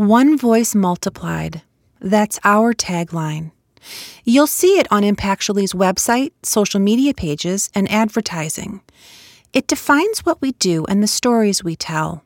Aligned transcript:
One 0.00 0.38
voice 0.38 0.74
multiplied. 0.74 1.60
That's 2.00 2.40
our 2.42 2.72
tagline. 2.72 3.50
You'll 4.24 4.46
see 4.46 4.78
it 4.78 4.90
on 4.90 5.02
Impactually's 5.02 5.74
website, 5.74 6.32
social 6.42 6.80
media 6.80 7.12
pages, 7.12 7.68
and 7.74 7.86
advertising. 7.90 8.80
It 9.52 9.66
defines 9.66 10.20
what 10.20 10.40
we 10.40 10.52
do 10.52 10.86
and 10.86 11.02
the 11.02 11.06
stories 11.06 11.62
we 11.62 11.76
tell. 11.76 12.24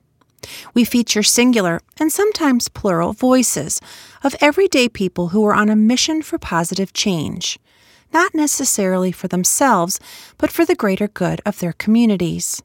We 0.73 0.85
feature 0.85 1.25
singular 1.25 1.81
and 1.99 2.13
sometimes 2.13 2.69
plural 2.69 3.13
voices 3.13 3.81
of 4.23 4.37
everyday 4.41 4.89
people 4.89 5.31
who 5.31 5.45
are 5.45 5.53
on 5.53 5.69
a 5.69 5.75
mission 5.75 6.23
for 6.23 6.39
positive 6.39 6.93
change, 6.93 7.59
not 8.13 8.37
necessarily 8.37 9.11
for 9.11 9.27
themselves, 9.27 9.99
but 10.39 10.53
for 10.53 10.65
the 10.65 10.77
greater 10.77 11.09
good 11.09 11.41
of 11.45 11.59
their 11.59 11.73
communities. 11.73 12.63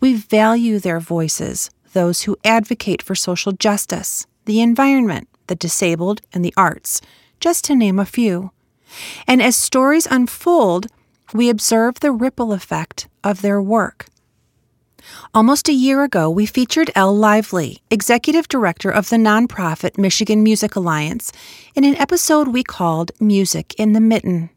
We 0.00 0.16
value 0.16 0.80
their 0.80 0.98
voices, 0.98 1.70
those 1.94 2.22
who 2.22 2.36
advocate 2.44 3.02
for 3.02 3.14
social 3.14 3.52
justice, 3.52 4.26
the 4.44 4.60
environment, 4.60 5.28
the 5.46 5.54
disabled, 5.54 6.20
and 6.32 6.44
the 6.44 6.54
arts, 6.56 7.00
just 7.40 7.64
to 7.64 7.74
name 7.74 7.98
a 7.98 8.04
few. 8.04 8.50
And 9.26 9.42
as 9.42 9.56
stories 9.56 10.06
unfold, 10.10 10.86
we 11.32 11.48
observe 11.48 12.00
the 12.00 12.12
ripple 12.12 12.52
effect 12.52 13.08
of 13.24 13.40
their 13.40 13.60
work. 13.60 14.06
Almost 15.34 15.68
a 15.68 15.72
year 15.72 16.02
ago, 16.02 16.30
we 16.30 16.46
featured 16.46 16.90
Elle 16.94 17.16
Lively, 17.16 17.82
executive 17.90 18.48
director 18.48 18.90
of 18.90 19.10
the 19.10 19.16
nonprofit 19.16 19.98
Michigan 19.98 20.42
Music 20.42 20.76
Alliance, 20.76 21.32
in 21.74 21.84
an 21.84 21.96
episode 21.96 22.48
we 22.48 22.62
called 22.62 23.12
Music 23.20 23.74
in 23.78 23.92
the 23.92 24.00
Mitten. 24.00 24.50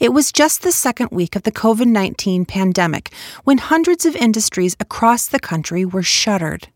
It 0.00 0.12
was 0.12 0.32
just 0.32 0.62
the 0.62 0.72
second 0.72 1.10
week 1.10 1.36
of 1.36 1.42
the 1.42 1.52
COVID 1.52 1.86
19 1.86 2.44
pandemic 2.44 3.12
when 3.44 3.58
hundreds 3.58 4.04
of 4.06 4.16
industries 4.16 4.76
across 4.80 5.26
the 5.26 5.40
country 5.40 5.84
were 5.84 6.02
shuttered. 6.02 6.68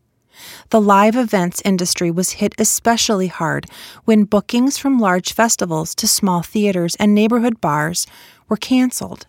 The 0.71 0.81
live 0.81 1.17
events 1.17 1.61
industry 1.65 2.11
was 2.11 2.31
hit 2.41 2.55
especially 2.59 3.27
hard 3.27 3.67
when 4.05 4.25
bookings 4.25 4.79
from 4.79 4.99
large 4.99 5.33
festivals 5.33 5.95
to 5.97 6.09
small 6.09 6.43
theaters 6.43 6.97
and 6.97 7.15
neighborhood 7.15 7.61
bars 7.61 8.07
were 8.49 8.57
canceled. 8.57 9.27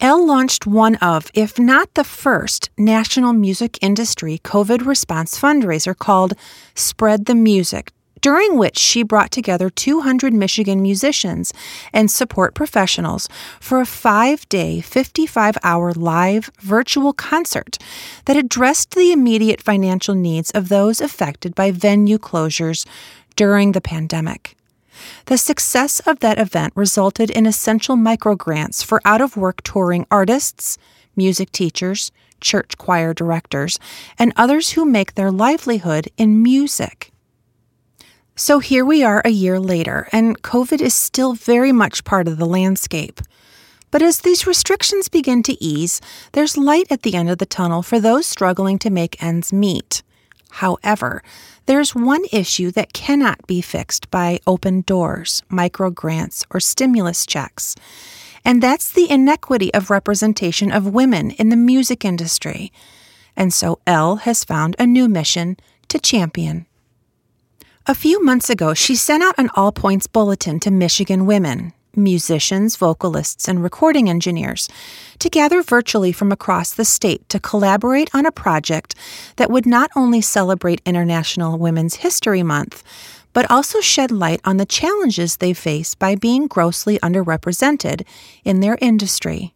Elle 0.00 0.26
launched 0.26 0.66
one 0.66 0.96
of, 0.96 1.30
if 1.34 1.58
not 1.58 1.94
the 1.94 2.04
first, 2.04 2.70
national 2.78 3.32
music 3.32 3.78
industry 3.82 4.40
COVID 4.42 4.86
response 4.86 5.38
fundraiser 5.38 5.96
called 5.96 6.34
Spread 6.74 7.26
the 7.26 7.34
Music, 7.34 7.92
during 8.20 8.56
which 8.56 8.78
she 8.78 9.02
brought 9.02 9.30
together 9.30 9.70
200 9.70 10.32
Michigan 10.32 10.82
musicians 10.82 11.52
and 11.92 12.10
support 12.10 12.54
professionals 12.54 13.28
for 13.60 13.80
a 13.80 13.86
five 13.86 14.48
day, 14.48 14.80
55 14.80 15.56
hour 15.62 15.92
live 15.92 16.50
virtual 16.60 17.12
concert 17.12 17.78
that 18.24 18.36
addressed 18.36 18.94
the 18.94 19.12
immediate 19.12 19.60
financial 19.62 20.14
needs 20.14 20.50
of 20.52 20.68
those 20.68 21.00
affected 21.00 21.54
by 21.54 21.70
venue 21.70 22.18
closures 22.18 22.86
during 23.36 23.72
the 23.72 23.80
pandemic. 23.80 24.56
The 25.26 25.38
success 25.38 26.00
of 26.00 26.18
that 26.20 26.38
event 26.38 26.72
resulted 26.74 27.30
in 27.30 27.46
essential 27.46 27.96
microgrants 27.96 28.84
for 28.84 29.00
out 29.04 29.20
of 29.20 29.36
work 29.36 29.62
touring 29.62 30.06
artists, 30.10 30.78
music 31.16 31.52
teachers, 31.52 32.10
church 32.40 32.78
choir 32.78 33.14
directors, 33.14 33.78
and 34.18 34.32
others 34.36 34.70
who 34.70 34.84
make 34.84 35.14
their 35.14 35.30
livelihood 35.30 36.08
in 36.16 36.42
music. 36.42 37.12
So 38.38 38.60
here 38.60 38.84
we 38.84 39.02
are 39.02 39.20
a 39.24 39.30
year 39.30 39.58
later, 39.58 40.08
and 40.12 40.40
COVID 40.42 40.80
is 40.80 40.94
still 40.94 41.34
very 41.34 41.72
much 41.72 42.04
part 42.04 42.28
of 42.28 42.38
the 42.38 42.46
landscape. 42.46 43.20
But 43.90 44.00
as 44.00 44.20
these 44.20 44.46
restrictions 44.46 45.08
begin 45.08 45.42
to 45.42 45.60
ease, 45.62 46.00
there's 46.32 46.56
light 46.56 46.86
at 46.88 47.02
the 47.02 47.16
end 47.16 47.28
of 47.30 47.38
the 47.38 47.46
tunnel 47.46 47.82
for 47.82 47.98
those 47.98 48.26
struggling 48.26 48.78
to 48.78 48.90
make 48.90 49.20
ends 49.20 49.52
meet. 49.52 50.04
However, 50.50 51.20
there's 51.66 51.96
one 51.96 52.22
issue 52.30 52.70
that 52.70 52.92
cannot 52.92 53.44
be 53.48 53.60
fixed 53.60 54.08
by 54.08 54.38
open 54.46 54.82
doors, 54.82 55.42
micro 55.48 55.90
grants, 55.90 56.46
or 56.48 56.60
stimulus 56.60 57.26
checks, 57.26 57.74
and 58.44 58.62
that's 58.62 58.92
the 58.92 59.10
inequity 59.10 59.74
of 59.74 59.90
representation 59.90 60.70
of 60.70 60.86
women 60.86 61.32
in 61.32 61.48
the 61.48 61.56
music 61.56 62.04
industry. 62.04 62.72
And 63.36 63.52
so 63.52 63.80
Elle 63.84 64.16
has 64.22 64.44
found 64.44 64.76
a 64.78 64.86
new 64.86 65.08
mission 65.08 65.56
to 65.88 65.98
champion. 65.98 66.67
A 67.90 67.94
few 67.94 68.22
months 68.22 68.50
ago, 68.50 68.74
she 68.74 68.94
sent 68.94 69.22
out 69.22 69.34
an 69.38 69.48
all 69.54 69.72
points 69.72 70.06
bulletin 70.06 70.60
to 70.60 70.70
Michigan 70.70 71.24
women, 71.24 71.72
musicians, 71.96 72.76
vocalists, 72.76 73.48
and 73.48 73.62
recording 73.62 74.10
engineers 74.10 74.68
to 75.20 75.30
gather 75.30 75.62
virtually 75.62 76.12
from 76.12 76.30
across 76.30 76.74
the 76.74 76.84
state 76.84 77.26
to 77.30 77.40
collaborate 77.40 78.14
on 78.14 78.26
a 78.26 78.30
project 78.30 78.94
that 79.36 79.50
would 79.50 79.64
not 79.64 79.90
only 79.96 80.20
celebrate 80.20 80.82
International 80.84 81.56
Women's 81.56 81.94
History 81.94 82.42
Month, 82.42 82.84
but 83.32 83.50
also 83.50 83.80
shed 83.80 84.10
light 84.10 84.42
on 84.44 84.58
the 84.58 84.66
challenges 84.66 85.38
they 85.38 85.54
face 85.54 85.94
by 85.94 86.14
being 86.14 86.46
grossly 86.46 86.98
underrepresented 86.98 88.06
in 88.44 88.60
their 88.60 88.76
industry. 88.82 89.54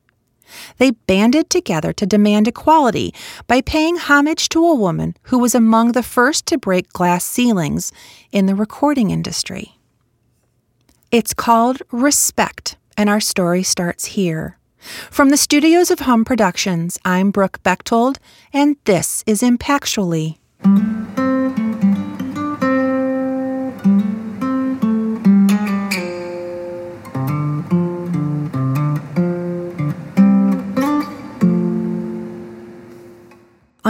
They 0.78 0.92
banded 0.92 1.50
together 1.50 1.92
to 1.94 2.06
demand 2.06 2.48
equality 2.48 3.14
by 3.46 3.60
paying 3.60 3.96
homage 3.96 4.48
to 4.50 4.66
a 4.66 4.74
woman 4.74 5.16
who 5.24 5.38
was 5.38 5.54
among 5.54 5.92
the 5.92 6.02
first 6.02 6.46
to 6.46 6.58
break 6.58 6.92
glass 6.92 7.24
ceilings 7.24 7.92
in 8.30 8.46
the 8.46 8.54
recording 8.54 9.10
industry. 9.10 9.78
It's 11.10 11.34
called 11.34 11.82
Respect, 11.90 12.76
and 12.96 13.10
our 13.10 13.20
story 13.20 13.62
starts 13.62 14.06
here. 14.06 14.58
From 15.10 15.28
the 15.28 15.36
studios 15.36 15.90
of 15.90 16.00
Hum 16.00 16.24
Productions, 16.24 16.98
I'm 17.04 17.30
Brooke 17.30 17.62
Bechtold, 17.62 18.18
and 18.52 18.76
this 18.84 19.22
is 19.26 19.42
Impactually. 19.42 20.38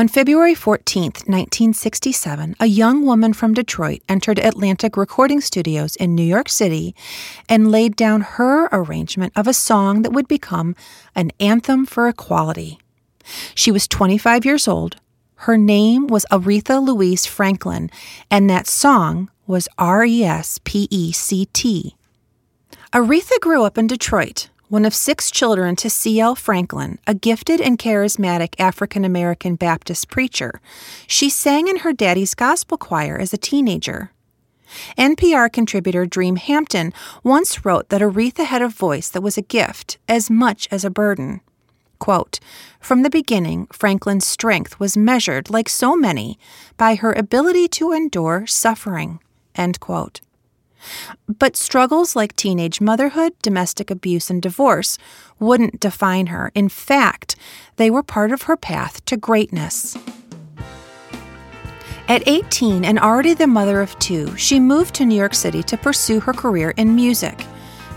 On 0.02 0.08
February 0.08 0.56
14, 0.56 1.04
1967, 1.04 2.56
a 2.58 2.66
young 2.66 3.06
woman 3.06 3.32
from 3.32 3.54
Detroit 3.54 4.02
entered 4.08 4.40
Atlantic 4.40 4.96
Recording 4.96 5.40
Studios 5.40 5.94
in 5.94 6.16
New 6.16 6.24
York 6.24 6.48
City 6.48 6.96
and 7.48 7.70
laid 7.70 7.94
down 7.94 8.22
her 8.22 8.64
arrangement 8.72 9.32
of 9.36 9.46
a 9.46 9.54
song 9.54 10.02
that 10.02 10.10
would 10.10 10.26
become 10.26 10.74
an 11.14 11.30
anthem 11.38 11.86
for 11.86 12.08
equality. 12.08 12.80
She 13.54 13.70
was 13.70 13.86
25 13.86 14.44
years 14.44 14.66
old. 14.66 14.96
Her 15.36 15.56
name 15.56 16.08
was 16.08 16.26
Aretha 16.32 16.84
Louise 16.84 17.24
Franklin, 17.24 17.88
and 18.28 18.50
that 18.50 18.66
song 18.66 19.30
was 19.46 19.68
R 19.78 20.04
E 20.04 20.24
S 20.24 20.58
P 20.64 20.88
E 20.90 21.12
C 21.12 21.46
T. 21.52 21.94
Aretha 22.92 23.38
grew 23.40 23.62
up 23.62 23.78
in 23.78 23.86
Detroit, 23.86 24.48
one 24.72 24.86
of 24.86 24.94
six 24.94 25.30
children 25.30 25.76
to 25.76 25.90
C.L. 25.90 26.34
Franklin, 26.34 26.98
a 27.06 27.12
gifted 27.12 27.60
and 27.60 27.78
charismatic 27.78 28.54
African 28.58 29.04
American 29.04 29.54
Baptist 29.54 30.08
preacher. 30.08 30.62
She 31.06 31.28
sang 31.28 31.68
in 31.68 31.80
her 31.80 31.92
daddy's 31.92 32.34
gospel 32.34 32.78
choir 32.78 33.18
as 33.18 33.34
a 33.34 33.36
teenager. 33.36 34.12
NPR 34.96 35.52
contributor 35.52 36.06
Dream 36.06 36.36
Hampton 36.36 36.94
once 37.22 37.66
wrote 37.66 37.90
that 37.90 38.00
Aretha 38.00 38.46
had 38.46 38.62
a 38.62 38.68
voice 38.68 39.10
that 39.10 39.20
was 39.20 39.36
a 39.36 39.42
gift 39.42 39.98
as 40.08 40.30
much 40.30 40.66
as 40.70 40.86
a 40.86 40.90
burden. 40.90 41.42
Quote, 41.98 42.40
From 42.80 43.02
the 43.02 43.10
beginning, 43.10 43.66
Franklin's 43.74 44.26
strength 44.26 44.80
was 44.80 44.96
measured, 44.96 45.50
like 45.50 45.68
so 45.68 45.94
many, 45.94 46.38
by 46.78 46.94
her 46.94 47.12
ability 47.12 47.68
to 47.76 47.92
endure 47.92 48.46
suffering. 48.46 49.20
End 49.54 49.80
quote. 49.80 50.22
But 51.28 51.56
struggles 51.56 52.16
like 52.16 52.36
teenage 52.36 52.80
motherhood, 52.80 53.32
domestic 53.42 53.90
abuse, 53.90 54.30
and 54.30 54.40
divorce 54.40 54.98
wouldn't 55.38 55.80
define 55.80 56.26
her. 56.26 56.52
In 56.54 56.68
fact, 56.68 57.36
they 57.76 57.90
were 57.90 58.02
part 58.02 58.32
of 58.32 58.42
her 58.42 58.56
path 58.56 59.04
to 59.06 59.16
greatness. 59.16 59.96
At 62.08 62.26
18 62.26 62.84
and 62.84 62.98
already 62.98 63.32
the 63.32 63.46
mother 63.46 63.80
of 63.80 63.98
two, 63.98 64.36
she 64.36 64.60
moved 64.60 64.94
to 64.96 65.04
New 65.04 65.14
York 65.14 65.34
City 65.34 65.62
to 65.62 65.76
pursue 65.76 66.20
her 66.20 66.32
career 66.32 66.74
in 66.76 66.94
music, 66.94 67.46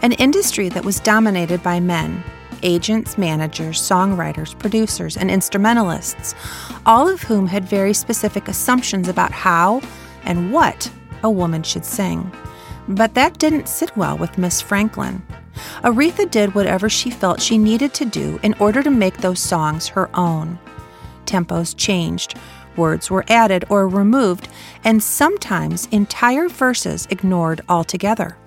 an 0.02 0.14
industry 0.14 0.70
that 0.70 0.86
was 0.86 1.00
dominated 1.00 1.62
by 1.64 1.80
men 1.80 2.24
agents, 2.64 3.18
managers, 3.18 3.80
songwriters, 3.80 4.58
producers, 4.58 5.18
and 5.18 5.30
instrumentalists, 5.30 6.36
all 6.86 7.08
of 7.08 7.22
whom 7.22 7.48
had 7.48 7.64
very 7.64 7.94
specific 7.94 8.48
assumptions 8.48 9.08
about 9.08 9.32
how 9.32 9.82
and 10.24 10.52
what 10.52 10.92
a 11.24 11.30
woman 11.30 11.64
should 11.64 11.86
sing. 11.86 12.32
But 12.88 13.14
that 13.16 13.40
didn't 13.40 13.68
sit 13.68 13.96
well 13.98 14.18
with 14.18 14.38
Miss 14.38 14.62
Franklin. 14.62 15.26
Aretha 15.84 16.30
did 16.30 16.54
whatever 16.54 16.90
she 16.90 17.10
felt 17.10 17.42
she 17.42 17.58
needed 17.58 17.94
to 17.96 18.06
do 18.06 18.40
in 18.44 18.54
order 18.60 18.84
to 18.84 18.92
make 18.92 19.18
those 19.18 19.40
songs 19.40 19.88
her 19.90 20.10
own. 20.18 20.60
Tempos 21.26 21.76
changed, 21.76 22.38
words 22.76 23.10
were 23.10 23.26
added 23.28 23.66
or 23.70 23.88
removed, 23.88 24.48
and 24.84 25.02
sometimes 25.02 25.88
entire 25.92 26.48
verses 26.50 27.08
ignored 27.10 27.62
altogether. 27.70 28.38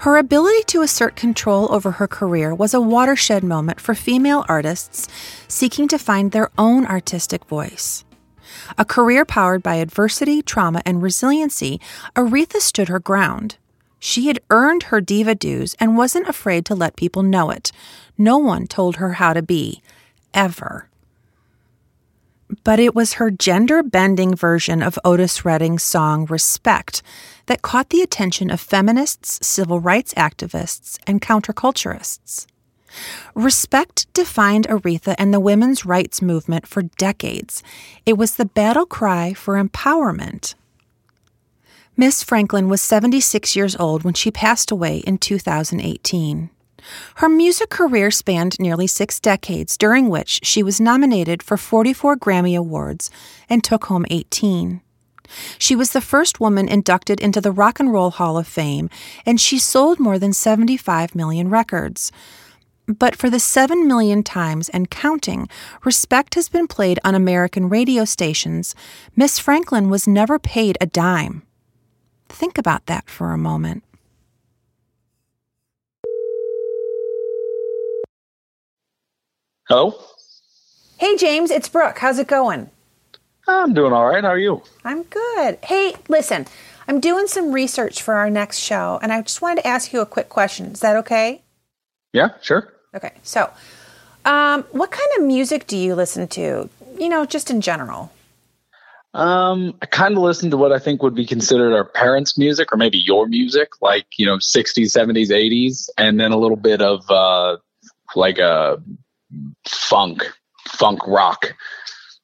Her 0.00 0.16
ability 0.16 0.64
to 0.64 0.82
assert 0.82 1.16
control 1.16 1.72
over 1.72 1.92
her 1.92 2.08
career 2.08 2.54
was 2.54 2.74
a 2.74 2.80
watershed 2.80 3.44
moment 3.44 3.80
for 3.80 3.94
female 3.94 4.44
artists 4.48 5.08
seeking 5.48 5.88
to 5.88 5.98
find 5.98 6.32
their 6.32 6.50
own 6.58 6.86
artistic 6.86 7.44
voice. 7.46 8.04
A 8.78 8.84
career 8.84 9.24
powered 9.24 9.62
by 9.62 9.76
adversity, 9.76 10.42
trauma, 10.42 10.82
and 10.84 11.02
resiliency, 11.02 11.80
Aretha 12.16 12.60
stood 12.60 12.88
her 12.88 13.00
ground. 13.00 13.56
She 13.98 14.28
had 14.28 14.40
earned 14.48 14.84
her 14.84 15.00
diva 15.00 15.34
dues 15.34 15.76
and 15.78 15.96
wasn't 15.96 16.28
afraid 16.28 16.64
to 16.66 16.74
let 16.74 16.96
people 16.96 17.22
know 17.22 17.50
it. 17.50 17.70
No 18.16 18.38
one 18.38 18.66
told 18.66 18.96
her 18.96 19.14
how 19.14 19.34
to 19.34 19.42
be, 19.42 19.82
ever. 20.32 20.88
But 22.64 22.80
it 22.80 22.94
was 22.94 23.14
her 23.14 23.30
gender 23.30 23.82
bending 23.82 24.34
version 24.34 24.82
of 24.82 24.98
Otis 25.04 25.44
Redding's 25.44 25.82
song 25.82 26.26
Respect 26.26 27.02
that 27.46 27.62
caught 27.62 27.90
the 27.90 28.02
attention 28.02 28.50
of 28.50 28.60
feminists, 28.60 29.46
civil 29.46 29.80
rights 29.80 30.14
activists, 30.14 30.98
and 31.06 31.20
counterculturists. 31.20 32.46
Respect 33.34 34.12
defined 34.12 34.66
Aretha 34.68 35.14
and 35.18 35.32
the 35.32 35.40
women's 35.40 35.86
rights 35.86 36.20
movement 36.20 36.66
for 36.66 36.82
decades. 36.82 37.62
It 38.06 38.18
was 38.18 38.36
the 38.36 38.44
battle 38.44 38.86
cry 38.86 39.32
for 39.32 39.62
empowerment. 39.62 40.54
Miss 41.96 42.22
Franklin 42.22 42.68
was 42.68 42.80
76 42.80 43.54
years 43.54 43.76
old 43.76 44.04
when 44.04 44.14
she 44.14 44.30
passed 44.30 44.70
away 44.70 44.98
in 44.98 45.18
2018. 45.18 46.50
Her 47.16 47.28
music 47.28 47.68
career 47.68 48.10
spanned 48.10 48.58
nearly 48.58 48.86
six 48.86 49.20
decades, 49.20 49.76
during 49.76 50.08
which 50.08 50.40
she 50.42 50.62
was 50.62 50.80
nominated 50.80 51.42
for 51.42 51.56
44 51.56 52.16
Grammy 52.16 52.56
Awards 52.56 53.10
and 53.48 53.62
took 53.62 53.84
home 53.86 54.06
18. 54.10 54.80
She 55.58 55.76
was 55.76 55.92
the 55.92 56.00
first 56.00 56.40
woman 56.40 56.68
inducted 56.68 57.20
into 57.20 57.40
the 57.40 57.52
Rock 57.52 57.78
and 57.80 57.92
Roll 57.92 58.10
Hall 58.10 58.36
of 58.38 58.48
Fame, 58.48 58.90
and 59.24 59.40
she 59.40 59.58
sold 59.58 60.00
more 60.00 60.18
than 60.18 60.32
75 60.32 61.14
million 61.14 61.50
records. 61.50 62.10
But 62.98 63.14
for 63.14 63.30
the 63.30 63.38
7 63.38 63.86
million 63.86 64.22
times 64.22 64.68
and 64.68 64.90
counting 64.90 65.48
Respect 65.84 66.34
has 66.34 66.48
been 66.48 66.66
played 66.66 66.98
on 67.04 67.14
American 67.14 67.68
radio 67.68 68.04
stations, 68.04 68.74
Miss 69.14 69.38
Franklin 69.38 69.90
was 69.90 70.08
never 70.08 70.38
paid 70.38 70.76
a 70.80 70.86
dime. 70.86 71.42
Think 72.28 72.58
about 72.58 72.86
that 72.86 73.08
for 73.08 73.32
a 73.32 73.38
moment. 73.38 73.84
Hello? 79.68 79.94
Hey, 80.98 81.16
James, 81.16 81.50
it's 81.52 81.68
Brooke. 81.68 81.98
How's 81.98 82.18
it 82.18 82.26
going? 82.26 82.70
I'm 83.46 83.72
doing 83.72 83.92
all 83.92 84.06
right. 84.06 84.24
How 84.24 84.30
are 84.30 84.38
you? 84.38 84.62
I'm 84.84 85.04
good. 85.04 85.58
Hey, 85.62 85.94
listen, 86.08 86.46
I'm 86.88 86.98
doing 86.98 87.28
some 87.28 87.52
research 87.52 88.02
for 88.02 88.14
our 88.14 88.30
next 88.30 88.58
show, 88.58 88.98
and 89.00 89.12
I 89.12 89.22
just 89.22 89.40
wanted 89.40 89.62
to 89.62 89.68
ask 89.68 89.92
you 89.92 90.00
a 90.00 90.06
quick 90.06 90.28
question. 90.28 90.66
Is 90.66 90.80
that 90.80 90.96
okay? 90.96 91.42
Yeah, 92.12 92.30
sure. 92.42 92.72
Okay. 92.94 93.12
So, 93.22 93.50
um, 94.24 94.64
what 94.72 94.90
kind 94.90 95.08
of 95.16 95.24
music 95.24 95.66
do 95.66 95.76
you 95.76 95.94
listen 95.94 96.28
to? 96.28 96.68
You 96.98 97.08
know, 97.08 97.24
just 97.24 97.50
in 97.50 97.60
general. 97.60 98.12
Um, 99.12 99.74
I 99.82 99.86
kind 99.86 100.16
of 100.16 100.22
listen 100.22 100.50
to 100.50 100.56
what 100.56 100.70
I 100.70 100.78
think 100.78 101.02
would 101.02 101.14
be 101.14 101.26
considered 101.26 101.74
our 101.74 101.84
parents' 101.84 102.38
music, 102.38 102.72
or 102.72 102.76
maybe 102.76 102.98
your 102.98 103.26
music, 103.26 103.70
like 103.80 104.06
you 104.16 104.26
know, 104.26 104.36
'60s, 104.36 104.86
'70s, 104.86 105.30
'80s, 105.30 105.88
and 105.98 106.20
then 106.20 106.32
a 106.32 106.36
little 106.36 106.56
bit 106.56 106.80
of 106.80 107.08
uh, 107.10 107.56
like 108.14 108.38
a 108.38 108.80
funk, 109.66 110.30
funk 110.68 111.00
rock 111.06 111.54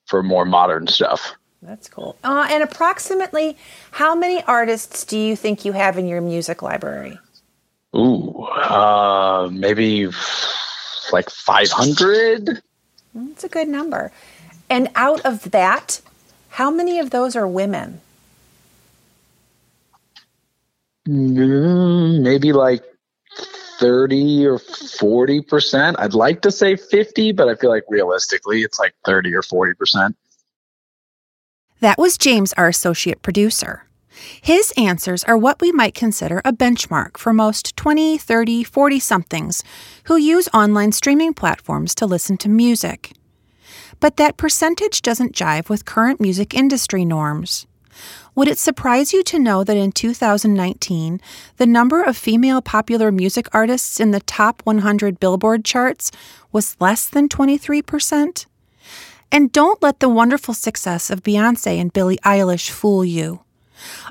for 0.06 0.22
more 0.22 0.44
modern 0.44 0.86
stuff. 0.86 1.34
That's 1.62 1.88
cool. 1.88 2.16
Uh, 2.22 2.46
and 2.48 2.62
approximately, 2.62 3.56
how 3.90 4.14
many 4.14 4.42
artists 4.44 5.04
do 5.04 5.18
you 5.18 5.34
think 5.34 5.64
you 5.64 5.72
have 5.72 5.98
in 5.98 6.06
your 6.06 6.20
music 6.20 6.62
library? 6.62 7.18
Ooh, 7.96 8.42
uh, 8.42 9.48
maybe 9.50 10.08
like 11.12 11.30
500. 11.30 12.62
That's 13.14 13.44
a 13.44 13.48
good 13.48 13.68
number. 13.68 14.12
And 14.68 14.90
out 14.94 15.24
of 15.24 15.50
that, 15.52 16.02
how 16.50 16.70
many 16.70 16.98
of 16.98 17.10
those 17.10 17.34
are 17.36 17.48
women? 17.48 18.00
Mm, 21.08 22.20
maybe 22.22 22.52
like 22.52 22.82
30 23.78 24.46
or 24.46 24.58
40%. 24.58 25.94
I'd 25.98 26.14
like 26.14 26.42
to 26.42 26.50
say 26.50 26.76
50, 26.76 27.32
but 27.32 27.48
I 27.48 27.54
feel 27.54 27.70
like 27.70 27.84
realistically 27.88 28.62
it's 28.62 28.78
like 28.78 28.94
30 29.04 29.34
or 29.34 29.42
40%. 29.42 30.14
That 31.80 31.98
was 31.98 32.18
James, 32.18 32.52
our 32.54 32.68
associate 32.68 33.22
producer. 33.22 33.85
His 34.40 34.72
answers 34.76 35.24
are 35.24 35.36
what 35.36 35.60
we 35.60 35.72
might 35.72 35.94
consider 35.94 36.40
a 36.44 36.52
benchmark 36.52 37.16
for 37.16 37.32
most 37.32 37.76
20, 37.76 38.18
30, 38.18 38.64
40 38.64 39.00
somethings 39.00 39.64
who 40.04 40.16
use 40.16 40.48
online 40.54 40.92
streaming 40.92 41.34
platforms 41.34 41.94
to 41.96 42.06
listen 42.06 42.36
to 42.38 42.48
music. 42.48 43.12
But 44.00 44.16
that 44.16 44.36
percentage 44.36 45.02
doesn't 45.02 45.34
jive 45.34 45.68
with 45.68 45.84
current 45.84 46.20
music 46.20 46.54
industry 46.54 47.04
norms. 47.04 47.66
Would 48.34 48.48
it 48.48 48.58
surprise 48.58 49.14
you 49.14 49.22
to 49.24 49.38
know 49.38 49.64
that 49.64 49.76
in 49.76 49.92
2019, 49.92 51.20
the 51.56 51.66
number 51.66 52.02
of 52.02 52.16
female 52.16 52.60
popular 52.60 53.10
music 53.10 53.48
artists 53.52 53.98
in 53.98 54.10
the 54.10 54.20
top 54.20 54.60
100 54.64 55.18
Billboard 55.18 55.64
charts 55.64 56.10
was 56.52 56.76
less 56.78 57.08
than 57.08 57.28
23%? 57.28 58.46
And 59.32 59.50
don't 59.50 59.82
let 59.82 60.00
the 60.00 60.10
wonderful 60.10 60.54
success 60.54 61.10
of 61.10 61.22
Beyonce 61.22 61.80
and 61.80 61.92
Billie 61.92 62.18
Eilish 62.18 62.70
fool 62.70 63.04
you. 63.04 63.40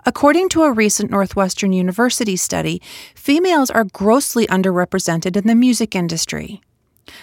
According 0.06 0.50
to 0.50 0.63
a 0.63 0.72
recent 0.72 1.12
Northwestern 1.12 1.74
University 1.74 2.36
study, 2.36 2.81
females 3.16 3.69
are 3.69 3.83
grossly 3.86 4.48
underrepresented 4.48 5.36
in 5.36 5.48
the 5.48 5.56
music 5.56 5.95
industry. 5.95 6.62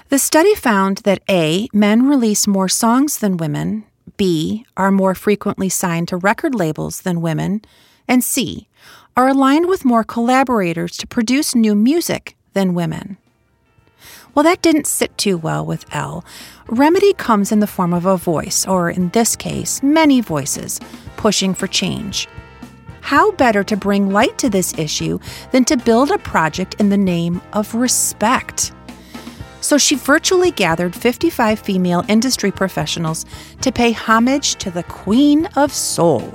The 0.09 0.19
study 0.19 0.55
found 0.55 0.99
that 0.99 1.23
A, 1.29 1.69
men 1.73 2.09
release 2.09 2.47
more 2.47 2.69
songs 2.69 3.19
than 3.19 3.37
women, 3.37 3.85
B, 4.17 4.65
are 4.77 4.91
more 4.91 5.15
frequently 5.15 5.69
signed 5.69 6.09
to 6.09 6.17
record 6.17 6.55
labels 6.55 7.03
than 7.03 7.21
women, 7.21 7.63
and 8.07 8.23
C, 8.23 8.69
are 9.17 9.29
aligned 9.29 9.69
with 9.69 9.85
more 9.85 10.05
collaborators 10.05 10.97
to 10.99 11.07
produce 11.07 11.55
new 11.55 11.75
music 11.75 12.37
than 12.53 12.75
women. 12.75 13.19
Well, 14.35 14.45
that 14.45 14.63
didn't 14.63 14.87
sit 14.87 15.17
too 15.19 15.37
well 15.37 15.65
with 15.67 15.85
Elle. 15.95 16.25
Remedy 16.69 17.13
comes 17.13 17.53
in 17.53 17.61
the 17.61 17.67
form 17.67 17.93
of 17.93 18.07
a 18.07 18.17
voice, 18.17 18.67
or 18.67 18.89
in 18.89 19.11
this 19.11 19.37
case, 19.37 19.83
many 19.83 20.21
voices, 20.21 20.81
pushing 21.17 21.53
for 21.53 21.67
change. 21.67 22.29
How 23.03 23.33
better 23.33 23.63
to 23.65 23.77
bring 23.77 24.11
light 24.11 24.39
to 24.39 24.49
this 24.49 24.79
issue 24.79 25.19
than 25.51 25.65
to 25.67 25.77
build 25.77 26.11
a 26.11 26.19
project 26.19 26.77
in 26.79 26.89
the 26.89 26.97
name 26.97 27.43
of 27.53 27.75
respect? 27.75 28.73
So 29.61 29.77
she 29.77 29.97
virtually 29.97 30.51
gathered 30.51 30.95
55 30.95 31.59
female 31.59 32.05
industry 32.09 32.51
professionals 32.51 33.27
to 33.61 33.71
pay 33.71 33.93
homage 33.93 34.55
to 34.57 34.71
the 34.71 34.85
Queen 34.85 35.47
of 35.57 35.73
Soul. 35.73 36.33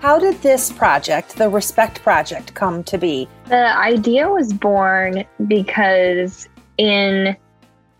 How 0.00 0.18
did 0.18 0.40
this 0.42 0.70
project, 0.70 1.36
the 1.36 1.48
Respect 1.48 2.02
Project, 2.02 2.54
come 2.54 2.84
to 2.84 2.98
be? 2.98 3.26
The 3.46 3.76
idea 3.76 4.28
was 4.28 4.52
born 4.52 5.24
because 5.48 6.48
in 6.76 7.36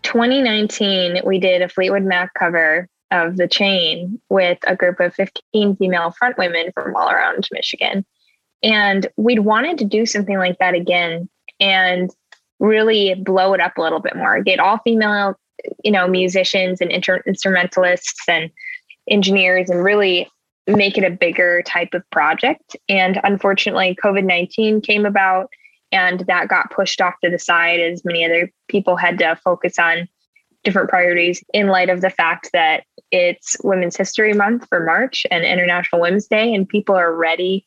2019, 0.03 1.21
we 1.25 1.39
did 1.39 1.61
a 1.61 1.67
Fleetwood 1.67 2.03
Mac 2.03 2.33
cover 2.35 2.87
of 3.13 3.37
The 3.37 3.47
Chain 3.47 4.19
with 4.29 4.57
a 4.67 4.75
group 4.75 4.99
of 4.99 5.13
15 5.13 5.77
female 5.77 6.11
front 6.11 6.37
women 6.37 6.71
from 6.73 6.95
all 6.95 7.09
around 7.09 7.47
Michigan. 7.51 8.05
And 8.61 9.07
we'd 9.15 9.39
wanted 9.39 9.77
to 9.77 9.85
do 9.85 10.05
something 10.05 10.37
like 10.37 10.57
that 10.59 10.73
again. 10.73 11.29
And 11.59 12.09
really 12.63 13.13
blow 13.15 13.53
it 13.53 13.59
up 13.59 13.77
a 13.77 13.81
little 13.81 13.99
bit 13.99 14.15
more, 14.15 14.41
get 14.41 14.59
all 14.59 14.79
female, 14.79 15.35
you 15.83 15.91
know, 15.91 16.07
musicians 16.07 16.79
and 16.81 16.91
inter- 16.91 17.21
instrumentalists 17.27 18.23
and 18.27 18.49
engineers 19.09 19.69
and 19.69 19.83
really 19.83 20.29
make 20.65 20.97
it 20.97 21.03
a 21.03 21.09
bigger 21.09 21.61
type 21.63 21.93
of 21.93 22.09
project. 22.09 22.75
And 22.87 23.19
unfortunately, 23.23 23.97
COVID 24.01 24.23
19 24.23 24.81
came 24.81 25.05
about 25.05 25.49
and 25.91 26.21
that 26.21 26.47
got 26.47 26.71
pushed 26.71 27.01
off 27.01 27.15
to 27.23 27.29
the 27.29 27.37
side 27.37 27.79
as 27.79 28.05
many 28.05 28.25
other 28.25 28.49
people 28.69 28.95
had 28.95 29.19
to 29.19 29.35
focus 29.43 29.77
on 29.77 30.07
different 30.63 30.89
priorities 30.89 31.43
in 31.53 31.67
light 31.67 31.89
of 31.89 31.99
the 31.99 32.09
fact 32.09 32.49
that 32.53 32.85
it's 33.13 33.55
Women's 33.63 33.95
History 33.95 34.33
Month 34.33 34.67
for 34.67 34.83
March 34.83 35.25
and 35.29 35.45
International 35.45 36.01
Women's 36.01 36.27
Day, 36.27 36.53
and 36.53 36.67
people 36.67 36.95
are 36.95 37.13
ready 37.13 37.65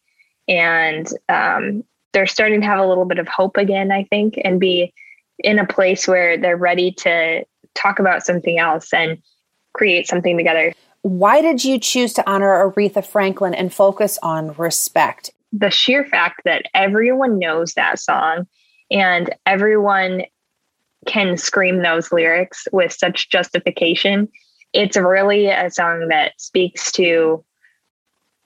and 0.48 1.08
um, 1.28 1.84
they're 2.12 2.26
starting 2.26 2.60
to 2.60 2.66
have 2.66 2.78
a 2.78 2.86
little 2.86 3.04
bit 3.04 3.18
of 3.18 3.28
hope 3.28 3.56
again, 3.56 3.92
I 3.92 4.04
think, 4.04 4.40
and 4.44 4.58
be 4.58 4.92
in 5.38 5.58
a 5.58 5.66
place 5.66 6.08
where 6.08 6.36
they're 6.36 6.56
ready 6.56 6.90
to 6.92 7.44
talk 7.74 7.98
about 7.98 8.24
something 8.24 8.58
else 8.58 8.92
and 8.92 9.22
create 9.72 10.08
something 10.08 10.36
together. 10.36 10.72
Why 11.02 11.40
did 11.40 11.64
you 11.64 11.78
choose 11.78 12.12
to 12.14 12.28
honor 12.28 12.48
Aretha 12.48 13.04
Franklin 13.04 13.54
and 13.54 13.72
focus 13.72 14.18
on 14.22 14.54
respect? 14.54 15.30
The 15.52 15.70
sheer 15.70 16.04
fact 16.04 16.42
that 16.44 16.64
everyone 16.74 17.38
knows 17.38 17.74
that 17.74 18.00
song 18.00 18.46
and 18.90 19.32
everyone 19.44 20.24
can 21.06 21.36
scream 21.36 21.82
those 21.82 22.10
lyrics 22.10 22.66
with 22.72 22.92
such 22.92 23.30
justification. 23.30 24.28
It's 24.76 24.96
really 24.96 25.46
a 25.46 25.70
song 25.70 26.08
that 26.08 26.38
speaks 26.38 26.92
to 26.92 27.42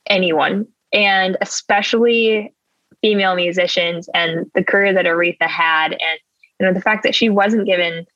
anyone 0.07 0.67
and 0.93 1.37
especially 1.41 2.55
female 3.03 3.35
musicians 3.35 4.09
and 4.15 4.49
the 4.55 4.63
career 4.63 4.93
that 4.93 5.07
Aretha 5.07 5.49
had, 5.49 5.93
and 5.93 6.21
you 6.59 6.67
know 6.67 6.73
the 6.73 6.81
fact 6.81 7.03
that 7.03 7.17
she 7.17 7.29
wasn't 7.29 7.67
given 7.67 8.07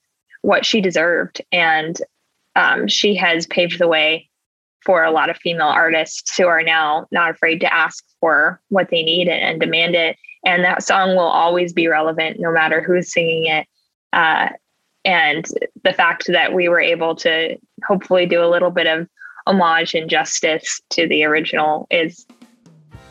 what 0.43 0.65
she 0.65 0.81
deserved, 0.81 1.43
and 1.51 1.99
um, 2.55 2.87
she 2.87 3.17
has 3.17 3.49
paved 3.49 3.81
the 3.81 3.89
way 3.89 4.31
for 4.85 5.03
a 5.03 5.11
lot 5.11 5.29
of 5.29 5.37
female 5.39 5.67
artists 5.67 6.37
who 6.37 6.47
are 6.47 6.63
now 6.63 7.09
not 7.11 7.31
afraid 7.31 7.61
to 7.61 7.75
ask 7.75 8.05
for 8.21 8.61
what 8.69 8.91
they 8.91 9.03
need 9.03 9.27
and, 9.27 9.43
and 9.43 9.61
demand 9.61 9.97
it. 9.97 10.17
And 10.47 10.63
that 10.63 10.85
song 10.85 11.17
will 11.17 11.23
always 11.23 11.73
be 11.73 11.89
relevant 11.89 12.39
no 12.39 12.53
matter 12.53 12.81
who's 12.81 13.13
singing 13.13 13.47
it. 13.47 13.67
Uh, 14.13 14.51
and 15.05 15.47
the 15.83 15.93
fact 15.95 16.27
that 16.29 16.53
we 16.53 16.69
were 16.69 16.81
able 16.81 17.17
to 17.17 17.59
hopefully 17.87 18.27
do 18.27 18.43
a 18.43 18.49
little 18.49 18.71
bit 18.71 18.87
of 18.87 19.09
homage 19.47 19.95
and 19.95 20.09
justice 20.09 20.81
to 20.91 21.07
the 21.07 21.25
original 21.25 21.87
is 21.91 22.27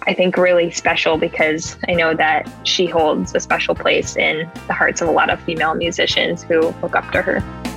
I 0.06 0.14
think 0.14 0.36
really 0.36 0.70
special 0.72 1.18
because 1.18 1.78
I 1.88 1.94
know 1.94 2.14
that 2.16 2.50
she 2.64 2.86
holds 2.86 3.34
a 3.36 3.40
special 3.40 3.74
place 3.74 4.18
in 4.18 4.50
the 4.68 4.74
hearts 4.74 5.02
of 5.02 5.08
a 5.08 5.12
lot 5.12 5.30
of 5.30 5.42
female 5.42 5.76
musicians 5.76 6.44
who 6.44 6.60
look 6.82 6.96
up 6.96 7.10
to 7.12 7.22
her. 7.22 7.73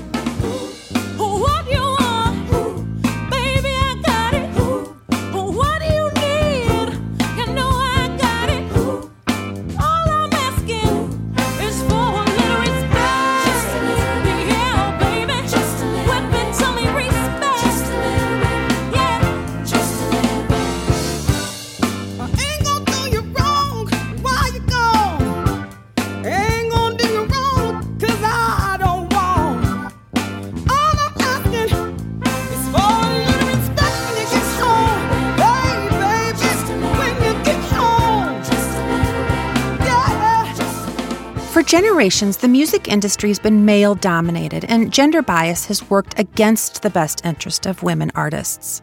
Generations, 41.67 42.39
the 42.39 42.49
music 42.49 42.89
industry 42.89 43.29
has 43.29 43.39
been 43.39 43.65
male 43.65 43.95
dominated, 43.95 44.65
and 44.67 44.93
gender 44.93 45.21
bias 45.21 45.67
has 45.67 45.91
worked 45.91 46.19
against 46.19 46.83
the 46.83 46.91
best 46.91 47.25
interest 47.25 47.67
of 47.67 47.83
women 47.83 48.11
artists. 48.15 48.83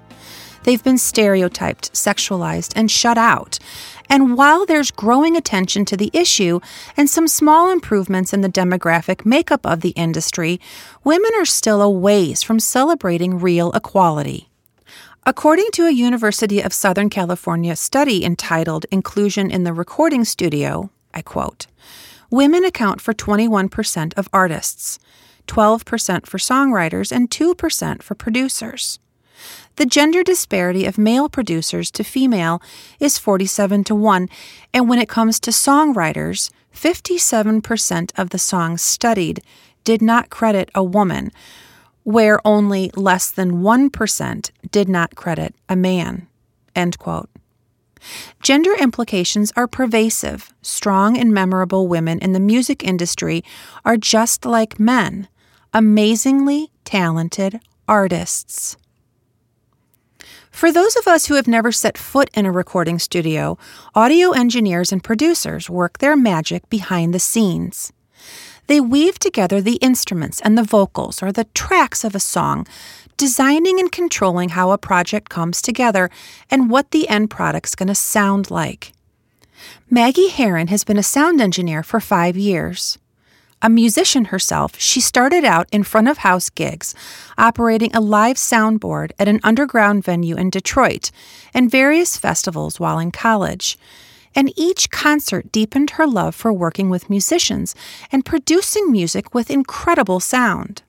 They've 0.64 0.84
been 0.84 0.98
stereotyped, 0.98 1.94
sexualized, 1.94 2.74
and 2.76 2.92
shut 2.92 3.18
out. 3.18 3.58
And 4.10 4.38
while 4.38 4.66
there's 4.66 4.92
growing 4.92 5.36
attention 5.36 5.86
to 5.86 5.98
the 5.98 6.12
issue 6.14 6.60
and 6.96 7.10
some 7.10 7.28
small 7.28 7.70
improvements 7.72 8.34
in 8.34 8.42
the 8.42 8.50
demographic 8.50 9.26
makeup 9.26 9.66
of 9.66 9.82
the 9.82 9.90
industry, 9.92 10.60
women 11.04 11.32
are 11.38 11.46
still 11.46 11.82
a 11.82 11.90
ways 11.90 12.44
from 12.44 12.60
celebrating 12.60 13.40
real 13.40 13.72
equality. 13.72 14.50
According 15.26 15.68
to 15.74 15.86
a 15.86 15.92
University 15.92 16.62
of 16.62 16.74
Southern 16.74 17.10
California 17.10 17.76
study 17.76 18.26
entitled 18.26 18.86
Inclusion 18.92 19.50
in 19.50 19.64
the 19.64 19.74
Recording 19.74 20.26
Studio, 20.26 20.92
I 21.14 21.22
quote, 21.22 21.68
women 22.34 22.66
account 22.66 23.00
for 23.00 23.14
21% 23.14 24.14
of 24.18 24.28
artists, 24.34 24.98
12% 25.48 26.26
for 26.26 26.40
songwriters, 26.40 27.12
and 27.12 27.30
2% 27.30 28.02
for 28.02 28.16
producers. 28.16 29.00
The 29.76 29.86
gender 29.86 30.24
disparity 30.24 30.86
of 30.86 30.98
male 30.98 31.30
producers 31.30 31.92
to 31.92 32.04
female 32.04 32.60
is 33.00 33.20
47 33.20 33.84
to 33.84 33.94
1, 33.94 34.30
and 34.74 34.90
when 34.90 34.98
it 34.98 35.10
comes 35.10 35.40
to 35.42 35.52
songwriters, 35.52 36.50
57% 36.74 38.12
of 38.18 38.32
the 38.32 38.40
songs 38.40 38.82
studied 38.82 39.44
did 39.84 40.02
not 40.02 40.32
credit 40.32 40.72
a 40.74 40.84
woman, 40.84 41.32
where 42.02 42.40
only 42.44 42.90
less 42.96 43.30
than 43.30 43.62
1% 43.62 44.52
did 44.72 44.90
not 44.90 45.16
credit 45.16 45.54
a 45.70 45.76
man. 45.76 46.28
End 46.76 46.98
quote. 46.98 47.30
Gender 48.42 48.74
implications 48.74 49.52
are 49.56 49.68
pervasive. 49.68 50.54
Strong 50.62 51.18
and 51.18 51.34
memorable 51.34 51.88
women 51.88 52.20
in 52.20 52.34
the 52.34 52.40
music 52.40 52.84
industry 52.84 53.44
are 53.86 53.98
just 53.98 54.46
like 54.46 54.80
men, 54.80 55.28
amazingly 55.74 56.72
talented 56.84 57.60
artists. 57.88 58.78
For 60.52 60.72
those 60.72 60.96
of 60.96 61.08
us 61.08 61.26
who 61.26 61.34
have 61.34 61.48
never 61.48 61.72
set 61.72 61.98
foot 61.98 62.30
in 62.34 62.46
a 62.46 62.52
recording 62.52 63.00
studio, 63.00 63.58
audio 63.96 64.32
engineers 64.32 64.92
and 64.92 65.04
producers 65.04 65.70
work 65.70 65.98
their 65.98 66.16
magic 66.16 66.70
behind 66.70 67.14
the 67.14 67.20
scenes. 67.20 67.92
They 68.68 68.80
weave 68.80 69.20
together 69.20 69.60
the 69.60 69.78
instruments 69.78 70.40
and 70.42 70.58
the 70.58 70.64
vocals 70.64 71.22
or 71.22 71.32
the 71.32 71.46
tracks 71.56 72.04
of 72.04 72.16
a 72.16 72.20
song 72.20 72.66
designing 73.18 73.80
and 73.80 73.92
controlling 73.92 74.50
how 74.50 74.72
a 74.72 74.78
project 74.78 75.30
comes 75.30 75.62
together 75.62 76.10
and 76.50 76.70
what 76.70 76.92
the 76.92 77.08
end 77.10 77.30
product's 77.30 77.76
going 77.76 77.88
to 77.88 77.96
sound 77.96 78.52
like. 78.52 78.94
Maggie 79.90 80.30
Heron 80.30 80.68
has 80.68 80.84
been 80.84 80.98
a 80.98 81.04
sound 81.04 81.40
engineer 81.40 81.84
for 81.84 82.00
five 82.00 82.36
years. 82.36 82.98
A 83.62 83.70
musician 83.70 84.26
herself, 84.26 84.78
she 84.78 85.00
started 85.00 85.46
out 85.46 85.70
in 85.72 85.84
front 85.84 86.10
of 86.10 86.18
house 86.18 86.50
gigs, 86.50 86.94
operating 87.38 87.96
a 87.96 88.02
live 88.02 88.36
soundboard 88.36 89.12
at 89.18 89.30
an 89.30 89.40
underground 89.42 90.04
venue 90.04 90.36
in 90.36 90.50
Detroit 90.50 91.12
and 91.54 91.72
various 91.72 92.18
festivals 92.18 92.78
while 92.78 93.00
in 93.00 93.12
college. 93.12 93.78
And 94.36 94.52
each 94.58 94.90
concert 94.90 95.50
deepened 95.52 95.92
her 95.92 96.06
love 96.06 96.36
for 96.36 96.52
working 96.52 96.90
with 96.90 97.10
musicians 97.10 97.74
and 98.12 98.26
producing 98.26 98.92
music 98.92 99.34
with 99.34 99.50
incredible 99.50 100.20
sound. 100.20 100.82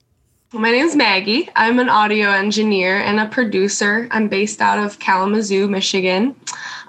My 0.54 0.70
name 0.70 0.86
is 0.86 0.94
Maggie. 0.94 1.48
I'm 1.56 1.80
an 1.80 1.88
audio 1.88 2.30
engineer 2.30 2.98
and 2.98 3.18
a 3.18 3.26
producer. 3.26 4.06
I'm 4.12 4.28
based 4.28 4.60
out 4.60 4.78
of 4.78 5.00
Kalamazoo, 5.00 5.66
Michigan. 5.66 6.36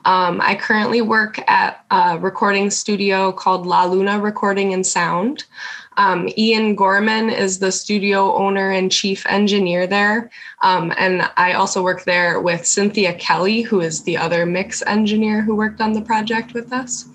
Um, 0.05 0.39
I 0.39 0.53
currently 0.53 1.01
work 1.01 1.39
at 1.49 1.83
a 1.89 2.19
recording 2.19 2.69
studio 2.69 3.31
called 3.31 3.65
La 3.65 3.85
Luna 3.85 4.19
Recording 4.19 4.75
and 4.75 4.85
Sound. 4.85 5.45
Um, 5.97 6.29
Ian 6.37 6.75
Gorman 6.75 7.31
is 7.31 7.57
the 7.57 7.71
studio 7.71 8.35
owner 8.35 8.69
and 8.69 8.91
chief 8.91 9.25
engineer 9.25 9.87
there. 9.87 10.29
Um, 10.61 10.93
and 10.99 11.27
I 11.35 11.53
also 11.53 11.81
work 11.81 12.03
there 12.03 12.39
with 12.39 12.67
Cynthia 12.67 13.15
Kelly, 13.15 13.63
who 13.63 13.81
is 13.81 14.03
the 14.03 14.15
other 14.15 14.45
mix 14.45 14.83
engineer 14.83 15.41
who 15.41 15.55
worked 15.55 15.81
on 15.81 15.93
the 15.93 16.01
project 16.01 16.53
with 16.53 16.71
us. 16.71 17.09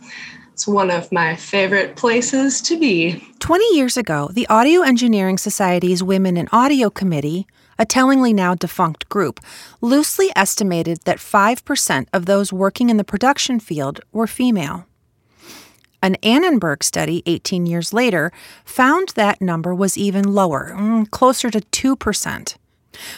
It's 0.61 0.67
one 0.67 0.91
of 0.91 1.11
my 1.11 1.37
favorite 1.37 1.97
places 1.97 2.61
to 2.61 2.79
be. 2.79 3.25
20 3.39 3.65
years 3.75 3.97
ago, 3.97 4.29
the 4.31 4.47
Audio 4.49 4.83
Engineering 4.83 5.39
Society's 5.39 6.03
Women 6.03 6.37
in 6.37 6.51
Audio 6.53 6.91
Committee, 6.91 7.47
a 7.79 7.87
tellingly 7.87 8.35
now 8.35 8.55
defunct 8.55 9.09
group, 9.09 9.41
loosely 9.81 10.31
estimated 10.37 10.99
that 11.07 11.17
5% 11.17 12.09
of 12.13 12.27
those 12.27 12.53
working 12.53 12.91
in 12.91 12.99
the 12.99 13.05
production 13.05 13.59
field 13.59 14.01
were 14.13 14.27
female. 14.27 14.85
An 16.03 16.17
Annenberg 16.17 16.85
study 16.85 17.23
18 17.25 17.65
years 17.65 17.95
later 17.95 18.31
found 18.63 19.15
that 19.15 19.41
number 19.41 19.75
was 19.75 19.97
even 19.97 20.35
lower, 20.35 20.75
mm, 20.77 21.11
closer 21.11 21.51
to 21.51 21.63
2%. 21.63 22.59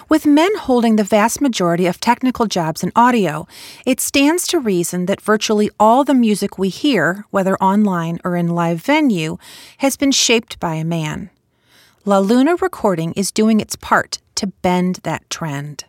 With 0.08 0.26
men 0.26 0.54
holding 0.56 0.96
the 0.96 1.04
vast 1.04 1.40
majority 1.40 1.86
of 1.86 2.00
technical 2.00 2.46
jobs 2.46 2.82
in 2.82 2.92
audio, 2.94 3.46
it 3.86 4.00
stands 4.00 4.46
to 4.48 4.58
reason 4.58 5.06
that 5.06 5.20
virtually 5.20 5.70
all 5.80 6.04
the 6.04 6.14
music 6.14 6.58
we 6.58 6.68
hear, 6.68 7.24
whether 7.30 7.56
online 7.56 8.18
or 8.24 8.36
in 8.36 8.48
live 8.48 8.82
venue, 8.82 9.38
has 9.78 9.96
been 9.96 10.12
shaped 10.12 10.60
by 10.60 10.74
a 10.74 10.84
man. 10.84 11.30
La 12.04 12.18
Luna 12.18 12.56
Recording 12.56 13.12
is 13.14 13.30
doing 13.30 13.60
its 13.60 13.76
part 13.76 14.18
to 14.34 14.48
bend 14.48 14.96
that 15.04 15.28
trend. 15.30 15.84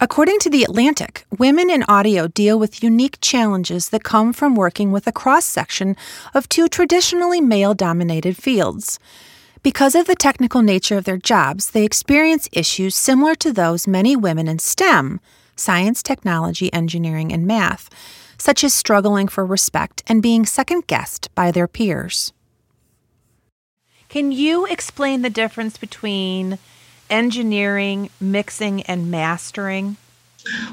According 0.00 0.38
to 0.40 0.50
The 0.50 0.62
Atlantic, 0.62 1.26
women 1.38 1.68
in 1.68 1.82
audio 1.88 2.28
deal 2.28 2.58
with 2.58 2.82
unique 2.82 3.18
challenges 3.20 3.88
that 3.90 4.04
come 4.04 4.32
from 4.32 4.54
working 4.54 4.92
with 4.92 5.06
a 5.06 5.12
cross 5.12 5.44
section 5.44 5.96
of 6.32 6.48
two 6.48 6.68
traditionally 6.68 7.40
male 7.40 7.74
dominated 7.74 8.36
fields. 8.36 8.98
Because 9.62 9.94
of 9.94 10.06
the 10.06 10.14
technical 10.14 10.62
nature 10.62 10.96
of 10.96 11.04
their 11.04 11.16
jobs, 11.16 11.70
they 11.70 11.84
experience 11.84 12.48
issues 12.52 12.94
similar 12.94 13.34
to 13.36 13.52
those 13.52 13.86
many 13.86 14.16
women 14.16 14.48
in 14.48 14.58
STEM 14.58 15.20
science, 15.56 16.04
technology, 16.04 16.72
engineering, 16.72 17.32
and 17.32 17.44
math 17.44 17.90
such 18.38 18.62
as 18.62 18.72
struggling 18.72 19.28
for 19.28 19.44
respect 19.44 20.02
and 20.06 20.22
being 20.22 20.46
second 20.46 20.86
guessed 20.86 21.34
by 21.34 21.50
their 21.50 21.68
peers. 21.68 22.32
Can 24.08 24.32
you 24.32 24.64
explain 24.66 25.22
the 25.22 25.30
difference 25.30 25.76
between 25.76 26.58
engineering, 27.10 28.08
mixing, 28.20 28.82
and 28.82 29.10
mastering? 29.10 29.96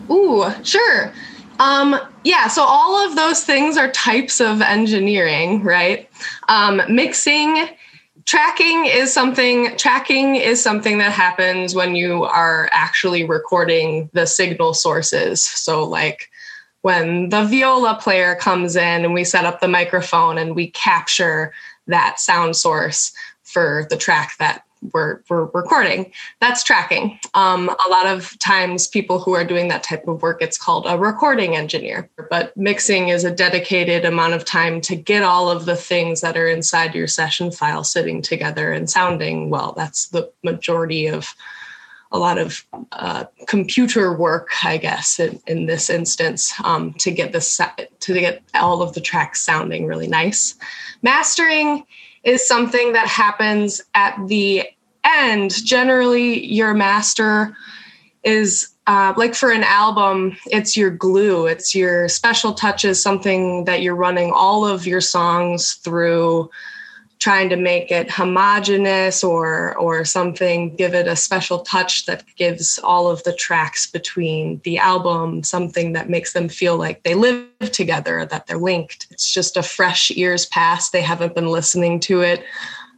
Ooh, 0.09 0.45
sure. 0.63 1.11
Um, 1.59 1.99
yeah, 2.23 2.47
so 2.47 2.63
all 2.63 3.05
of 3.05 3.15
those 3.15 3.43
things 3.43 3.77
are 3.77 3.91
types 3.91 4.39
of 4.39 4.61
engineering, 4.61 5.63
right? 5.63 6.09
Um, 6.47 6.81
mixing 6.89 7.69
tracking 8.25 8.85
is 8.85 9.13
something 9.13 9.77
tracking 9.77 10.35
is 10.35 10.61
something 10.61 10.97
that 10.97 11.11
happens 11.11 11.75
when 11.75 11.95
you 11.95 12.23
are 12.23 12.69
actually 12.71 13.23
recording 13.23 14.09
the 14.13 14.25
signal 14.25 14.73
sources. 14.73 15.43
So 15.43 15.83
like 15.83 16.29
when 16.81 17.29
the 17.29 17.45
viola 17.45 17.99
player 18.01 18.35
comes 18.35 18.75
in 18.75 19.05
and 19.05 19.13
we 19.13 19.23
set 19.23 19.45
up 19.45 19.59
the 19.59 19.67
microphone 19.67 20.37
and 20.37 20.55
we 20.55 20.69
capture 20.71 21.53
that 21.87 22.19
sound 22.19 22.55
source 22.55 23.13
for 23.43 23.87
the 23.89 23.97
track 23.97 24.35
that 24.39 24.63
we're, 24.93 25.21
we're 25.29 25.45
recording. 25.45 26.11
That's 26.41 26.63
tracking. 26.63 27.19
Um, 27.33 27.69
a 27.69 27.89
lot 27.89 28.05
of 28.05 28.37
times, 28.39 28.87
people 28.87 29.19
who 29.19 29.33
are 29.33 29.45
doing 29.45 29.67
that 29.69 29.83
type 29.83 30.07
of 30.07 30.21
work, 30.21 30.41
it's 30.41 30.57
called 30.57 30.85
a 30.87 30.97
recording 30.97 31.55
engineer. 31.55 32.09
But 32.29 32.55
mixing 32.57 33.09
is 33.09 33.23
a 33.23 33.31
dedicated 33.31 34.05
amount 34.05 34.33
of 34.33 34.45
time 34.45 34.81
to 34.81 34.95
get 34.95 35.23
all 35.23 35.49
of 35.49 35.65
the 35.65 35.75
things 35.75 36.21
that 36.21 36.37
are 36.37 36.47
inside 36.47 36.95
your 36.95 37.07
session 37.07 37.51
file 37.51 37.83
sitting 37.83 38.21
together 38.21 38.71
and 38.71 38.89
sounding 38.89 39.49
well. 39.49 39.73
That's 39.75 40.07
the 40.07 40.31
majority 40.43 41.07
of 41.07 41.33
a 42.11 42.19
lot 42.19 42.37
of 42.37 42.65
uh, 42.93 43.25
computer 43.47 44.15
work, 44.15 44.49
I 44.63 44.77
guess, 44.77 45.19
in, 45.19 45.39
in 45.47 45.65
this 45.65 45.89
instance, 45.89 46.53
um, 46.63 46.93
to 46.93 47.11
get 47.11 47.33
this 47.33 47.59
to 47.99 48.13
get 48.13 48.41
all 48.53 48.81
of 48.81 48.93
the 48.93 49.01
tracks 49.01 49.41
sounding 49.41 49.85
really 49.85 50.07
nice. 50.07 50.55
Mastering 51.01 51.85
is 52.23 52.47
something 52.47 52.93
that 52.93 53.07
happens 53.07 53.81
at 53.93 54.15
the 54.27 54.67
end. 55.15 55.51
Generally, 55.65 56.45
your 56.45 56.73
master 56.73 57.55
is 58.23 58.75
uh, 58.87 59.13
like 59.17 59.33
for 59.33 59.51
an 59.51 59.63
album, 59.63 60.37
it's 60.47 60.77
your 60.77 60.91
glue, 60.91 61.47
it's 61.47 61.73
your 61.73 62.07
special 62.07 62.53
touches, 62.53 63.01
something 63.01 63.65
that 63.65 63.81
you're 63.81 63.95
running 63.95 64.31
all 64.31 64.65
of 64.65 64.85
your 64.85 65.01
songs 65.01 65.73
through 65.73 66.49
trying 67.17 67.49
to 67.49 67.55
make 67.55 67.89
it 67.89 68.11
homogenous 68.11 69.23
or 69.23 69.75
or 69.77 70.05
something. 70.05 70.75
Give 70.75 70.93
it 70.93 71.07
a 71.07 71.15
special 71.15 71.59
touch 71.59 72.05
that 72.05 72.23
gives 72.35 72.77
all 72.83 73.09
of 73.09 73.23
the 73.23 73.33
tracks 73.33 73.87
between 73.87 74.61
the 74.63 74.77
album 74.77 75.41
something 75.41 75.93
that 75.93 76.09
makes 76.09 76.33
them 76.33 76.49
feel 76.49 76.77
like 76.77 77.01
they 77.01 77.15
live 77.15 77.47
together 77.71 78.25
that 78.25 78.45
they're 78.45 78.57
linked. 78.57 79.07
It's 79.09 79.33
just 79.33 79.57
a 79.57 79.63
fresh 79.63 80.11
ears 80.11 80.45
past. 80.45 80.91
They 80.91 81.01
haven't 81.01 81.33
been 81.33 81.47
listening 81.47 81.99
to 82.01 82.21
it 82.21 82.43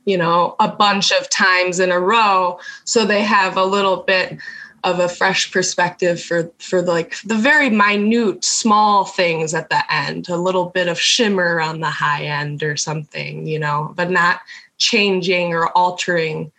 you 0.08 0.18
know 0.18 0.56
a 0.60 0.68
bunch 0.68 1.12
of 1.12 1.30
times 1.30 1.80
in 1.80 1.92
a 1.92 2.00
row 2.00 2.58
so 2.86 3.06
they 3.06 3.22
have 3.22 3.58
a 3.58 3.64
little 3.64 3.98
bit 3.98 4.38
of 4.84 5.00
a 5.00 5.10
fresh 5.10 5.52
perspective 5.52 6.22
for 6.22 6.50
for 6.60 6.82
like 6.82 7.20
the 7.26 7.36
very 7.36 7.70
minute 7.70 8.44
small 8.44 9.06
things 9.06 9.54
at 9.54 9.70
the 9.70 9.94
end 9.94 10.30
a 10.30 10.38
little 10.38 10.70
bit 10.70 10.88
of 10.88 11.00
shimmer 11.00 11.60
on 11.60 11.82
the 11.82 11.90
high 11.90 12.24
end 12.24 12.64
or 12.64 12.78
something 12.78 13.46
you 13.46 13.60
know 13.60 13.94
but 13.96 14.10
not 14.10 14.40
changing 14.78 15.54
or 15.54 15.68
altering 15.70 16.52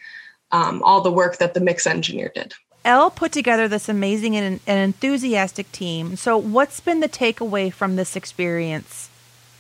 um, 0.51 0.83
all 0.83 1.01
the 1.01 1.13
work 1.13 1.39
that 1.39 1.55
the 1.55 1.61
mix 1.61 1.87
engineer 1.87 2.31
did 2.35 2.55
Elle 2.85 3.11
put 3.11 3.33
together 3.33 3.69
this 3.69 3.89
amazing 3.89 4.35
and, 4.37 4.61
and 4.67 4.79
enthusiastic 4.79 5.71
team. 5.73 6.17
So, 6.17 6.39
what's 6.39 6.81
been 6.81 7.01
the 7.01 7.09
takeaway 7.09 7.71
from 7.71 7.97
this 7.97 8.17
experience 8.17 9.11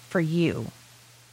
for 0.09 0.21
you? 0.21 0.69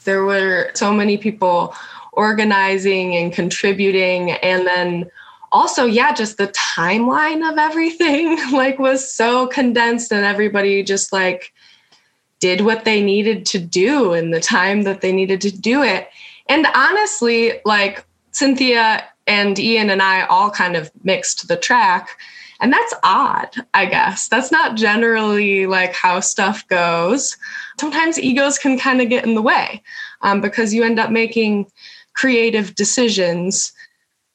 There 0.03 0.25
were 0.25 0.71
so 0.73 0.93
many 0.93 1.17
people 1.17 1.73
organizing 2.15 3.15
and 3.15 3.31
contributing, 3.33 4.31
and 4.31 4.65
then 4.65 5.09
also 5.55 5.85
yeah 5.85 6.13
just 6.13 6.37
the 6.37 6.47
timeline 6.49 7.49
of 7.49 7.57
everything 7.57 8.37
like 8.51 8.77
was 8.77 9.09
so 9.09 9.47
condensed 9.47 10.11
and 10.11 10.25
everybody 10.25 10.83
just 10.83 11.13
like 11.13 11.53
did 12.39 12.61
what 12.61 12.83
they 12.83 13.01
needed 13.01 13.45
to 13.45 13.57
do 13.57 14.13
in 14.13 14.31
the 14.31 14.41
time 14.41 14.83
that 14.83 14.99
they 15.01 15.13
needed 15.13 15.39
to 15.41 15.51
do 15.51 15.81
it. 15.81 16.09
And 16.47 16.67
honestly 16.75 17.53
like 17.63 18.05
cynthia 18.31 19.03
and 19.25 19.57
ian 19.57 19.89
and 19.89 20.01
i 20.01 20.25
all 20.25 20.51
kind 20.51 20.75
of 20.75 20.91
mixed 21.03 21.47
the 21.47 21.55
track. 21.55 22.09
And 22.59 22.71
that's 22.71 22.93
odd 23.03 23.55
i 23.73 23.85
guess. 23.85 24.27
That's 24.27 24.51
not 24.51 24.75
generally 24.75 25.67
like 25.67 25.93
how 25.93 26.19
stuff 26.19 26.67
goes. 26.67 27.37
Sometimes 27.79 28.19
egos 28.19 28.59
can 28.59 28.77
kind 28.77 29.01
of 29.01 29.09
get 29.09 29.25
in 29.25 29.35
the 29.35 29.41
way 29.41 29.81
um, 30.21 30.41
because 30.41 30.73
you 30.73 30.83
end 30.83 30.99
up 30.99 31.11
making 31.11 31.67
creative 32.15 32.75
decisions 32.75 33.73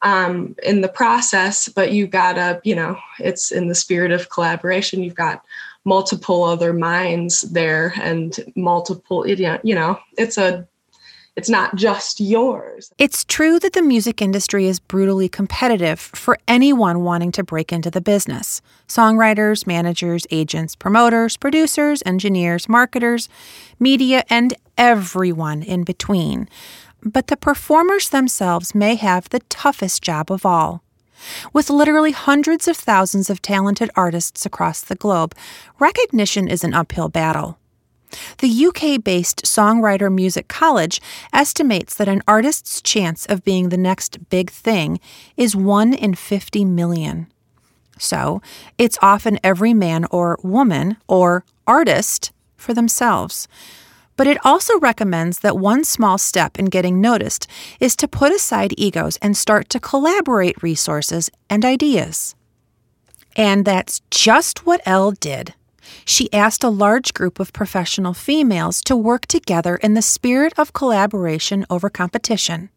um, 0.03 0.57
in 0.63 0.81
the 0.81 0.89
process, 0.89 1.69
but 1.69 1.93
you 1.93 2.07
gotta, 2.07 2.61
you 2.65 2.75
know, 2.75 2.99
it's 3.19 3.51
in 3.51 3.69
the 3.69 3.75
spirit 3.75 4.13
of 4.13 4.31
collaboration. 4.31 5.03
You've 5.03 5.15
got 5.15 5.43
multiple 5.85 6.45
other 6.45 6.73
minds 6.73 7.43
there 7.43 7.93
and 8.01 8.39
multiple, 8.57 9.27
you 9.27 9.75
know, 9.75 9.99
it's 10.17 10.39
a 10.39 10.67
it's 11.37 11.49
not 11.49 11.77
just 11.77 12.21
yours. 12.21 12.93
It's 12.99 13.25
true 13.25 13.59
that 13.61 13.73
the 13.73 13.83
music 13.83 14.21
industry 14.21 14.67
is 14.67 14.81
brutally 14.81 15.29
competitive 15.29 16.01
for 16.01 16.37
anyone 16.49 17.03
wanting 17.03 17.33
to 17.33 17.45
break 17.45 17.73
into 17.73 17.91
the 17.91 18.01
business 18.01 18.61
songwriters, 18.89 19.67
managers, 19.67 20.27
agents, 20.31 20.75
promoters, 20.75 21.37
producers, 21.37 22.03
engineers, 22.05 22.69
marketers, 22.69 23.29
media, 23.79 24.25
and 24.29 24.55
everyone 24.77 25.63
in 25.63 25.85
between 25.85 26.49
but 27.03 27.29
the 27.29 27.37
performers 27.37 28.09
themselves 28.09 28.75
may 28.75 28.95
have 28.95 29.29
the 29.29 29.41
toughest 29.49 30.03
job 30.03 30.31
of 30.31 30.45
all. 30.47 30.83
With 31.53 31.71
literally 31.71 32.13
hundreds 32.13 32.67
of 32.67 32.77
thousands 32.77 33.29
of 33.29 33.43
talented 33.43 33.91
artists 33.95 34.47
across 34.47 34.81
the 34.81 34.95
globe, 34.95 35.35
recognition 35.79 36.49
is 36.49 36.65
an 36.65 36.75
uphill 36.75 37.09
battle. 37.09 37.59
The 38.39 38.67
UK 38.67 39.03
based 39.03 39.45
Songwriter 39.45 40.13
Music 40.13 40.49
College 40.49 41.01
estimates 41.33 41.95
that 41.95 42.09
an 42.09 42.23
artist's 42.27 42.83
chance 42.83 43.25
of 43.27 43.45
being 43.45 43.69
the 43.69 43.77
next 43.77 44.31
big 44.31 44.51
thing 44.51 44.99
is 45.37 45.55
1 45.55 45.95
in 45.95 46.15
50 46.15 46.65
million. 46.65 47.29
So, 47.99 48.41
it's 48.79 48.99
often 49.03 49.39
every 49.45 49.75
man 49.75 50.07
or 50.11 50.39
woman 50.43 50.97
or 51.07 51.45
artist 51.67 52.33
for 52.57 52.75
themselves 52.75 53.47
but 54.21 54.27
it 54.27 54.45
also 54.45 54.79
recommends 54.81 55.39
that 55.39 55.57
one 55.57 55.83
small 55.83 56.19
step 56.19 56.59
in 56.59 56.67
getting 56.67 57.01
noticed 57.01 57.47
is 57.81 57.97
to 57.97 58.07
put 58.07 58.31
aside 58.31 58.75
egos 58.77 59.17
and 59.23 59.35
start 59.35 59.71
to 59.71 59.81
collaborate 59.81 60.63
resources 60.63 61.31
and 61.49 61.65
ideas. 61.65 62.35
And 63.35 63.65
that's 63.65 64.03
just 64.11 64.67
what 64.67 64.83
Elle 64.85 65.13
did. 65.13 65.55
She 66.05 66.31
asked 66.35 66.63
a 66.63 66.69
large 66.69 67.15
group 67.15 67.41
of 67.41 67.55
professional 67.55 68.13
females 68.13 68.83
to 68.83 68.95
work 68.95 69.25
together 69.25 69.77
in 69.77 69.95
the 69.95 70.03
spirit 70.03 70.53
of 70.59 70.75
collaboration 70.75 71.65
over 71.71 71.89
competition. 71.89 72.69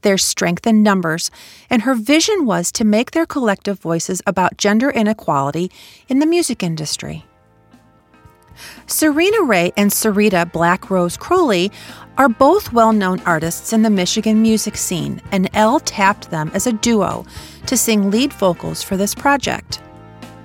There's 0.00 0.24
strength 0.24 0.66
in 0.66 0.82
numbers, 0.82 1.30
and 1.68 1.82
her 1.82 1.94
vision 1.94 2.46
was 2.46 2.72
to 2.72 2.86
make 2.86 3.10
their 3.10 3.26
collective 3.26 3.80
voices 3.80 4.22
about 4.26 4.56
gender 4.56 4.88
inequality 4.88 5.70
in 6.08 6.20
the 6.20 6.26
music 6.26 6.62
industry. 6.62 7.26
Serena 8.86 9.42
Ray 9.42 9.72
and 9.76 9.90
Sarita 9.90 10.50
Black 10.50 10.90
Rose 10.90 11.16
Crowley 11.16 11.70
are 12.16 12.28
both 12.28 12.72
well 12.72 12.92
known 12.92 13.20
artists 13.20 13.72
in 13.72 13.82
the 13.82 13.90
Michigan 13.90 14.40
music 14.40 14.76
scene, 14.76 15.20
and 15.32 15.50
Elle 15.54 15.80
tapped 15.80 16.30
them 16.30 16.50
as 16.54 16.66
a 16.66 16.72
duo 16.72 17.26
to 17.66 17.76
sing 17.76 18.10
lead 18.10 18.32
vocals 18.32 18.82
for 18.82 18.96
this 18.96 19.14
project. 19.14 19.80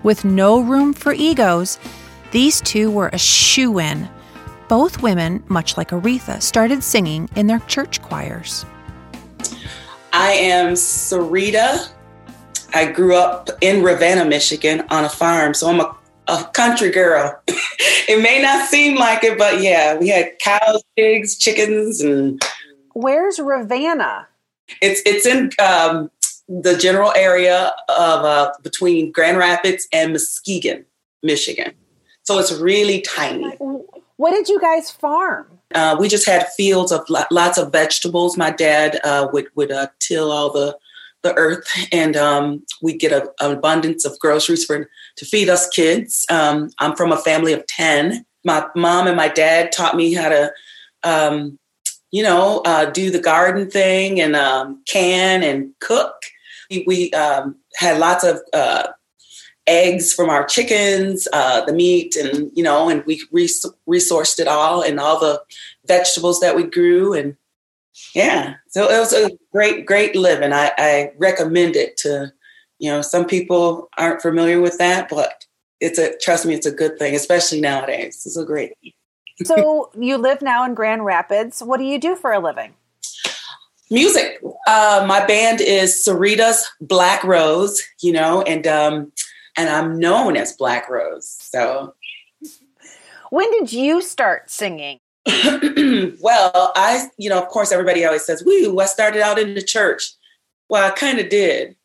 With 0.04 0.26
no 0.26 0.62
room 0.62 0.94
for 0.94 1.14
egos, 1.14 1.78
these 2.32 2.62
two 2.62 2.90
were 2.90 3.10
a 3.10 3.18
shoo 3.18 3.80
in. 3.80 4.10
Both 4.68 5.02
women, 5.02 5.44
much 5.48 5.78
like 5.78 5.90
Aretha, 5.90 6.42
started 6.42 6.84
singing 6.84 7.30
in 7.36 7.48
their 7.48 7.60
church 7.60 8.02
choirs. 8.02 8.66
I 10.14 10.32
am 10.32 10.74
Sarita. 10.74 11.90
I 12.74 12.92
grew 12.92 13.16
up 13.16 13.50
in 13.62 13.84
Ravenna, 13.84 14.26
Michigan 14.26 14.86
on 14.90 15.06
a 15.06 15.10
farm, 15.10 15.54
so 15.54 15.70
I'm 15.70 15.80
a 15.80 15.96
a 16.30 16.44
country 16.54 16.92
girl. 16.92 17.38
it 17.48 18.22
may 18.22 18.42
not 18.42 18.68
seem 18.70 18.98
like 18.98 19.24
it, 19.24 19.38
but 19.38 19.62
yeah, 19.62 19.98
we 19.98 20.08
had 20.10 20.38
cows, 20.40 20.84
pigs, 20.96 21.38
chickens, 21.38 22.02
and. 22.02 22.42
Where's 22.94 23.40
Ravenna? 23.40 24.28
It's 24.82 25.02
it's 25.06 25.26
in 25.26 25.52
um, 25.60 26.12
the 26.48 26.78
general 26.78 27.12
area 27.16 27.74
of 27.90 28.26
uh, 28.26 28.52
between 28.62 29.12
Grand 29.12 29.38
Rapids 29.38 29.88
and 29.92 30.12
Muskegon, 30.12 30.86
Michigan. 31.24 31.74
So 32.24 32.38
it's 32.40 32.52
really 32.52 33.02
tiny. 33.02 33.56
What 34.18 34.32
did 34.32 34.50
you 34.50 34.60
guys 34.60 34.92
farm? 34.92 35.48
Uh, 35.74 35.96
we 36.00 36.08
just 36.08 36.26
had 36.26 36.48
fields 36.50 36.92
of 36.92 37.08
lots 37.10 37.58
of 37.58 37.72
vegetables. 37.72 38.38
My 38.38 38.52
dad 38.52 39.00
uh, 39.04 39.28
would 39.32 39.48
would 39.56 39.72
uh, 39.72 39.88
till 40.00 40.32
all 40.32 40.52
the 40.52 40.78
the 41.22 41.36
earth, 41.36 41.68
and 41.92 42.16
um, 42.16 42.64
we 42.82 42.94
get 42.94 43.12
a, 43.12 43.32
an 43.42 43.52
abundance 43.52 44.06
of 44.06 44.18
groceries 44.20 44.66
for 44.66 44.90
to 45.18 45.26
feed 45.26 45.50
us 45.50 45.68
kids. 45.70 46.26
Um, 46.30 46.70
I'm 46.80 46.96
from 46.96 47.12
a 47.12 47.18
family 47.18 47.54
of 47.54 47.66
ten. 47.68 48.26
My 48.46 48.66
mom 48.76 49.08
and 49.08 49.18
my 49.18 49.28
dad 49.28 49.72
taught 49.72 49.96
me 49.96 50.14
how 50.14 50.30
to, 50.30 50.52
um, 51.04 51.60
you 52.12 52.24
know, 52.24 52.62
uh, 52.66 52.86
do 52.86 53.12
the 53.12 53.20
garden 53.20 53.70
thing 53.70 54.22
and 54.22 54.36
um, 54.36 54.82
can 54.88 55.44
and 55.44 55.74
cook. 55.80 56.16
We, 56.70 56.84
we 56.88 57.12
um, 57.12 57.58
had 57.76 58.00
lots 58.00 58.24
of 58.24 58.40
uh, 58.54 58.88
eggs 59.68 60.14
from 60.14 60.30
our 60.30 60.46
chickens, 60.46 61.28
uh, 61.34 61.66
the 61.66 61.74
meat, 61.74 62.16
and 62.16 62.50
you 62.54 62.64
know, 62.64 62.90
and 62.90 63.04
we 63.06 63.22
res- 63.32 63.66
resourced 63.88 64.40
it 64.40 64.48
all 64.48 64.82
and 64.82 65.00
all 65.00 65.20
the 65.20 65.42
vegetables 65.86 66.40
that 66.40 66.56
we 66.56 66.64
grew 66.64 67.14
and 67.14 67.36
yeah 68.16 68.56
so 68.68 68.90
it 68.90 69.00
was 69.00 69.14
a 69.14 69.32
great 69.52 69.86
great 69.86 70.16
living 70.16 70.54
I, 70.54 70.72
I 70.78 71.12
recommend 71.18 71.76
it 71.76 71.98
to 71.98 72.32
you 72.80 72.92
know 72.92 73.02
some 73.02 73.26
people 73.26 73.90
aren't 73.98 74.22
familiar 74.22 74.62
with 74.62 74.78
that 74.78 75.10
but 75.10 75.46
it's 75.80 76.00
a 76.00 76.18
trust 76.18 76.46
me 76.46 76.54
it's 76.54 76.66
a 76.66 76.72
good 76.72 76.98
thing 76.98 77.16
especially 77.16 77.62
nowadays 77.62 78.24
it's 78.26 78.38
a 78.38 78.46
great 78.46 78.74
so 79.44 79.92
you 79.98 80.18
live 80.18 80.42
now 80.42 80.66
in 80.66 80.74
grand 80.74 81.06
rapids 81.06 81.62
what 81.62 81.78
do 81.78 81.84
you 81.84 82.00
do 82.00 82.16
for 82.16 82.32
a 82.32 82.40
living 82.40 82.74
Music. 83.92 84.40
Uh, 84.68 85.04
my 85.08 85.26
band 85.26 85.62
is 85.62 86.06
Sarita's 86.06 86.70
Black 86.80 87.24
Rose, 87.24 87.82
you 88.02 88.12
know, 88.12 88.44
and 88.44 88.68
um, 88.68 89.12
and 89.58 89.68
I'm 89.68 89.98
known 89.98 90.38
as 90.38 90.56
Black 90.56 90.88
Rose. 90.90 91.28
So, 91.28 91.96
when 93.32 93.50
did 93.52 93.74
you 93.74 94.04
start 94.04 94.52
singing? 94.52 95.00
well, 96.22 96.72
I, 96.76 97.08
you 97.18 97.30
know, 97.30 97.42
of 97.42 97.48
course, 97.50 97.72
everybody 97.72 98.06
always 98.06 98.26
says, 98.26 98.44
"Woo!" 98.44 98.80
I 98.80 98.86
started 98.86 99.22
out 99.22 99.40
in 99.40 99.54
the 99.54 99.62
church. 99.62 100.12
Well, 100.70 100.86
I 100.86 100.92
kind 100.92 101.20
of 101.20 101.30
did, 101.30 101.76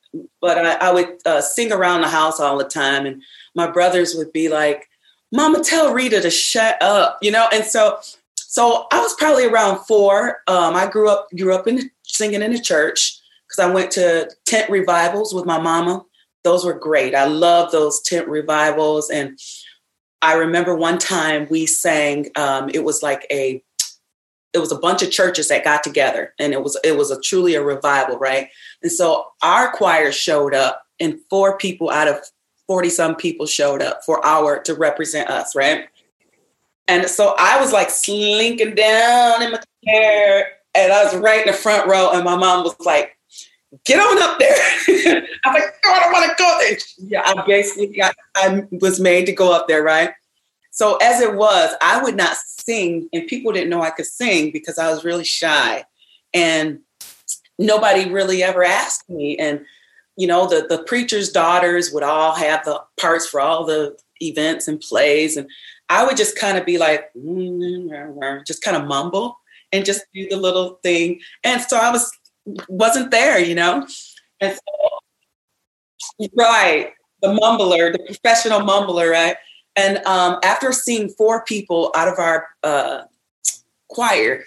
but 0.40 0.58
I, 0.58 0.74
I 0.74 0.92
would 0.92 1.18
uh, 1.26 1.40
sing 1.40 1.72
around 1.72 2.02
the 2.02 2.08
house 2.08 2.40
all 2.40 2.58
the 2.58 2.64
time, 2.64 3.06
and 3.06 3.22
my 3.54 3.70
brothers 3.70 4.14
would 4.14 4.32
be 4.32 4.48
like, 4.48 4.88
"Mama, 5.32 5.62
tell 5.62 5.92
Rita 5.92 6.20
to 6.20 6.30
shut 6.30 6.80
up," 6.82 7.18
you 7.22 7.30
know. 7.30 7.48
And 7.52 7.64
so, 7.64 7.98
so 8.36 8.86
I 8.92 9.00
was 9.00 9.14
probably 9.14 9.46
around 9.46 9.84
four. 9.84 10.40
Um, 10.46 10.74
I 10.74 10.86
grew 10.86 11.08
up 11.08 11.28
grew 11.36 11.54
up 11.54 11.66
in 11.66 11.76
the, 11.76 11.90
singing 12.02 12.42
in 12.42 12.52
the 12.52 12.60
church 12.60 13.18
because 13.46 13.58
I 13.58 13.72
went 13.72 13.90
to 13.92 14.30
tent 14.46 14.70
revivals 14.70 15.34
with 15.34 15.44
my 15.44 15.60
mama. 15.60 16.04
Those 16.44 16.64
were 16.64 16.74
great. 16.74 17.14
I 17.14 17.24
love 17.24 17.72
those 17.72 18.00
tent 18.02 18.28
revivals, 18.28 19.10
and 19.10 19.38
I 20.24 20.34
remember 20.34 20.74
one 20.74 20.98
time 20.98 21.46
we 21.50 21.66
sang. 21.66 22.30
Um, 22.34 22.70
it 22.72 22.82
was 22.82 23.02
like 23.02 23.26
a 23.30 23.62
it 24.54 24.58
was 24.58 24.72
a 24.72 24.78
bunch 24.78 25.02
of 25.02 25.10
churches 25.10 25.48
that 25.48 25.64
got 25.64 25.82
together 25.82 26.32
and 26.38 26.52
it 26.52 26.62
was 26.62 26.78
it 26.82 26.96
was 26.96 27.10
a 27.10 27.20
truly 27.20 27.56
a 27.56 27.62
revival 27.62 28.16
right 28.18 28.48
and 28.82 28.92
so 28.92 29.26
our 29.42 29.72
choir 29.72 30.12
showed 30.12 30.54
up 30.54 30.82
and 31.00 31.18
four 31.28 31.58
people 31.58 31.90
out 31.90 32.06
of 32.06 32.16
40 32.68 32.88
some 32.88 33.16
people 33.16 33.46
showed 33.46 33.82
up 33.82 34.04
for 34.06 34.24
our 34.24 34.62
to 34.62 34.74
represent 34.74 35.28
us 35.28 35.56
right 35.56 35.88
and 36.86 37.06
so 37.06 37.34
i 37.36 37.60
was 37.60 37.72
like 37.72 37.90
slinking 37.90 38.76
down 38.76 39.42
in 39.42 39.50
my 39.50 39.60
chair 39.84 40.52
and 40.76 40.92
i 40.92 41.02
was 41.02 41.16
right 41.16 41.44
in 41.44 41.52
the 41.52 41.58
front 41.58 41.88
row 41.88 42.10
and 42.12 42.24
my 42.24 42.36
mom 42.36 42.62
was 42.62 42.76
like 42.78 43.18
get 43.84 43.98
on 43.98 44.22
up 44.22 44.38
there. 44.38 45.22
I 45.44 45.52
was 45.52 45.54
like 45.54 45.74
oh, 45.86 45.92
i 45.92 46.00
don't 46.00 46.12
want 46.12 46.30
to 46.30 46.42
go 46.42 46.58
there 46.60 46.78
yeah 46.98 47.22
i 47.24 47.46
basically 47.46 47.88
got, 47.88 48.14
i 48.36 48.62
was 48.72 49.00
made 49.00 49.26
to 49.26 49.32
go 49.32 49.52
up 49.52 49.68
there 49.68 49.82
right? 49.82 50.10
So 50.74 50.96
as 50.96 51.20
it 51.20 51.36
was, 51.36 51.72
I 51.80 52.02
would 52.02 52.16
not 52.16 52.36
sing, 52.36 53.08
and 53.12 53.28
people 53.28 53.52
didn't 53.52 53.70
know 53.70 53.82
I 53.82 53.90
could 53.90 54.06
sing 54.06 54.50
because 54.50 54.76
I 54.76 54.90
was 54.90 55.04
really 55.04 55.24
shy, 55.24 55.84
and 56.34 56.80
nobody 57.60 58.10
really 58.10 58.42
ever 58.42 58.64
asked 58.64 59.08
me. 59.08 59.38
And 59.38 59.64
you 60.16 60.26
know, 60.26 60.48
the 60.48 60.66
the 60.68 60.82
preacher's 60.82 61.30
daughters 61.30 61.92
would 61.92 62.02
all 62.02 62.34
have 62.34 62.64
the 62.64 62.82
parts 63.00 63.24
for 63.24 63.40
all 63.40 63.64
the 63.64 63.96
events 64.20 64.66
and 64.66 64.80
plays, 64.80 65.36
and 65.36 65.48
I 65.90 66.04
would 66.04 66.16
just 66.16 66.36
kind 66.36 66.58
of 66.58 66.66
be 66.66 66.76
like, 66.76 67.08
mm, 67.16 67.88
mm, 67.88 68.18
mm, 68.18 68.44
just 68.44 68.62
kind 68.62 68.76
of 68.76 68.88
mumble 68.88 69.38
and 69.72 69.84
just 69.84 70.02
do 70.12 70.28
the 70.28 70.36
little 70.36 70.80
thing. 70.82 71.20
And 71.44 71.62
so 71.62 71.76
I 71.76 71.92
was 71.92 72.10
wasn't 72.68 73.10
there, 73.10 73.38
you 73.38 73.54
know. 73.54 73.86
And 74.40 74.54
so, 74.54 76.28
right, 76.36 76.92
the 77.22 77.28
mumbler, 77.28 77.92
the 77.92 78.02
professional 78.06 78.60
mumbler, 78.60 79.10
right? 79.10 79.36
And 79.76 79.98
um, 80.06 80.38
after 80.44 80.72
seeing 80.72 81.08
four 81.08 81.44
people 81.44 81.90
out 81.94 82.08
of 82.08 82.18
our 82.18 82.46
uh, 82.62 83.02
choir, 83.88 84.44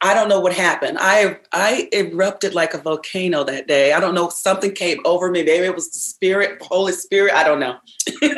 I 0.00 0.14
don't 0.14 0.28
know 0.28 0.40
what 0.40 0.52
happened. 0.52 0.98
I 1.00 1.38
I 1.52 1.88
erupted 1.92 2.54
like 2.54 2.74
a 2.74 2.78
volcano 2.78 3.44
that 3.44 3.68
day. 3.68 3.92
I 3.92 4.00
don't 4.00 4.14
know. 4.14 4.28
Something 4.28 4.72
came 4.72 4.98
over 5.04 5.30
me. 5.30 5.44
Maybe 5.44 5.64
it 5.64 5.74
was 5.74 5.90
the 5.92 6.00
spirit, 6.00 6.60
Holy 6.60 6.92
Spirit. 6.92 7.34
I 7.34 7.44
don't 7.44 7.60
know. 7.60 7.78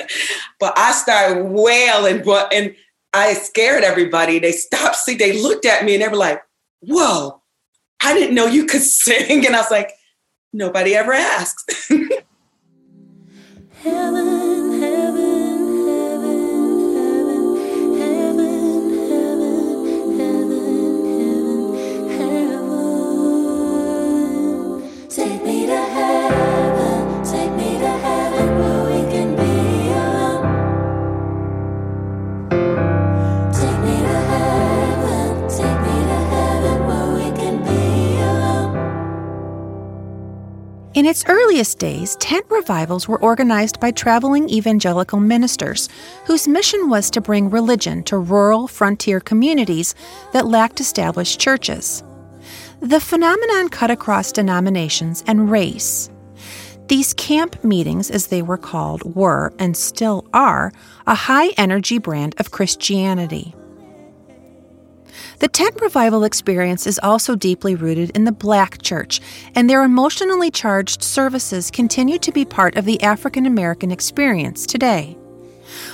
but 0.61 0.79
I 0.79 0.93
started 0.93 1.45
wailing, 1.45 2.23
but 2.23 2.53
and 2.53 2.75
I 3.15 3.33
scared 3.33 3.83
everybody. 3.83 4.39
They 4.39 4.53
stopped. 4.53 4.97
See, 4.97 5.15
they 5.15 5.41
looked 5.41 5.65
at 5.65 5.85
me 5.85 5.95
and 5.95 6.03
they 6.03 6.09
were 6.09 6.17
like, 6.17 6.43
"Whoa, 6.81 7.43
I 8.03 8.15
didn't 8.15 8.35
know 8.35 8.47
you 8.47 8.67
could 8.67 8.83
sing." 8.83 9.47
And 9.47 9.55
I 9.55 9.61
was 9.61 9.71
like, 9.71 9.93
"Nobody 10.53 10.95
ever 10.95 11.13
asked." 11.13 11.73
heaven, 13.85 14.54
its 41.15 41.25
earliest 41.29 41.79
days, 41.79 42.17
tent 42.17 42.45
revivals 42.51 43.07
were 43.07 43.23
organized 43.23 43.79
by 43.79 43.93
traveling 43.93 44.49
evangelical 44.49 45.21
ministers 45.21 45.89
whose 46.27 46.49
mission 46.49 46.91
was 46.91 47.09
to 47.09 47.21
bring 47.21 47.49
religion 47.51 48.03
to 48.03 48.19
rural 48.19 48.67
frontier 48.67 49.21
communities 49.21 49.95
that 50.33 50.45
lacked 50.45 50.81
established 50.81 51.39
churches. 51.39 52.03
The 52.81 52.99
phenomenon 52.99 53.69
cut 53.69 53.93
across 53.93 54.33
denominations 54.33 55.23
and 55.29 55.49
race. 55.49 56.11
These 56.89 57.15
camp 57.15 57.63
meetings, 57.63 58.11
as 58.11 58.27
they 58.27 58.43
were 58.43 58.59
called, 58.59 59.15
were, 59.15 59.53
and 59.57 59.77
still 59.77 60.27
are, 60.35 60.73
a 61.07 61.15
high 61.15 61.51
energy 61.51 61.99
brand 61.99 62.35
of 62.39 62.51
Christianity. 62.51 63.55
The 65.39 65.49
tent 65.49 65.81
revival 65.81 66.25
experience 66.25 66.87
is 66.87 67.01
also 67.03 67.37
deeply 67.37 67.75
rooted 67.75 68.11
in 68.11 68.25
the 68.25 68.33
Black 68.33 68.83
church, 68.83 69.21
and 69.55 69.69
their 69.69 69.83
emotionally 69.83 70.51
charged 70.51 71.03
services 71.03 71.71
continue 71.71 72.19
to 72.19 72.33
be 72.33 72.45
part 72.45 72.77
of 72.77 72.85
the 72.85 73.03
African 73.03 73.47
American 73.47 73.91
experience 73.91 74.67
today. 74.67 75.17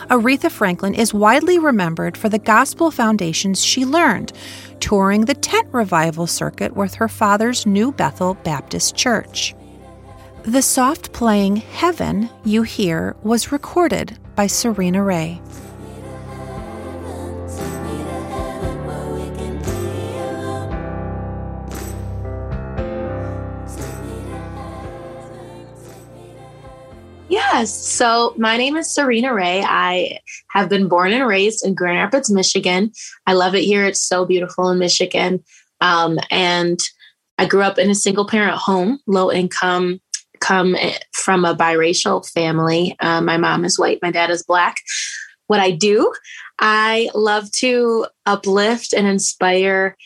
Aretha 0.08 0.50
Franklin 0.50 0.94
is 0.94 1.14
widely 1.14 1.58
remembered 1.58 2.16
for 2.16 2.28
the 2.28 2.38
gospel 2.38 2.90
foundations 2.90 3.64
she 3.64 3.84
learned, 3.84 4.32
touring 4.80 5.24
the 5.24 5.34
tent 5.34 5.68
revival 5.72 6.26
circuit 6.26 6.76
with 6.76 6.94
her 6.94 7.08
father's 7.08 7.66
New 7.66 7.92
Bethel 7.92 8.34
Baptist 8.34 8.96
Church. 8.96 9.54
The 10.42 10.62
soft 10.62 11.12
playing 11.12 11.56
Heaven 11.56 12.30
you 12.44 12.62
hear 12.62 13.14
was 13.22 13.52
recorded 13.52 14.18
by 14.34 14.46
Serena 14.46 15.02
Ray. 15.02 15.40
Yes. 27.30 27.72
So 27.72 28.34
my 28.36 28.56
name 28.56 28.76
is 28.76 28.92
Serena 28.92 29.32
Ray. 29.32 29.62
I 29.62 30.18
have 30.48 30.68
been 30.68 30.88
born 30.88 31.12
and 31.12 31.24
raised 31.24 31.64
in 31.64 31.74
Grand 31.74 31.98
Rapids, 31.98 32.28
Michigan. 32.28 32.90
I 33.24 33.34
love 33.34 33.54
it 33.54 33.62
here. 33.62 33.86
It's 33.86 34.02
so 34.02 34.26
beautiful 34.26 34.68
in 34.70 34.80
Michigan. 34.80 35.44
Um, 35.80 36.18
and 36.32 36.80
I 37.38 37.46
grew 37.46 37.62
up 37.62 37.78
in 37.78 37.88
a 37.88 37.94
single 37.94 38.26
parent 38.26 38.56
home, 38.56 38.98
low 39.06 39.30
income, 39.30 40.00
come 40.40 40.74
from 41.12 41.44
a 41.44 41.54
biracial 41.54 42.28
family. 42.28 42.96
Uh, 42.98 43.20
my 43.20 43.36
mom 43.36 43.64
is 43.64 43.78
white, 43.78 44.00
my 44.02 44.10
dad 44.10 44.30
is 44.30 44.42
black. 44.42 44.78
What 45.46 45.60
I 45.60 45.70
do, 45.70 46.12
I 46.58 47.10
love 47.14 47.48
to 47.58 48.06
uplift 48.26 48.92
and 48.92 49.06
inspire 49.06 49.96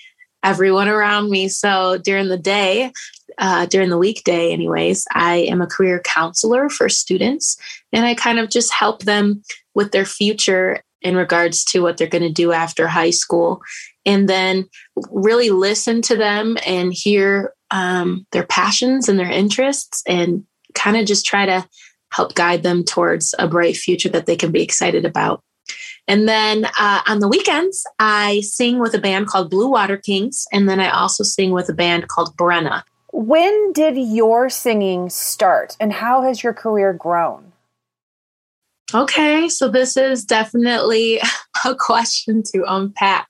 everyone 0.42 0.88
around 0.88 1.30
me. 1.30 1.48
So 1.48 1.96
during 1.96 2.28
the 2.28 2.36
day, 2.36 2.92
uh, 3.38 3.66
during 3.66 3.90
the 3.90 3.98
weekday, 3.98 4.52
anyways, 4.52 5.06
I 5.12 5.36
am 5.36 5.60
a 5.60 5.66
career 5.66 6.00
counselor 6.00 6.68
for 6.68 6.88
students 6.88 7.56
and 7.92 8.04
I 8.04 8.14
kind 8.14 8.38
of 8.38 8.50
just 8.50 8.72
help 8.72 9.02
them 9.02 9.42
with 9.74 9.92
their 9.92 10.04
future 10.04 10.82
in 11.02 11.16
regards 11.16 11.64
to 11.66 11.80
what 11.80 11.96
they're 11.96 12.06
going 12.06 12.22
to 12.22 12.32
do 12.32 12.52
after 12.52 12.88
high 12.88 13.10
school. 13.10 13.60
And 14.06 14.28
then 14.28 14.66
really 15.10 15.50
listen 15.50 16.02
to 16.02 16.16
them 16.16 16.56
and 16.66 16.92
hear 16.92 17.52
um, 17.70 18.26
their 18.32 18.46
passions 18.46 19.08
and 19.08 19.18
their 19.18 19.30
interests 19.30 20.02
and 20.06 20.44
kind 20.74 20.96
of 20.96 21.06
just 21.06 21.26
try 21.26 21.46
to 21.46 21.66
help 22.12 22.34
guide 22.34 22.62
them 22.62 22.84
towards 22.84 23.34
a 23.38 23.48
bright 23.48 23.76
future 23.76 24.08
that 24.08 24.26
they 24.26 24.36
can 24.36 24.52
be 24.52 24.62
excited 24.62 25.04
about. 25.04 25.42
And 26.06 26.28
then 26.28 26.66
uh, 26.78 27.00
on 27.06 27.20
the 27.20 27.28
weekends, 27.28 27.84
I 27.98 28.40
sing 28.42 28.78
with 28.78 28.94
a 28.94 28.98
band 28.98 29.26
called 29.26 29.50
Blue 29.50 29.68
Water 29.68 29.96
Kings. 29.96 30.46
And 30.52 30.68
then 30.68 30.80
I 30.80 30.90
also 30.90 31.24
sing 31.24 31.52
with 31.52 31.68
a 31.68 31.74
band 31.74 32.08
called 32.08 32.36
Brenna. 32.36 32.82
When 33.16 33.72
did 33.72 33.96
your 33.96 34.50
singing 34.50 35.08
start 35.08 35.76
and 35.78 35.92
how 35.92 36.22
has 36.22 36.42
your 36.42 36.52
career 36.52 36.92
grown? 36.92 37.52
Okay, 38.92 39.48
so 39.48 39.68
this 39.68 39.96
is 39.96 40.24
definitely 40.24 41.20
a 41.64 41.76
question 41.76 42.42
to 42.52 42.64
unpack. 42.66 43.28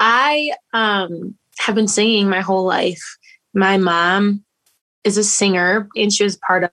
I 0.00 0.50
um, 0.72 1.36
have 1.60 1.76
been 1.76 1.86
singing 1.86 2.28
my 2.28 2.40
whole 2.40 2.64
life. 2.64 3.16
My 3.54 3.76
mom 3.76 4.44
is 5.04 5.16
a 5.16 5.22
singer 5.22 5.88
and 5.94 6.12
she 6.12 6.24
was 6.24 6.36
part 6.36 6.64
of 6.64 6.70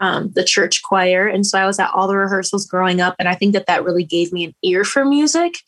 um, 0.00 0.32
the 0.32 0.42
church 0.42 0.82
choir. 0.82 1.28
And 1.28 1.46
so 1.46 1.60
I 1.60 1.66
was 1.66 1.78
at 1.78 1.92
all 1.94 2.08
the 2.08 2.16
rehearsals 2.16 2.66
growing 2.66 3.00
up. 3.00 3.14
And 3.20 3.28
I 3.28 3.36
think 3.36 3.52
that 3.52 3.66
that 3.66 3.84
really 3.84 4.04
gave 4.04 4.32
me 4.32 4.46
an 4.46 4.54
ear 4.64 4.82
for 4.82 5.04
music. 5.04 5.58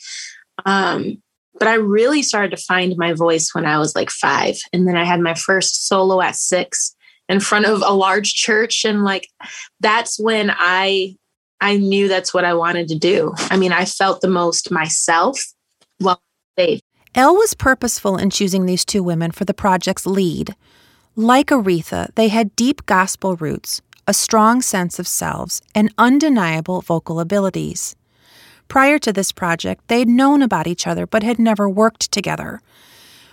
Um, 0.64 1.22
but 1.58 1.68
I 1.68 1.74
really 1.74 2.22
started 2.22 2.50
to 2.56 2.62
find 2.62 2.94
my 2.96 3.12
voice 3.12 3.54
when 3.54 3.66
I 3.66 3.78
was 3.78 3.94
like 3.94 4.10
five. 4.10 4.56
And 4.72 4.86
then 4.86 4.96
I 4.96 5.04
had 5.04 5.20
my 5.20 5.34
first 5.34 5.86
solo 5.88 6.20
at 6.20 6.36
six 6.36 6.94
in 7.28 7.40
front 7.40 7.66
of 7.66 7.82
a 7.84 7.92
large 7.92 8.34
church. 8.34 8.84
And 8.84 9.04
like, 9.04 9.28
that's 9.80 10.18
when 10.18 10.52
I, 10.54 11.16
I 11.60 11.76
knew 11.76 12.08
that's 12.08 12.34
what 12.34 12.44
I 12.44 12.54
wanted 12.54 12.88
to 12.88 12.98
do. 12.98 13.34
I 13.50 13.56
mean, 13.56 13.72
I 13.72 13.84
felt 13.84 14.20
the 14.20 14.28
most 14.28 14.70
myself 14.70 15.40
while 15.98 16.20
safe. 16.58 16.80
Elle 17.14 17.34
was 17.34 17.54
purposeful 17.54 18.18
in 18.18 18.28
choosing 18.28 18.66
these 18.66 18.84
two 18.84 19.02
women 19.02 19.30
for 19.30 19.44
the 19.44 19.54
project's 19.54 20.06
lead. 20.06 20.54
Like 21.14 21.46
Aretha, 21.46 22.14
they 22.14 22.28
had 22.28 22.54
deep 22.56 22.84
gospel 22.84 23.36
roots, 23.36 23.80
a 24.06 24.12
strong 24.12 24.60
sense 24.60 24.98
of 24.98 25.08
selves, 25.08 25.62
and 25.74 25.92
undeniable 25.96 26.82
vocal 26.82 27.18
abilities. 27.18 27.96
Prior 28.68 28.98
to 28.98 29.12
this 29.12 29.32
project, 29.32 29.86
they'd 29.88 30.08
known 30.08 30.42
about 30.42 30.66
each 30.66 30.86
other 30.86 31.06
but 31.06 31.22
had 31.22 31.38
never 31.38 31.68
worked 31.68 32.10
together. 32.12 32.60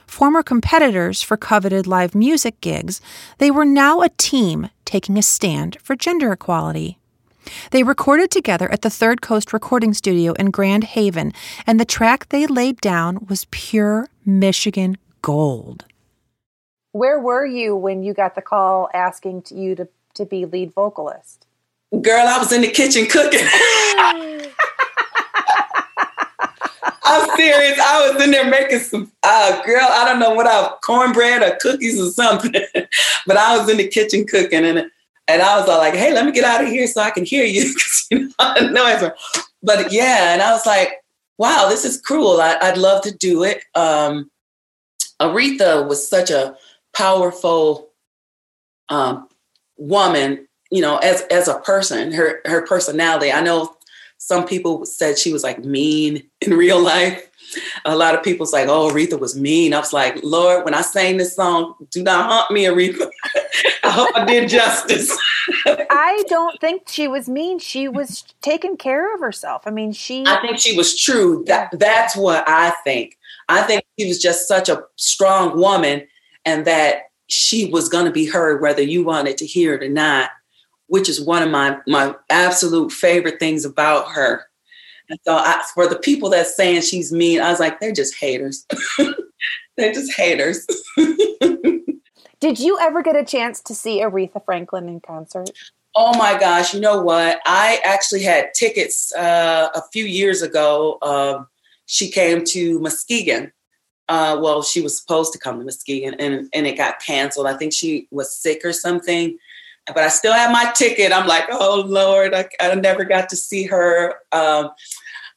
Former 0.07 0.43
competitors 0.43 1.21
for 1.21 1.37
coveted 1.37 1.87
live 1.87 2.13
music 2.13 2.61
gigs, 2.61 3.01
they 3.39 3.49
were 3.49 3.65
now 3.65 4.01
a 4.01 4.09
team 4.09 4.69
taking 4.85 5.17
a 5.17 5.23
stand 5.23 5.77
for 5.81 5.95
gender 5.95 6.31
equality. 6.31 6.99
They 7.71 7.83
recorded 7.83 8.31
together 8.31 8.71
at 8.71 8.83
the 8.83 8.89
Third 8.89 9.21
Coast 9.21 9.51
Recording 9.51 9.93
Studio 9.93 10.33
in 10.33 10.51
Grand 10.51 10.83
Haven, 10.83 11.33
and 11.65 11.79
the 11.79 11.85
track 11.85 12.29
they 12.29 12.45
laid 12.45 12.79
down 12.79 13.25
was 13.27 13.47
pure 13.51 14.07
Michigan 14.25 14.97
gold. 15.21 15.85
Where 16.91 17.19
were 17.19 17.45
you 17.45 17.75
when 17.75 18.03
you 18.03 18.13
got 18.13 18.35
the 18.35 18.41
call 18.41 18.89
asking 18.93 19.41
to 19.43 19.55
you 19.55 19.75
to, 19.75 19.87
to 20.13 20.25
be 20.25 20.45
lead 20.45 20.73
vocalist? 20.73 21.47
Girl, 22.01 22.27
I 22.27 22.37
was 22.37 22.51
in 22.51 22.61
the 22.61 22.69
kitchen 22.69 23.07
cooking. 23.07 23.47
I'm 27.03 27.37
serious. 27.37 27.79
I 27.79 28.11
was 28.11 28.23
in 28.23 28.31
there 28.31 28.49
making 28.49 28.79
some, 28.79 29.11
uh, 29.23 29.61
girl, 29.63 29.87
I 29.89 30.05
don't 30.05 30.19
know 30.19 30.33
what 30.33 30.47
I, 30.47 30.69
cornbread 30.83 31.41
or 31.41 31.57
cookies 31.61 31.99
or 31.99 32.11
something, 32.11 32.53
but 33.27 33.37
I 33.37 33.57
was 33.57 33.69
in 33.69 33.77
the 33.77 33.87
kitchen 33.87 34.25
cooking 34.25 34.65
and 34.65 34.89
and 35.27 35.41
I 35.41 35.57
was 35.57 35.69
all 35.69 35.77
like, 35.77 35.93
hey, 35.93 36.13
let 36.13 36.25
me 36.25 36.33
get 36.33 36.43
out 36.43 36.63
of 36.63 36.67
here 36.67 36.85
so 36.85 37.01
I 37.01 37.09
can 37.09 37.23
hear 37.23 37.45
you. 37.45 37.73
you 38.11 38.29
know, 38.39 38.55
no 38.71 39.13
But 39.61 39.91
yeah, 39.91 40.33
and 40.33 40.41
I 40.41 40.51
was 40.51 40.65
like, 40.65 41.01
wow, 41.37 41.67
this 41.69 41.85
is 41.85 42.01
cruel. 42.01 42.41
I, 42.41 42.57
would 42.61 42.77
love 42.77 43.01
to 43.03 43.11
do 43.11 43.43
it. 43.43 43.63
Um, 43.73 44.29
Aretha 45.21 45.87
was 45.87 46.07
such 46.07 46.29
a 46.29 46.55
powerful 46.93 47.89
um, 48.89 49.27
woman, 49.77 50.47
you 50.71 50.81
know, 50.81 50.97
as 50.97 51.21
as 51.31 51.47
a 51.47 51.59
person, 51.59 52.11
her 52.11 52.41
her 52.45 52.65
personality. 52.65 53.31
I 53.31 53.41
know 53.41 53.75
some 54.25 54.45
people 54.45 54.86
said 54.86 55.19
she 55.19 55.33
was 55.33 55.43
like 55.43 55.65
mean 55.65 56.23
in 56.39 56.53
real 56.53 56.81
life. 56.81 57.29
A 57.83 57.93
lot 57.93 58.15
of 58.15 58.23
people's 58.23 58.53
like, 58.53 58.69
oh, 58.69 58.89
Aretha 58.89 59.19
was 59.19 59.38
mean. 59.38 59.73
I 59.73 59.79
was 59.79 59.91
like, 59.91 60.17
Lord, 60.23 60.63
when 60.63 60.73
I 60.73 60.81
sang 60.81 61.17
this 61.17 61.36
song, 61.36 61.75
do 61.91 62.01
not 62.01 62.29
haunt 62.29 62.49
me, 62.49 62.63
Aretha. 62.63 63.09
I 63.83 63.91
hope 63.91 64.15
I 64.15 64.23
did 64.23 64.47
justice. 64.47 65.12
I 65.67 66.23
don't 66.29 66.57
think 66.62 66.88
she 66.88 67.09
was 67.09 67.27
mean. 67.27 67.59
She 67.59 67.89
was 67.89 68.23
taking 68.41 68.77
care 68.77 69.13
of 69.13 69.19
herself. 69.19 69.63
I 69.65 69.71
mean, 69.71 69.91
she. 69.91 70.23
I 70.25 70.39
think 70.41 70.57
she 70.57 70.77
was 70.77 70.97
true. 70.97 71.43
That 71.47 71.77
that's 71.77 72.15
what 72.15 72.47
I 72.47 72.69
think. 72.86 73.17
I 73.49 73.62
think 73.63 73.83
she 73.99 74.07
was 74.07 74.21
just 74.21 74.47
such 74.47 74.69
a 74.69 74.83
strong 74.95 75.59
woman, 75.59 76.07
and 76.45 76.63
that 76.63 77.09
she 77.27 77.69
was 77.69 77.89
going 77.89 78.05
to 78.05 78.12
be 78.12 78.25
heard 78.25 78.62
whether 78.62 78.81
you 78.81 79.03
wanted 79.03 79.38
to 79.39 79.45
hear 79.45 79.73
it 79.73 79.83
or 79.83 79.89
not 79.89 80.29
which 80.93 81.10
is 81.10 81.19
one 81.19 81.41
of 81.41 81.49
my 81.49 81.75
my 81.88 82.13
absolute 82.29 82.91
favorite 82.91 83.39
things 83.39 83.65
about 83.65 84.12
her. 84.12 84.45
And 85.10 85.17
so 85.25 85.36
I, 85.36 85.63
for 85.73 85.88
the 85.88 85.97
people 85.97 86.29
that's 86.29 86.56
saying 86.56 86.82
she's 86.82 87.12
mean, 87.12 87.41
I 87.41 87.49
was 87.49 87.60
like, 87.60 87.79
they're 87.79 87.91
just 87.91 88.15
haters. 88.15 88.67
they're 89.75 89.91
just 89.91 90.13
haters. 90.13 90.67
Did 92.39 92.60
you 92.60 92.77
ever 92.79 93.01
get 93.01 93.15
a 93.15 93.25
chance 93.25 93.60
to 93.62 93.73
see 93.73 94.01
Aretha 94.01 94.45
Franklin 94.45 94.88
in 94.88 94.99
concert? 94.99 95.49
Oh 95.95 96.15
my 96.15 96.38
gosh, 96.38 96.75
you 96.75 96.79
know 96.79 97.01
what? 97.01 97.41
I 97.43 97.79
actually 97.84 98.21
had 98.21 98.53
tickets 98.53 99.12
uh, 99.15 99.69
a 99.73 99.82
few 99.91 100.06
years 100.06 100.43
ago. 100.43 100.99
Um, 101.01 101.47
she 101.88 102.12
came 102.12 102.43
to 102.45 102.79
Muskegon. 102.79 103.51
Uh, 104.10 104.38
well, 104.39 104.62
she 104.62 104.79
was 104.79 104.99
supposed 104.99 105.34
to 105.34 105.39
come 105.39 105.58
to 105.58 105.65
Muskegon 105.65 106.13
and, 106.19 106.49
and 106.53 106.67
it 106.67 106.77
got 106.77 107.01
canceled. 107.01 107.47
I 107.47 107.58
think 107.58 107.73
she 107.73 108.08
was 108.12 108.38
sick 108.38 108.62
or 108.63 108.73
something 108.73 109.39
but 109.87 109.97
I 109.97 110.07
still 110.09 110.33
have 110.33 110.51
my 110.51 110.71
ticket. 110.75 111.11
I'm 111.11 111.27
like, 111.27 111.45
oh 111.49 111.83
Lord, 111.85 112.33
I, 112.33 112.47
I 112.59 112.75
never 112.75 113.03
got 113.03 113.29
to 113.29 113.35
see 113.35 113.63
her. 113.63 114.15
Um, 114.31 114.69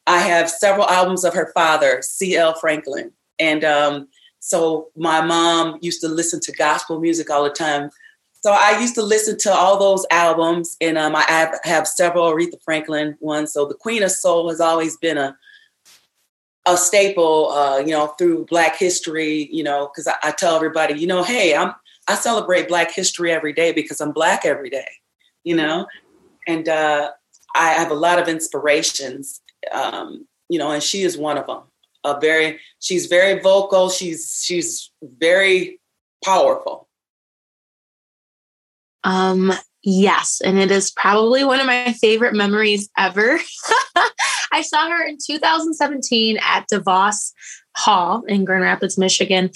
I 0.07 0.19
have 0.19 0.49
several 0.49 0.89
albums 0.89 1.25
of 1.25 1.35
her 1.35 1.51
father, 1.53 2.01
C.L. 2.01 2.55
Franklin. 2.55 3.13
And 3.39 3.65
um, 3.65 4.09
so 4.39 4.89
my 4.97 5.21
mom 5.21 5.79
used 5.83 6.01
to 6.03 6.09
listen 6.09 6.41
to 6.41 6.53
gospel 6.53 7.01
music 7.01 7.31
all 7.31 7.43
the 7.43 7.51
time. 7.51 7.91
So 8.41 8.53
I 8.53 8.79
used 8.79 8.95
to 8.95 9.03
listen 9.03 9.37
to 9.39 9.53
all 9.53 9.77
those 9.77 10.07
albums, 10.13 10.77
and 10.81 10.97
um, 10.97 11.17
I 11.17 11.23
have, 11.23 11.59
have, 11.65 11.89
several 11.89 12.31
Aretha 12.31 12.63
Franklin 12.65 13.17
ones. 13.19 13.53
So 13.53 13.67
the 13.67 13.75
Queen 13.75 14.05
of 14.05 14.13
Soul 14.13 14.49
has 14.51 14.61
always 14.61 14.97
been 14.99 15.19
a 15.19 15.37
a 16.69 16.77
staple, 16.77 17.49
uh, 17.51 17.79
you 17.79 17.91
know, 17.91 18.09
through 18.19 18.47
Black 18.47 18.77
history. 18.77 19.49
You 19.51 19.65
know, 19.65 19.89
because 19.89 20.07
I, 20.07 20.15
I 20.23 20.31
tell 20.31 20.55
everybody, 20.55 20.95
you 20.95 21.09
know, 21.09 21.25
hey, 21.25 21.57
I'm 21.57 21.75
I 22.09 22.15
celebrate 22.15 22.69
Black 22.69 22.93
History 22.93 23.33
every 23.33 23.53
day 23.53 23.73
because 23.73 24.01
I'm 24.01 24.13
Black 24.13 24.45
every 24.45 24.71
day, 24.71 24.89
you 25.45 25.57
know, 25.57 25.87
and 26.47 26.69
uh, 26.69 27.11
I 27.55 27.71
have 27.71 27.91
a 27.91 27.95
lot 27.95 28.19
of 28.19 28.29
inspirations, 28.29 29.41
um, 29.73 30.27
you 30.49 30.59
know, 30.59 30.71
and 30.71 30.83
she 30.83 31.03
is 31.03 31.19
one 31.19 31.39
of 31.39 31.47
them. 31.47 31.63
A 32.05 32.21
very, 32.21 32.61
she's 32.79 33.07
very 33.07 33.41
vocal. 33.41 33.91
She's 33.91 34.41
she's 34.45 34.93
very 35.03 35.81
powerful. 36.25 36.89
Um, 39.03 39.53
yes, 39.83 40.41
and 40.45 40.59
it 40.59 40.71
is 40.71 40.93
probably 40.93 41.45
one 41.45 41.59
of 41.59 41.67
my 41.67 41.93
favorite 41.95 42.35
memories 42.35 42.89
ever. 42.97 43.41
I 44.53 44.63
saw 44.63 44.89
her 44.89 45.05
in 45.07 45.19
2017 45.25 46.39
at 46.41 46.67
DeVos 46.73 47.33
Hall 47.77 48.23
in 48.27 48.45
Grand 48.45 48.63
Rapids, 48.63 48.97
Michigan, 48.97 49.51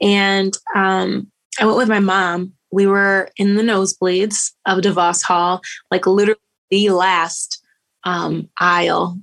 and 0.00 0.56
um, 0.74 1.30
I 1.58 1.66
went 1.66 1.78
with 1.78 1.88
my 1.88 2.00
mom. 2.00 2.52
We 2.70 2.86
were 2.86 3.30
in 3.36 3.54
the 3.54 3.62
nosebleeds 3.62 4.52
of 4.66 4.80
DeVos 4.80 5.22
Hall, 5.22 5.60
like 5.90 6.06
literally 6.06 6.40
the 6.70 6.90
last 6.90 7.62
um, 8.04 8.48
aisle. 8.58 9.18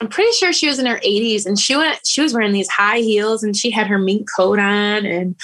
I'm 0.00 0.08
pretty 0.08 0.32
sure 0.32 0.52
she 0.52 0.66
was 0.66 0.78
in 0.78 0.86
her 0.86 0.98
80s 0.98 1.46
and 1.46 1.58
she 1.58 1.76
went 1.76 2.00
she 2.04 2.20
was 2.20 2.34
wearing 2.34 2.52
these 2.52 2.68
high 2.68 2.98
heels 2.98 3.42
and 3.42 3.56
she 3.56 3.70
had 3.70 3.86
her 3.86 3.98
mink 3.98 4.28
coat 4.36 4.58
on 4.58 5.06
and 5.06 5.36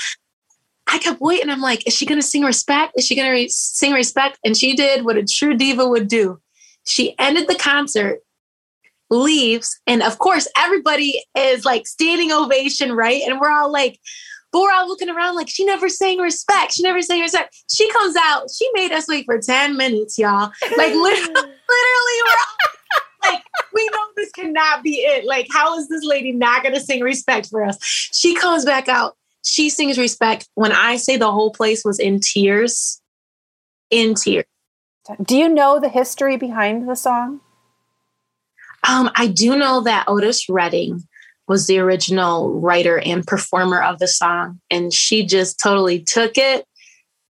I 0.92 0.98
kept 0.98 1.20
waiting. 1.20 1.50
I'm 1.50 1.60
like, 1.60 1.86
is 1.86 1.94
she 1.94 2.04
going 2.04 2.20
to 2.20 2.26
sing 2.26 2.42
respect? 2.42 2.94
Is 2.96 3.06
she 3.06 3.14
going 3.14 3.28
to 3.28 3.32
re- 3.32 3.48
sing 3.48 3.92
respect? 3.92 4.38
And 4.44 4.56
she 4.56 4.74
did 4.74 5.04
what 5.04 5.16
a 5.16 5.24
true 5.24 5.56
diva 5.56 5.86
would 5.86 6.08
do. 6.08 6.40
She 6.84 7.14
ended 7.16 7.46
the 7.46 7.54
concert, 7.54 8.20
leaves, 9.08 9.78
and 9.86 10.02
of 10.02 10.18
course, 10.18 10.48
everybody 10.56 11.22
is 11.36 11.64
like 11.64 11.86
standing 11.86 12.32
ovation, 12.32 12.92
right? 12.92 13.22
And 13.24 13.40
we're 13.40 13.52
all 13.52 13.70
like, 13.70 14.00
but 14.52 14.60
we're 14.60 14.72
all 14.72 14.88
looking 14.88 15.08
around 15.08 15.36
like 15.36 15.48
she 15.48 15.64
never 15.64 15.88
sang 15.88 16.18
respect. 16.18 16.72
She 16.72 16.82
never 16.82 17.02
sang 17.02 17.20
respect. 17.20 17.56
She 17.70 17.90
comes 17.92 18.16
out. 18.16 18.48
She 18.50 18.68
made 18.74 18.92
us 18.92 19.06
wait 19.08 19.24
for 19.24 19.38
10 19.38 19.76
minutes, 19.76 20.18
y'all. 20.18 20.50
Like 20.76 20.94
literally, 20.94 21.34
literally 21.34 22.16
we're 22.24 23.30
like, 23.30 23.42
we 23.72 23.88
know 23.92 24.06
this 24.16 24.32
cannot 24.32 24.82
be 24.82 24.96
it. 24.96 25.24
Like, 25.24 25.46
how 25.50 25.78
is 25.78 25.88
this 25.88 26.04
lady 26.04 26.32
not 26.32 26.62
gonna 26.62 26.80
sing 26.80 27.00
respect 27.00 27.48
for 27.48 27.64
us? 27.64 27.78
She 27.82 28.34
comes 28.34 28.64
back 28.64 28.88
out. 28.88 29.16
She 29.44 29.70
sings 29.70 29.98
respect. 29.98 30.48
When 30.54 30.72
I 30.72 30.96
say 30.96 31.16
the 31.16 31.32
whole 31.32 31.50
place 31.50 31.84
was 31.84 31.98
in 31.98 32.20
tears, 32.20 33.00
in 33.90 34.14
tears. 34.14 34.44
Do 35.22 35.36
you 35.36 35.48
know 35.48 35.80
the 35.80 35.88
history 35.88 36.36
behind 36.36 36.88
the 36.88 36.94
song? 36.94 37.40
Um, 38.88 39.10
I 39.14 39.26
do 39.26 39.56
know 39.56 39.82
that 39.82 40.04
Otis 40.08 40.48
Redding 40.48 41.06
was 41.50 41.66
the 41.66 41.80
original 41.80 42.60
writer 42.60 43.00
and 43.00 43.26
performer 43.26 43.82
of 43.82 43.98
the 43.98 44.06
song. 44.06 44.60
And 44.70 44.94
she 44.94 45.26
just 45.26 45.58
totally 45.58 46.00
took 46.00 46.38
it, 46.38 46.64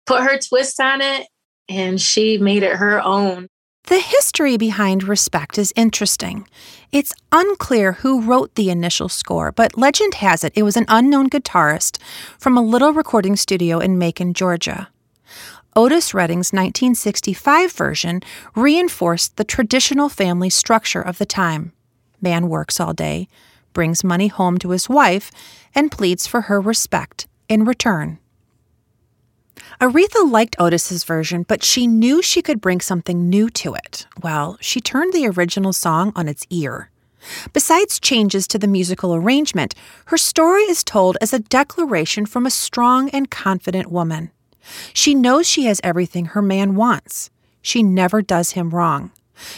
put 0.06 0.22
her 0.22 0.38
twist 0.38 0.82
on 0.82 1.00
it, 1.00 1.28
and 1.70 2.00
she 2.00 2.38
made 2.38 2.62
it 2.62 2.76
her 2.76 3.02
own. 3.02 3.48
The 3.86 4.02
history 4.02 4.58
behind 4.58 5.06
Respect 5.06 5.58
is 5.58 5.72
interesting. 5.78 6.46
It's 6.92 7.14
unclear 7.32 7.94
who 7.94 8.20
wrote 8.20 8.56
the 8.56 8.70
initial 8.70 9.08
score, 9.08 9.54
but 9.54 9.78
legend 9.78 10.16
has 10.16 10.44
it 10.44 10.52
it 10.58 10.64
was 10.64 10.76
an 10.76 10.86
unknown 10.90 11.30
guitarist 11.30 11.98
from 12.38 12.58
a 12.58 12.62
little 12.62 12.92
recording 12.92 13.38
studio 13.38 13.80
in 13.80 13.98
Macon, 13.98 14.34
Georgia. 14.34 14.90
Otis 15.74 16.14
Redding's 16.14 16.52
1965 16.52 17.72
version 17.72 18.20
reinforced 18.56 19.38
the 19.38 19.46
traditional 19.46 20.10
family 20.10 20.50
structure 20.50 21.02
of 21.02 21.18
the 21.18 21.26
time. 21.26 21.72
Man 22.20 22.50
works 22.50 22.78
all 22.78 22.94
day, 22.94 23.30
brings 23.74 24.04
money 24.04 24.28
home 24.28 24.58
to 24.60 24.70
his 24.70 24.90
wife, 24.90 25.32
and 25.74 25.92
pleads 25.92 26.28
for 26.28 26.42
her 26.42 26.60
respect 26.60 27.28
in 27.48 27.66
return. 27.66 28.20
Aretha 29.80 30.30
liked 30.30 30.56
Otis's 30.60 31.04
version, 31.04 31.44
but 31.44 31.64
she 31.64 31.88
knew 31.88 32.22
she 32.22 32.42
could 32.42 32.62
bring 32.62 32.82
something 32.82 33.30
new 33.30 33.50
to 33.50 33.74
it. 33.74 34.06
Well, 34.22 34.58
she 34.62 34.80
turned 34.80 35.14
the 35.14 35.28
original 35.28 35.74
song 35.74 36.12
on 36.16 36.28
its 36.28 36.46
ear. 36.50 36.90
Besides 37.54 38.00
changes 38.00 38.48
to 38.48 38.58
the 38.58 38.68
musical 38.68 39.14
arrangement, 39.14 39.76
her 40.06 40.18
story 40.18 40.64
is 40.64 40.84
told 40.84 41.18
as 41.22 41.34
a 41.34 41.40
declaration 41.40 42.26
from 42.26 42.46
a 42.46 42.52
strong 42.52 43.10
and 43.10 43.30
confident 43.30 43.92
woman. 43.92 44.32
She 44.94 45.16
knows 45.16 45.48
she 45.48 45.66
has 45.66 45.82
everything 45.84 46.26
her 46.26 46.42
man 46.42 46.76
wants. 46.76 47.30
She 47.62 47.84
never 47.84 48.22
does 48.22 48.52
him 48.52 48.72
wrong. 48.72 49.12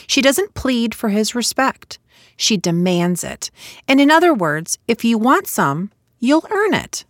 She 0.07 0.21
doesn't 0.21 0.53
plead 0.53 0.95
for 0.95 1.09
his 1.09 1.35
respect. 1.35 1.99
She 2.37 2.57
demands 2.57 3.23
it. 3.23 3.51
And 3.87 4.01
in 4.01 4.11
other 4.11 4.33
words, 4.33 4.77
if 4.87 5.03
you 5.03 5.17
want 5.17 5.47
some, 5.47 5.91
you'll 6.19 6.47
earn 6.51 6.73
it. 6.73 7.05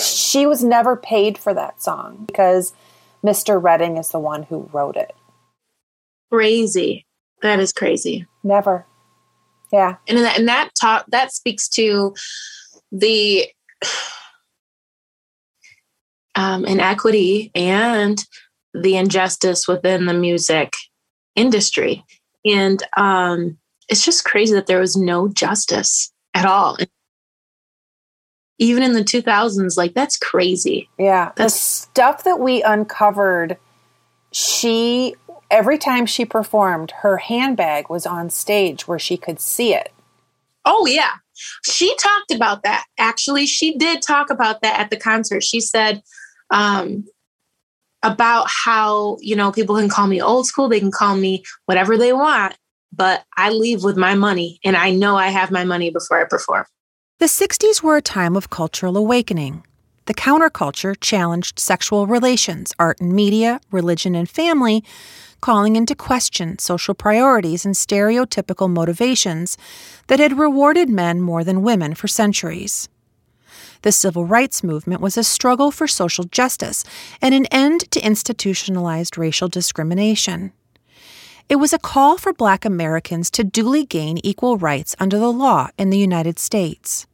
She 0.00 0.46
was 0.46 0.62
never 0.62 0.96
paid 0.96 1.38
for 1.38 1.54
that 1.54 1.82
song 1.82 2.24
because 2.26 2.72
Mr. 3.24 3.62
Redding 3.62 3.96
is 3.96 4.10
the 4.10 4.18
one 4.18 4.44
who 4.44 4.68
wrote 4.72 4.96
it. 4.96 5.12
Crazy. 6.30 7.06
That 7.42 7.60
is 7.60 7.72
crazy. 7.72 8.26
Never. 8.44 8.86
Yeah. 9.72 9.96
And 10.06 10.18
that, 10.18 10.38
and 10.38 10.48
that 10.48 10.70
talk 10.80 11.06
that 11.08 11.32
speaks 11.32 11.68
to 11.70 12.14
the 12.92 13.46
um, 16.34 16.64
inequity 16.64 17.50
and 17.54 18.24
the 18.74 18.96
injustice 18.96 19.66
within 19.66 20.06
the 20.06 20.14
music 20.14 20.74
industry. 21.34 22.04
And 22.44 22.82
um, 22.96 23.58
it's 23.88 24.04
just 24.04 24.24
crazy 24.24 24.54
that 24.54 24.66
there 24.66 24.80
was 24.80 24.96
no 24.96 25.28
justice 25.28 26.12
at 26.34 26.44
all. 26.44 26.76
Even 28.58 28.82
in 28.82 28.92
the 28.92 29.04
2000s, 29.04 29.76
like 29.76 29.94
that's 29.94 30.16
crazy. 30.16 30.88
Yeah. 30.98 31.32
That's, 31.36 31.54
the 31.54 31.58
stuff 31.58 32.24
that 32.24 32.40
we 32.40 32.62
uncovered, 32.62 33.56
she, 34.32 35.14
every 35.50 35.78
time 35.78 36.06
she 36.06 36.24
performed, 36.24 36.92
her 37.02 37.18
handbag 37.18 37.88
was 37.88 38.04
on 38.04 38.30
stage 38.30 38.86
where 38.86 38.98
she 38.98 39.16
could 39.16 39.40
see 39.40 39.74
it. 39.74 39.92
Oh, 40.64 40.86
yeah. 40.86 41.12
She 41.64 41.94
talked 41.96 42.32
about 42.32 42.64
that. 42.64 42.84
Actually, 42.98 43.46
she 43.46 43.76
did 43.78 44.02
talk 44.02 44.28
about 44.28 44.60
that 44.62 44.78
at 44.78 44.90
the 44.90 44.96
concert. 44.96 45.42
She 45.42 45.60
said, 45.60 46.02
um, 46.50 47.04
about 48.02 48.48
how, 48.48 49.18
you 49.20 49.34
know, 49.34 49.50
people 49.50 49.76
can 49.76 49.88
call 49.88 50.06
me 50.06 50.20
old 50.20 50.46
school, 50.46 50.68
they 50.68 50.80
can 50.80 50.90
call 50.90 51.16
me 51.16 51.44
whatever 51.66 51.96
they 51.96 52.12
want, 52.12 52.56
but 52.92 53.24
I 53.36 53.50
leave 53.50 53.84
with 53.84 53.96
my 53.96 54.14
money 54.14 54.60
and 54.64 54.76
I 54.76 54.90
know 54.90 55.16
I 55.16 55.28
have 55.28 55.50
my 55.50 55.64
money 55.64 55.90
before 55.90 56.20
I 56.20 56.24
perform. 56.24 56.64
The 57.18 57.26
60s 57.26 57.82
were 57.82 57.96
a 57.96 58.02
time 58.02 58.36
of 58.36 58.50
cultural 58.50 58.96
awakening. 58.96 59.64
The 60.06 60.14
counterculture 60.14 60.96
challenged 60.98 61.58
sexual 61.58 62.06
relations, 62.06 62.72
art 62.78 63.00
and 63.00 63.12
media, 63.12 63.60
religion 63.70 64.14
and 64.14 64.28
family, 64.28 64.82
calling 65.40 65.76
into 65.76 65.94
question 65.94 66.58
social 66.58 66.94
priorities 66.94 67.64
and 67.64 67.74
stereotypical 67.74 68.70
motivations 68.70 69.58
that 70.06 70.18
had 70.18 70.38
rewarded 70.38 70.88
men 70.88 71.20
more 71.20 71.44
than 71.44 71.62
women 71.62 71.94
for 71.94 72.08
centuries. 72.08 72.88
The 73.82 73.92
civil 73.92 74.24
rights 74.24 74.64
movement 74.64 75.00
was 75.00 75.16
a 75.16 75.24
struggle 75.24 75.70
for 75.70 75.86
social 75.86 76.24
justice 76.24 76.84
and 77.22 77.34
an 77.34 77.46
end 77.46 77.90
to 77.92 78.00
institutionalized 78.00 79.16
racial 79.16 79.48
discrimination. 79.48 80.52
It 81.48 81.56
was 81.56 81.72
a 81.72 81.78
call 81.78 82.18
for 82.18 82.32
Black 82.32 82.64
Americans 82.64 83.30
to 83.30 83.42
duly 83.42 83.84
gain 83.84 84.18
equal 84.18 84.58
rights 84.58 84.94
under 84.98 85.18
the 85.18 85.32
law 85.32 85.68
in 85.78 85.90
the 85.90 85.98
United 85.98 86.38
States. 86.38 87.06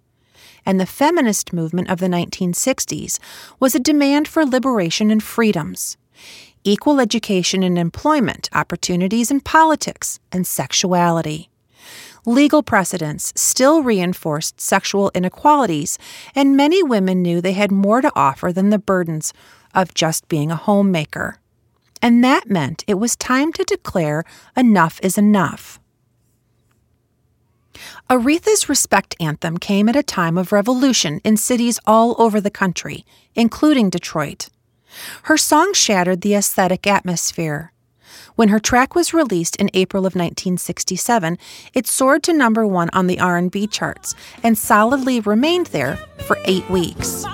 And 0.66 0.80
the 0.80 0.86
feminist 0.86 1.52
movement 1.52 1.88
of 1.88 1.98
the 2.00 2.08
1960s 2.08 3.20
was 3.60 3.74
a 3.74 3.80
demand 3.80 4.26
for 4.26 4.44
liberation 4.44 5.10
and 5.10 5.22
freedoms 5.22 5.96
equal 6.66 6.98
education 6.98 7.62
and 7.62 7.78
employment 7.78 8.48
opportunities 8.54 9.30
in 9.30 9.38
politics 9.38 10.18
and 10.32 10.46
sexuality 10.46 11.50
legal 12.26 12.62
precedents 12.62 13.32
still 13.36 13.82
reinforced 13.82 14.60
sexual 14.60 15.10
inequalities, 15.14 15.98
and 16.34 16.56
many 16.56 16.82
women 16.82 17.22
knew 17.22 17.40
they 17.40 17.52
had 17.52 17.70
more 17.70 18.00
to 18.00 18.12
offer 18.14 18.52
than 18.52 18.70
the 18.70 18.78
burdens 18.78 19.32
of 19.74 19.94
just 19.94 20.26
being 20.28 20.50
a 20.50 20.56
homemaker. 20.56 21.38
And 22.04 22.22
that 22.22 22.50
meant 22.50 22.84
it 22.86 22.98
was 22.98 23.16
time 23.16 23.50
to 23.54 23.64
declare 23.64 24.24
enough 24.54 25.00
is 25.02 25.16
enough. 25.16 25.80
Aretha's 28.10 28.68
respect 28.68 29.16
anthem 29.18 29.56
came 29.56 29.88
at 29.88 29.96
a 29.96 30.02
time 30.02 30.36
of 30.36 30.52
revolution 30.52 31.22
in 31.24 31.38
cities 31.38 31.80
all 31.86 32.14
over 32.18 32.42
the 32.42 32.50
country, 32.50 33.06
including 33.34 33.88
Detroit. 33.88 34.50
Her 35.22 35.38
song 35.38 35.72
shattered 35.72 36.20
the 36.20 36.34
aesthetic 36.34 36.86
atmosphere. 36.86 37.72
When 38.36 38.50
her 38.50 38.60
track 38.60 38.94
was 38.94 39.14
released 39.14 39.56
in 39.56 39.70
April 39.72 40.02
of 40.02 40.14
1967, 40.14 41.38
it 41.72 41.86
soared 41.86 42.22
to 42.24 42.34
number 42.34 42.66
1 42.66 42.90
on 42.92 43.06
the 43.06 43.18
R&B 43.18 43.66
charts 43.68 44.14
and 44.42 44.58
solidly 44.58 45.20
remained 45.20 45.68
there 45.68 45.96
for 46.26 46.36
8 46.44 46.68
weeks. 46.68 47.24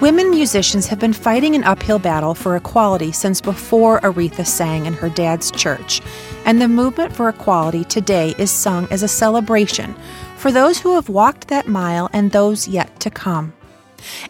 Women 0.00 0.28
musicians 0.28 0.86
have 0.88 0.98
been 0.98 1.14
fighting 1.14 1.54
an 1.54 1.64
uphill 1.64 1.98
battle 1.98 2.34
for 2.34 2.54
equality 2.54 3.12
since 3.12 3.40
before 3.40 3.98
Aretha 4.00 4.46
sang 4.46 4.84
in 4.84 4.92
her 4.92 5.08
dad's 5.08 5.50
church, 5.50 6.02
and 6.44 6.60
the 6.60 6.68
movement 6.68 7.16
for 7.16 7.30
equality 7.30 7.82
today 7.82 8.34
is 8.36 8.50
sung 8.50 8.86
as 8.90 9.02
a 9.02 9.08
celebration 9.08 9.96
for 10.36 10.52
those 10.52 10.78
who 10.78 10.96
have 10.96 11.08
walked 11.08 11.48
that 11.48 11.66
mile 11.66 12.10
and 12.12 12.30
those 12.30 12.68
yet 12.68 13.00
to 13.00 13.10
come. 13.10 13.54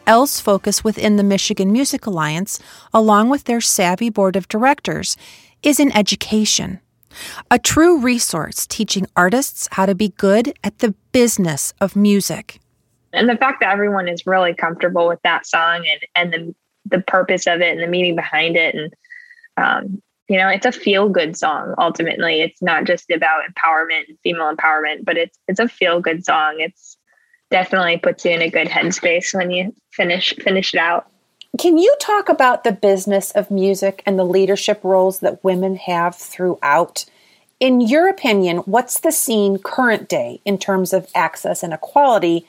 ELLE's 0.07 0.41
focus 0.41 0.85
within 0.85 1.17
the 1.17 1.25
Michigan 1.25 1.73
Music 1.73 2.07
Alliance, 2.07 2.61
along 2.95 3.29
with 3.29 3.45
their 3.45 3.61
savvy 3.61 4.09
board 4.09 4.37
of 4.37 4.47
directors, 4.47 5.17
is 5.65 5.81
in 5.81 5.91
education. 5.97 6.79
A 7.51 7.59
true 7.59 7.99
resource 7.99 8.69
teaching 8.69 9.09
artists 9.17 9.67
how 9.73 9.87
to 9.87 9.97
be 9.97 10.11
good 10.11 10.57
at 10.63 10.79
the 10.79 10.95
business 11.11 11.75
of 11.81 11.97
music 11.97 12.61
and 13.17 13.29
the 13.29 13.37
fact 13.37 13.61
that 13.61 13.73
everyone 13.73 14.09
is 14.09 14.27
really 14.27 14.55
comfortable 14.55 15.09
with 15.09 15.21
that 15.23 15.47
song 15.47 15.87
and 15.91 16.01
and 16.15 16.33
the 16.33 16.55
the 16.89 17.03
purpose 17.03 17.47
of 17.47 17.61
it 17.61 17.73
and 17.73 17.83
the 17.83 17.89
meaning 17.89 18.15
behind 18.15 18.57
it. 18.57 18.75
And 18.75 18.95
um, 19.57 20.03
you 20.29 20.39
know 20.39 20.49
it's 20.49 20.67
a 20.67 20.73
feel 20.73 21.09
good 21.09 21.37
song 21.37 21.75
ultimately. 21.79 22.43
It's 22.43 22.63
not 22.63 22.85
just 22.85 23.11
about 23.11 23.43
empowerment 23.51 24.09
and 24.09 24.19
female 24.23 24.55
empowerment 24.55 25.05
but 25.05 25.17
it's 25.17 25.39
it's 25.49 25.61
a 25.61 25.69
feel 25.69 26.01
good 26.01 26.25
song. 26.25 26.57
It's 26.59 26.97
definitely 27.51 27.97
puts 27.99 28.25
you 28.25 28.33
in 28.33 28.43
a 28.43 28.51
good 28.51 28.69
headspace 28.69 29.35
when 29.35 29.51
you 29.51 29.75
finish 29.93 30.35
finish 30.37 30.75
it 30.75 30.79
out. 30.79 31.09
Can 31.59 31.79
you 31.79 31.97
talk 32.01 32.29
about 32.29 32.65
the 32.65 32.73
business 32.73 33.31
of 33.31 33.51
music 33.51 34.03
and 34.05 34.19
the 34.19 34.25
leadership 34.25 34.81
roles 34.83 35.21
that 35.21 35.43
women 35.43 35.77
have 35.77 36.15
throughout? 36.15 37.07
In 37.61 37.81
your 37.81 38.09
opinion 38.09 38.59
what's 38.59 39.01
the 39.01 39.13
scene 39.13 39.59
current 39.59 40.09
day 40.09 40.41
in 40.45 40.59
terms 40.59 40.93
of 40.93 41.09
access 41.15 41.63
and 41.63 41.73
equality 41.73 42.47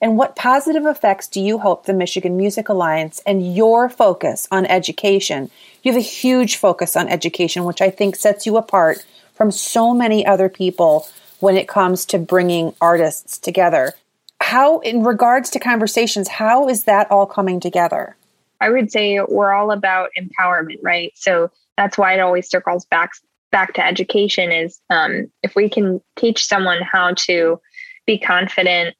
and 0.00 0.16
what 0.16 0.36
positive 0.36 0.86
effects 0.86 1.26
do 1.26 1.40
you 1.40 1.58
hope 1.58 1.84
the 1.84 1.92
Michigan 1.92 2.36
Music 2.36 2.68
Alliance 2.68 3.20
and 3.26 3.54
your 3.54 3.88
focus 3.88 4.46
on 4.50 4.64
education? 4.66 5.50
You 5.82 5.92
have 5.92 5.98
a 5.98 6.04
huge 6.04 6.56
focus 6.56 6.96
on 6.96 7.08
education, 7.08 7.64
which 7.64 7.80
I 7.80 7.90
think 7.90 8.14
sets 8.14 8.46
you 8.46 8.56
apart 8.56 9.04
from 9.34 9.50
so 9.50 9.92
many 9.92 10.24
other 10.24 10.48
people 10.48 11.08
when 11.40 11.56
it 11.56 11.68
comes 11.68 12.04
to 12.06 12.18
bringing 12.18 12.74
artists 12.80 13.38
together. 13.38 13.92
How, 14.40 14.78
in 14.80 15.02
regards 15.02 15.50
to 15.50 15.58
conversations, 15.58 16.28
how 16.28 16.68
is 16.68 16.84
that 16.84 17.10
all 17.10 17.26
coming 17.26 17.58
together? 17.58 18.16
I 18.60 18.70
would 18.70 18.92
say 18.92 19.20
we're 19.20 19.52
all 19.52 19.72
about 19.72 20.10
empowerment, 20.18 20.78
right? 20.82 21.12
So 21.16 21.50
that's 21.76 21.98
why 21.98 22.14
it 22.14 22.20
always 22.20 22.48
circles 22.48 22.84
back 22.86 23.12
back 23.50 23.74
to 23.74 23.84
education. 23.84 24.52
Is 24.52 24.80
um, 24.90 25.30
if 25.42 25.54
we 25.56 25.68
can 25.68 26.00
teach 26.16 26.44
someone 26.44 26.82
how 26.82 27.14
to 27.14 27.60
be 28.06 28.18
confident 28.18 28.94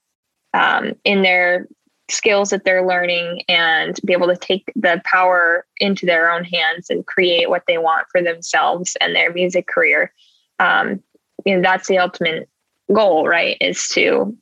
um, 0.55 0.95
in 1.05 1.23
their 1.23 1.69
skills 2.11 2.51
that 2.51 2.65
they're 2.65 2.87
learning 2.87 3.43
and 3.49 3.99
be 4.05 4.13
able 4.13 4.29
to 4.29 4.37
take 4.37 4.73
the 4.75 5.01
power 5.05 5.67
into 5.79 6.07
their 6.07 6.31
own 6.31 6.45
hands 6.45 6.89
and 6.89 7.07
create 7.07 7.51
what 7.51 7.65
they 7.67 7.79
want 7.79 8.07
for 8.11 8.23
themselves 8.23 8.97
and 9.01 9.15
their 9.15 9.33
music 9.33 9.67
career. 9.67 10.13
Um, 10.59 11.03
you 11.45 11.55
know, 11.57 11.63
that's 11.63 11.89
the 11.89 11.99
ultimate 11.99 12.49
goal, 12.93 13.29
right? 13.29 13.57
Is 13.61 13.89
to 13.89 14.37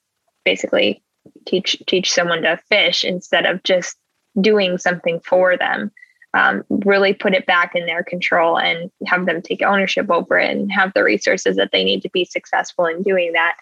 basically 0.45 1.03
teach 1.45 1.77
teach 1.87 2.13
someone 2.13 2.43
to 2.43 2.57
fish 2.69 3.05
instead 3.05 3.47
of 3.47 3.63
just 3.65 3.97
doing 4.41 4.79
something 4.79 5.21
for 5.21 5.57
them. 5.57 5.91
Um, 6.35 6.65
really 6.69 7.15
put 7.15 7.35
it 7.35 7.47
back 7.47 7.75
in 7.75 7.87
their 7.87 8.05
control 8.05 8.59
and 8.59 8.91
have 9.07 9.25
them 9.25 9.41
take 9.41 9.63
ownership 9.63 10.11
over 10.11 10.39
it 10.39 10.51
and 10.51 10.71
have 10.71 10.93
the 10.95 11.03
resources 11.03 11.57
that 11.57 11.71
they 11.73 11.83
need 11.83 12.03
to 12.03 12.11
be 12.11 12.27
successful 12.27 12.85
in 12.85 13.03
doing 13.03 13.33
that. 13.33 13.57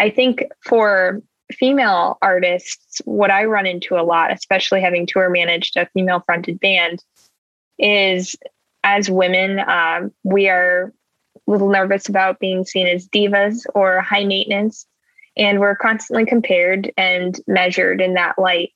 I 0.00 0.10
think 0.10 0.42
for 0.60 1.22
female 1.52 2.18
artists, 2.22 3.00
what 3.04 3.30
I 3.30 3.44
run 3.44 3.66
into 3.66 3.96
a 3.96 4.02
lot, 4.02 4.32
especially 4.32 4.80
having 4.80 5.06
tour 5.06 5.30
managed 5.30 5.76
a 5.76 5.86
female 5.86 6.22
fronted 6.26 6.60
band, 6.60 7.02
is 7.78 8.36
as 8.84 9.10
women, 9.10 9.60
um, 9.60 10.12
we 10.24 10.48
are 10.48 10.92
a 11.34 11.50
little 11.50 11.70
nervous 11.70 12.08
about 12.08 12.38
being 12.38 12.64
seen 12.64 12.86
as 12.86 13.08
divas 13.08 13.64
or 13.74 14.00
high 14.00 14.24
maintenance. 14.24 14.86
and 15.36 15.60
we're 15.60 15.76
constantly 15.76 16.26
compared 16.26 16.92
and 16.96 17.40
measured 17.46 18.00
in 18.00 18.14
that 18.14 18.36
light, 18.38 18.72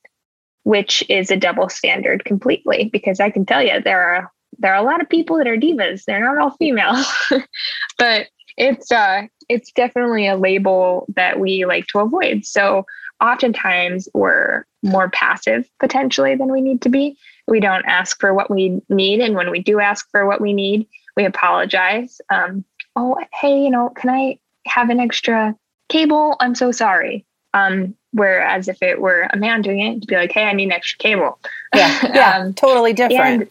which 0.63 1.03
is 1.09 1.29
a 1.29 1.35
double 1.35 1.67
standard 1.67 2.23
completely. 2.23 2.89
Because 2.93 3.19
I 3.19 3.29
can 3.29 3.45
tell 3.45 3.61
you 3.61 3.81
there 3.81 4.01
are 4.01 4.31
there 4.59 4.73
are 4.73 4.81
a 4.81 4.85
lot 4.85 5.01
of 5.01 5.09
people 5.09 5.37
that 5.37 5.47
are 5.47 5.57
divas. 5.57 6.05
They're 6.05 6.23
not 6.23 6.37
all 6.37 6.51
female, 6.51 7.03
but 7.97 8.27
it's 8.57 8.91
uh 8.91 9.23
it's 9.49 9.71
definitely 9.71 10.27
a 10.27 10.37
label 10.37 11.05
that 11.15 11.39
we 11.39 11.65
like 11.65 11.87
to 11.87 11.99
avoid. 11.99 12.45
So 12.45 12.85
oftentimes 13.21 14.09
we're 14.13 14.65
more 14.83 15.09
passive 15.09 15.69
potentially 15.79 16.35
than 16.35 16.51
we 16.51 16.61
need 16.61 16.81
to 16.81 16.89
be. 16.89 17.17
We 17.47 17.59
don't 17.59 17.85
ask 17.85 18.19
for 18.19 18.33
what 18.33 18.49
we 18.49 18.81
need, 18.89 19.19
and 19.19 19.35
when 19.35 19.51
we 19.51 19.59
do 19.59 19.79
ask 19.79 20.09
for 20.11 20.25
what 20.25 20.41
we 20.41 20.53
need, 20.53 20.87
we 21.15 21.25
apologize. 21.25 22.19
Um, 22.29 22.63
oh, 22.95 23.17
hey, 23.33 23.63
you 23.63 23.69
know, 23.69 23.89
can 23.89 24.09
I 24.09 24.39
have 24.65 24.89
an 24.89 24.99
extra 24.99 25.55
cable? 25.89 26.35
I'm 26.39 26.55
so 26.55 26.71
sorry. 26.71 27.25
Um, 27.53 27.95
whereas 28.11 28.67
if 28.67 28.81
it 28.81 28.99
were 28.99 29.27
a 29.31 29.37
man 29.37 29.61
doing 29.61 29.79
it, 29.79 30.01
to 30.01 30.07
be 30.07 30.15
like, 30.15 30.31
hey, 30.31 30.43
I 30.43 30.53
need 30.53 30.65
an 30.65 30.71
extra 30.71 30.97
cable. 30.97 31.39
Yeah, 31.75 31.99
yeah, 32.13 32.37
um, 32.37 32.53
totally 32.53 32.93
different. 32.93 33.41
And 33.41 33.49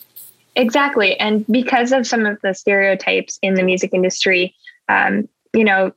exactly. 0.57 1.19
And 1.21 1.47
because 1.47 1.93
of 1.93 2.07
some 2.07 2.27
of 2.27 2.41
the 2.43 2.55
stereotypes 2.55 3.39
in 3.43 3.55
the 3.55 3.63
music 3.63 3.93
industry, 3.93 4.55
um, 4.89 5.29
you 5.55 5.65
know, 5.65 5.93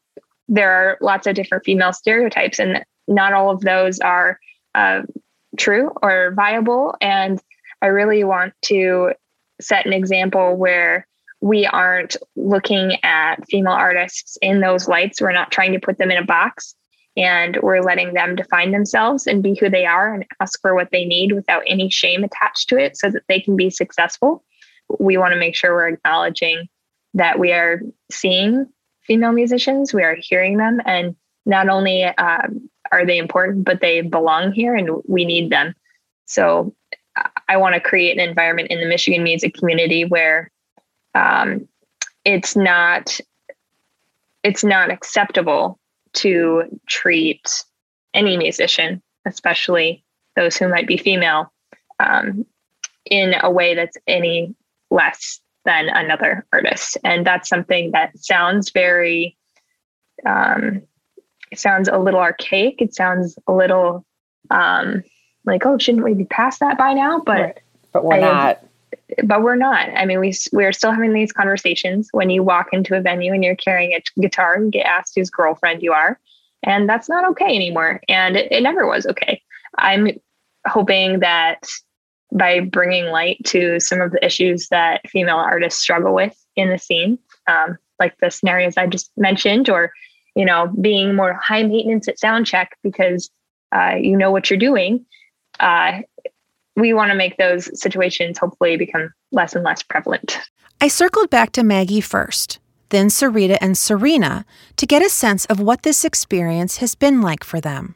there 0.47 0.71
are 0.71 0.97
lots 1.01 1.27
of 1.27 1.35
different 1.35 1.65
female 1.65 1.93
stereotypes, 1.93 2.59
and 2.59 2.83
not 3.07 3.33
all 3.33 3.49
of 3.49 3.61
those 3.61 3.99
are 3.99 4.39
uh, 4.75 5.01
true 5.57 5.91
or 6.01 6.33
viable. 6.35 6.95
And 7.01 7.41
I 7.81 7.87
really 7.87 8.23
want 8.23 8.53
to 8.65 9.13
set 9.61 9.85
an 9.85 9.93
example 9.93 10.55
where 10.55 11.07
we 11.41 11.65
aren't 11.65 12.17
looking 12.35 12.97
at 13.03 13.45
female 13.49 13.73
artists 13.73 14.37
in 14.41 14.61
those 14.61 14.87
lights. 14.87 15.21
We're 15.21 15.31
not 15.31 15.51
trying 15.51 15.73
to 15.73 15.79
put 15.79 15.97
them 15.97 16.11
in 16.11 16.17
a 16.17 16.25
box 16.25 16.75
and 17.17 17.57
we're 17.61 17.81
letting 17.81 18.13
them 18.13 18.35
define 18.35 18.71
themselves 18.71 19.27
and 19.27 19.43
be 19.43 19.55
who 19.55 19.69
they 19.69 19.85
are 19.85 20.13
and 20.13 20.25
ask 20.41 20.59
for 20.61 20.75
what 20.75 20.89
they 20.91 21.05
need 21.05 21.31
without 21.31 21.63
any 21.67 21.89
shame 21.89 22.23
attached 22.23 22.69
to 22.69 22.77
it 22.77 22.97
so 22.97 23.09
that 23.09 23.23
they 23.29 23.39
can 23.39 23.55
be 23.55 23.69
successful. 23.69 24.43
We 24.99 25.17
want 25.17 25.33
to 25.33 25.39
make 25.39 25.55
sure 25.55 25.73
we're 25.73 25.89
acknowledging 25.89 26.67
that 27.13 27.39
we 27.39 27.53
are 27.53 27.81
seeing 28.11 28.67
female 29.05 29.31
musicians, 29.31 29.93
we 29.93 30.03
are 30.03 30.15
hearing 30.15 30.57
them, 30.57 30.81
and 30.85 31.15
not 31.45 31.69
only 31.69 32.03
um, 32.03 32.69
are 32.91 33.05
they 33.05 33.17
important, 33.17 33.65
but 33.65 33.81
they 33.81 34.01
belong 34.01 34.51
here 34.51 34.75
and 34.75 34.89
we 35.07 35.25
need 35.25 35.49
them. 35.49 35.75
So 36.25 36.73
I 37.47 37.57
want 37.57 37.75
to 37.75 37.81
create 37.81 38.17
an 38.17 38.27
environment 38.27 38.69
in 38.69 38.79
the 38.79 38.87
Michigan 38.87 39.23
music 39.23 39.53
community 39.53 40.05
where 40.05 40.51
um, 41.13 41.67
it's 42.23 42.55
not 42.55 43.19
it's 44.43 44.63
not 44.63 44.91
acceptable 44.91 45.79
to 46.13 46.63
treat 46.87 47.63
any 48.13 48.37
musician, 48.37 49.01
especially 49.25 50.03
those 50.35 50.55
who 50.55 50.67
might 50.67 50.87
be 50.87 50.97
female, 50.97 51.51
um, 51.99 52.45
in 53.05 53.33
a 53.41 53.49
way 53.49 53.73
that's 53.73 53.97
any 54.07 54.53
less 54.91 55.39
than 55.65 55.89
another 55.89 56.45
artist. 56.53 56.97
And 57.03 57.25
that's 57.25 57.49
something 57.49 57.91
that 57.91 58.17
sounds 58.17 58.71
very, 58.71 59.37
um, 60.25 60.81
it 61.51 61.59
sounds 61.59 61.87
a 61.87 61.97
little 61.97 62.19
archaic. 62.19 62.81
It 62.81 62.95
sounds 62.95 63.37
a 63.47 63.53
little 63.53 64.05
um, 64.49 65.03
like, 65.45 65.65
oh, 65.65 65.77
shouldn't 65.77 66.03
we 66.03 66.13
be 66.13 66.25
past 66.25 66.59
that 66.59 66.77
by 66.77 66.93
now? 66.93 67.21
But 67.25 67.59
but 67.91 68.03
we're 68.03 68.15
I, 68.15 68.19
not 68.19 68.59
but 69.23 69.43
we're 69.43 69.55
not. 69.55 69.89
I 69.95 70.05
mean, 70.05 70.19
we 70.19 70.33
we're 70.51 70.73
still 70.73 70.91
having 70.91 71.13
these 71.13 71.31
conversations 71.31 72.09
when 72.11 72.29
you 72.29 72.43
walk 72.43 72.67
into 72.71 72.97
a 72.97 73.01
venue 73.01 73.33
and 73.33 73.43
you're 73.43 73.55
carrying 73.55 73.93
a 73.93 74.01
guitar 74.19 74.55
and 74.55 74.71
get 74.71 74.85
asked 74.85 75.13
whose 75.15 75.29
girlfriend 75.29 75.81
you 75.81 75.93
are, 75.93 76.19
and 76.63 76.89
that's 76.89 77.09
not 77.09 77.25
okay 77.31 77.55
anymore. 77.55 78.01
And 78.09 78.35
it, 78.35 78.51
it 78.51 78.63
never 78.63 78.87
was 78.87 79.05
okay. 79.05 79.41
I'm 79.77 80.09
hoping 80.67 81.19
that 81.19 81.67
by 82.35 82.59
bringing 82.59 83.05
light 83.05 83.37
to 83.45 83.79
some 83.79 84.01
of 84.01 84.11
the 84.11 84.23
issues 84.23 84.67
that 84.69 85.01
female 85.09 85.37
artists 85.37 85.81
struggle 85.81 86.13
with 86.13 86.35
in 86.55 86.69
the 86.69 86.77
scene, 86.77 87.17
um, 87.47 87.77
like 87.99 88.17
the 88.19 88.29
scenarios 88.29 88.75
I 88.77 88.87
just 88.87 89.09
mentioned, 89.17 89.69
or 89.69 89.91
you 90.35 90.45
know, 90.45 90.67
being 90.81 91.15
more 91.15 91.33
high 91.33 91.63
maintenance 91.63 92.07
at 92.07 92.19
sound 92.19 92.45
check 92.45 92.77
because 92.83 93.29
uh, 93.73 93.95
you 93.99 94.17
know 94.17 94.31
what 94.31 94.49
you're 94.49 94.59
doing. 94.59 95.05
Uh, 95.59 96.01
we 96.75 96.93
want 96.93 97.09
to 97.09 97.17
make 97.17 97.37
those 97.37 97.69
situations 97.79 98.37
hopefully 98.37 98.75
become 98.75 99.13
less 99.31 99.55
and 99.55 99.63
less 99.63 99.81
prevalent. 99.81 100.39
I 100.81 100.89
circled 100.89 101.29
back 101.29 101.53
to 101.53 101.63
Maggie 101.63 102.01
first, 102.01 102.59
then 102.89 103.07
Sarita 103.07 103.57
and 103.61 103.77
Serena 103.77 104.45
to 104.75 104.85
get 104.85 105.01
a 105.01 105.09
sense 105.09 105.45
of 105.45 105.61
what 105.61 105.83
this 105.83 106.03
experience 106.03 106.77
has 106.77 106.95
been 106.95 107.21
like 107.21 107.45
for 107.45 107.61
them. 107.61 107.95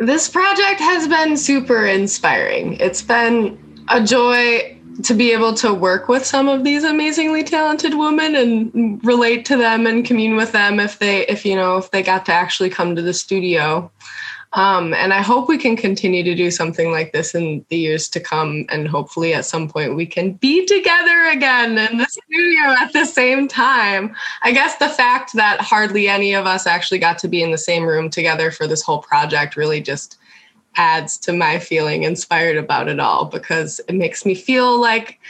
This 0.00 0.30
project 0.30 0.80
has 0.80 1.06
been 1.06 1.36
super 1.36 1.84
inspiring. 1.84 2.78
It's 2.80 3.02
been 3.02 3.84
a 3.88 4.02
joy 4.02 4.80
to 5.02 5.12
be 5.12 5.30
able 5.30 5.52
to 5.54 5.74
work 5.74 6.08
with 6.08 6.24
some 6.24 6.48
of 6.48 6.64
these 6.64 6.84
amazingly 6.84 7.44
talented 7.44 7.92
women 7.92 8.34
and 8.34 9.04
relate 9.04 9.44
to 9.44 9.58
them 9.58 9.86
and 9.86 10.02
commune 10.02 10.36
with 10.36 10.52
them 10.52 10.80
if 10.80 10.98
they 10.98 11.26
if 11.26 11.44
you 11.44 11.54
know 11.54 11.76
if 11.76 11.90
they 11.90 12.02
got 12.02 12.24
to 12.26 12.32
actually 12.32 12.70
come 12.70 12.96
to 12.96 13.02
the 13.02 13.12
studio 13.12 13.90
um, 14.52 14.94
and 14.94 15.12
I 15.12 15.22
hope 15.22 15.48
we 15.48 15.58
can 15.58 15.76
continue 15.76 16.24
to 16.24 16.34
do 16.34 16.50
something 16.50 16.90
like 16.90 17.12
this 17.12 17.36
in 17.36 17.64
the 17.68 17.76
years 17.76 18.08
to 18.08 18.20
come. 18.20 18.66
And 18.68 18.88
hopefully, 18.88 19.32
at 19.32 19.44
some 19.44 19.68
point, 19.68 19.94
we 19.94 20.06
can 20.06 20.32
be 20.32 20.66
together 20.66 21.26
again 21.26 21.78
in 21.78 21.98
the 21.98 22.06
studio 22.06 22.74
at 22.80 22.92
the 22.92 23.04
same 23.04 23.46
time. 23.46 24.14
I 24.42 24.50
guess 24.50 24.76
the 24.76 24.88
fact 24.88 25.34
that 25.34 25.60
hardly 25.60 26.08
any 26.08 26.34
of 26.34 26.46
us 26.46 26.66
actually 26.66 26.98
got 26.98 27.18
to 27.20 27.28
be 27.28 27.42
in 27.42 27.52
the 27.52 27.58
same 27.58 27.84
room 27.84 28.10
together 28.10 28.50
for 28.50 28.66
this 28.66 28.82
whole 28.82 28.98
project 28.98 29.56
really 29.56 29.80
just 29.80 30.18
adds 30.74 31.16
to 31.18 31.32
my 31.32 31.58
feeling 31.58 32.02
inspired 32.02 32.56
about 32.56 32.88
it 32.88 32.98
all 32.98 33.26
because 33.26 33.80
it 33.88 33.94
makes 33.94 34.24
me 34.24 34.34
feel 34.34 34.80
like 34.80 35.20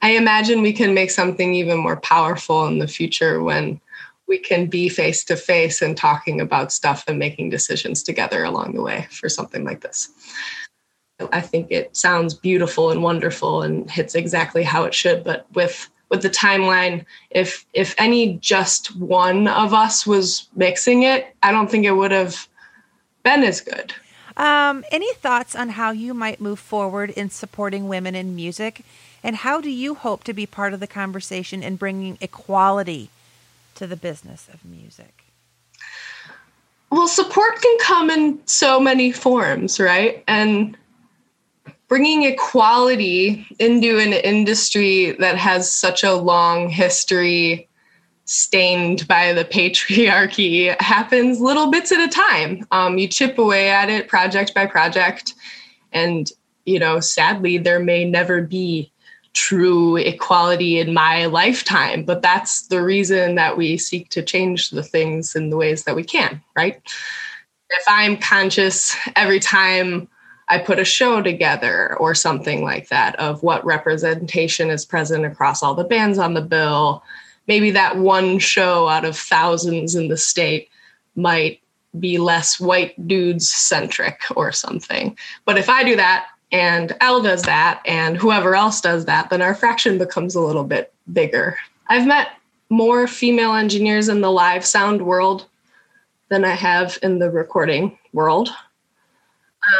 I 0.00 0.10
imagine 0.12 0.62
we 0.62 0.72
can 0.72 0.94
make 0.94 1.10
something 1.10 1.54
even 1.54 1.78
more 1.78 1.96
powerful 2.00 2.66
in 2.66 2.78
the 2.78 2.88
future 2.88 3.42
when 3.42 3.80
we 4.28 4.38
can 4.38 4.66
be 4.66 4.88
face 4.88 5.24
to 5.24 5.36
face 5.36 5.82
and 5.82 5.96
talking 5.96 6.40
about 6.40 6.72
stuff 6.72 7.04
and 7.06 7.18
making 7.18 7.50
decisions 7.50 8.02
together 8.02 8.44
along 8.44 8.74
the 8.74 8.82
way 8.82 9.06
for 9.10 9.28
something 9.28 9.64
like 9.64 9.80
this. 9.80 10.10
I 11.32 11.40
think 11.40 11.68
it 11.70 11.96
sounds 11.96 12.34
beautiful 12.34 12.90
and 12.90 13.02
wonderful 13.02 13.62
and 13.62 13.90
hits 13.90 14.14
exactly 14.14 14.62
how 14.62 14.84
it 14.84 14.94
should, 14.94 15.22
but 15.22 15.46
with 15.54 15.88
with 16.08 16.22
the 16.22 16.30
timeline, 16.30 17.06
if 17.30 17.64
if 17.72 17.94
any 17.96 18.34
just 18.34 18.94
one 18.96 19.48
of 19.48 19.72
us 19.72 20.06
was 20.06 20.48
mixing 20.54 21.04
it, 21.04 21.34
I 21.42 21.52
don't 21.52 21.70
think 21.70 21.86
it 21.86 21.92
would 21.92 22.10
have 22.10 22.48
been 23.22 23.42
as 23.42 23.60
good. 23.60 23.94
Um, 24.36 24.84
any 24.90 25.12
thoughts 25.14 25.54
on 25.54 25.70
how 25.70 25.90
you 25.90 26.14
might 26.14 26.40
move 26.40 26.58
forward 26.58 27.10
in 27.10 27.30
supporting 27.30 27.88
women 27.88 28.14
in 28.14 28.34
music? 28.34 28.84
And 29.22 29.36
how 29.36 29.60
do 29.60 29.70
you 29.70 29.94
hope 29.94 30.24
to 30.24 30.32
be 30.32 30.46
part 30.46 30.74
of 30.74 30.80
the 30.80 30.86
conversation 30.86 31.62
in 31.62 31.76
bringing 31.76 32.18
equality 32.20 33.10
to 33.82 33.88
the 33.88 33.96
business 33.96 34.48
of 34.54 34.64
music? 34.64 35.24
Well, 36.92 37.08
support 37.08 37.60
can 37.60 37.78
come 37.80 38.10
in 38.10 38.38
so 38.46 38.78
many 38.78 39.10
forms, 39.10 39.80
right? 39.80 40.22
And 40.28 40.76
bringing 41.88 42.22
equality 42.22 43.44
into 43.58 43.98
an 43.98 44.12
industry 44.12 45.16
that 45.18 45.36
has 45.36 45.72
such 45.72 46.04
a 46.04 46.14
long 46.14 46.68
history 46.68 47.68
stained 48.24 49.08
by 49.08 49.32
the 49.32 49.44
patriarchy 49.56 50.80
happens 50.80 51.40
little 51.40 51.68
bits 51.68 51.90
at 51.90 51.98
a 52.00 52.08
time. 52.08 52.64
Um, 52.70 52.98
you 52.98 53.08
chip 53.08 53.36
away 53.36 53.68
at 53.68 53.90
it 53.90 54.06
project 54.06 54.54
by 54.54 54.66
project. 54.66 55.34
And, 55.90 56.30
you 56.66 56.78
know, 56.78 57.00
sadly, 57.00 57.58
there 57.58 57.80
may 57.80 58.04
never 58.04 58.42
be 58.42 58.91
true 59.34 59.96
equality 59.96 60.78
in 60.78 60.92
my 60.92 61.26
lifetime 61.26 62.04
but 62.04 62.20
that's 62.20 62.66
the 62.68 62.82
reason 62.82 63.34
that 63.34 63.56
we 63.56 63.78
seek 63.78 64.08
to 64.10 64.22
change 64.22 64.70
the 64.70 64.82
things 64.82 65.34
in 65.34 65.50
the 65.50 65.56
ways 65.56 65.84
that 65.84 65.96
we 65.96 66.04
can 66.04 66.40
right? 66.56 66.80
If 67.70 67.84
i'm 67.86 68.18
conscious 68.18 68.94
every 69.16 69.40
time 69.40 70.08
i 70.48 70.58
put 70.58 70.78
a 70.78 70.84
show 70.84 71.22
together 71.22 71.96
or 71.96 72.14
something 72.14 72.62
like 72.62 72.88
that 72.88 73.18
of 73.18 73.42
what 73.42 73.64
representation 73.64 74.68
is 74.68 74.84
present 74.84 75.24
across 75.24 75.62
all 75.62 75.74
the 75.74 75.84
bands 75.84 76.18
on 76.18 76.34
the 76.34 76.42
bill 76.42 77.02
maybe 77.48 77.70
that 77.70 77.96
one 77.96 78.38
show 78.38 78.88
out 78.88 79.04
of 79.04 79.16
thousands 79.16 79.94
in 79.94 80.08
the 80.08 80.16
state 80.16 80.68
might 81.16 81.60
be 81.98 82.18
less 82.18 82.58
white 82.58 83.06
dudes 83.06 83.50
centric 83.50 84.22
or 84.36 84.52
something. 84.52 85.16
But 85.44 85.58
if 85.58 85.68
i 85.68 85.84
do 85.84 85.96
that 85.96 86.26
and 86.52 86.94
Elle 87.00 87.22
does 87.22 87.42
that, 87.42 87.82
and 87.86 88.16
whoever 88.16 88.54
else 88.54 88.80
does 88.80 89.06
that, 89.06 89.30
then 89.30 89.40
our 89.40 89.54
fraction 89.54 89.96
becomes 89.96 90.34
a 90.34 90.40
little 90.40 90.64
bit 90.64 90.92
bigger. 91.12 91.56
I've 91.88 92.06
met 92.06 92.28
more 92.68 93.06
female 93.06 93.54
engineers 93.54 94.08
in 94.08 94.20
the 94.20 94.30
live 94.30 94.64
sound 94.64 95.02
world 95.02 95.46
than 96.28 96.44
I 96.44 96.52
have 96.52 96.98
in 97.02 97.18
the 97.18 97.30
recording 97.30 97.98
world. 98.12 98.50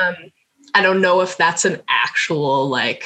Um, 0.01 0.17
I 0.75 0.83
don't 0.83 1.03
know 1.03 1.21
if 1.21 1.37
that's 1.37 1.65
an 1.65 1.83
actual, 1.89 2.69
like, 2.69 3.05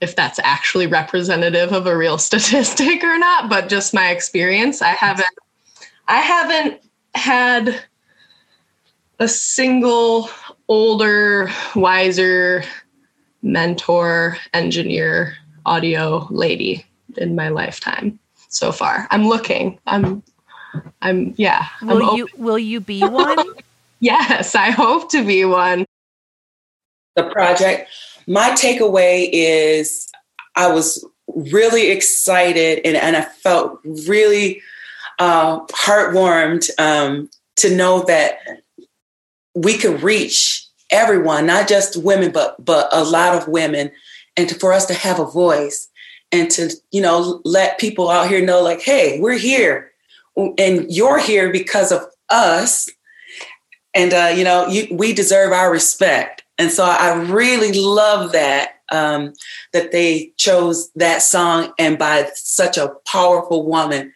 if 0.00 0.16
that's 0.16 0.40
actually 0.40 0.88
representative 0.88 1.72
of 1.72 1.86
a 1.86 1.96
real 1.96 2.18
statistic 2.28 3.04
or 3.04 3.18
not, 3.18 3.48
but 3.48 3.68
just 3.68 3.94
my 3.94 4.10
experience. 4.10 4.82
I 4.82 4.90
haven't, 4.90 5.26
I 6.08 6.18
haven't 6.18 6.80
had 7.14 7.80
a 9.18 9.28
single 9.28 10.28
older, 10.68 11.50
wiser 11.74 12.64
mentor, 13.42 14.38
engineer, 14.52 15.36
audio 15.64 16.26
lady 16.30 16.84
in 17.16 17.34
my 17.34 17.48
lifetime 17.48 18.18
so 18.48 18.72
far. 18.72 19.06
I'm 19.10 19.28
looking. 19.28 19.78
I'm 19.86 20.22
I'm 21.02 21.34
yeah. 21.36 21.66
Will 21.82 22.10
I'm 22.10 22.16
you 22.16 22.28
will 22.36 22.58
you 22.58 22.80
be 22.80 23.00
one? 23.02 23.38
yes, 24.00 24.54
I 24.54 24.70
hope 24.70 25.10
to 25.12 25.24
be 25.24 25.44
one. 25.44 25.84
The 27.14 27.24
project. 27.30 27.90
My 28.26 28.50
takeaway 28.50 29.28
is 29.32 30.10
I 30.56 30.68
was 30.68 31.04
really 31.28 31.90
excited 31.90 32.80
and, 32.84 32.96
and 32.96 33.16
I 33.16 33.22
felt 33.22 33.80
really 33.84 34.62
uh, 35.18 35.60
heartwarmed 35.66 36.68
um, 36.78 37.30
to 37.56 37.74
know 37.74 38.02
that 38.04 38.38
we 39.56 39.78
could 39.78 40.02
reach 40.02 40.64
everyone, 40.90 41.46
not 41.46 41.66
just 41.66 41.96
women, 41.96 42.30
but 42.30 42.62
but 42.64 42.88
a 42.92 43.02
lot 43.02 43.34
of 43.34 43.48
women, 43.48 43.90
and 44.36 44.48
to, 44.48 44.54
for 44.54 44.72
us 44.72 44.86
to 44.86 44.94
have 44.94 45.18
a 45.18 45.24
voice 45.24 45.88
and 46.30 46.50
to 46.50 46.70
you 46.92 47.00
know 47.00 47.40
let 47.44 47.78
people 47.78 48.10
out 48.10 48.28
here 48.28 48.44
know 48.44 48.62
like, 48.62 48.82
hey, 48.82 49.18
we're 49.18 49.38
here, 49.38 49.90
and 50.36 50.86
you're 50.88 51.18
here 51.18 51.50
because 51.50 51.90
of 51.90 52.02
us, 52.28 52.88
and 53.94 54.12
uh, 54.12 54.32
you 54.36 54.44
know 54.44 54.68
you, 54.68 54.86
we 54.90 55.12
deserve 55.12 55.52
our 55.52 55.72
respect. 55.72 56.44
And 56.58 56.70
so 56.70 56.84
I 56.84 57.14
really 57.14 57.72
love 57.72 58.32
that 58.32 58.76
um, 58.90 59.32
that 59.72 59.92
they 59.92 60.32
chose 60.36 60.90
that 60.96 61.22
song 61.22 61.72
and 61.78 61.98
by 61.98 62.28
such 62.34 62.76
a 62.76 62.94
powerful 63.06 63.66
woman 63.66 64.12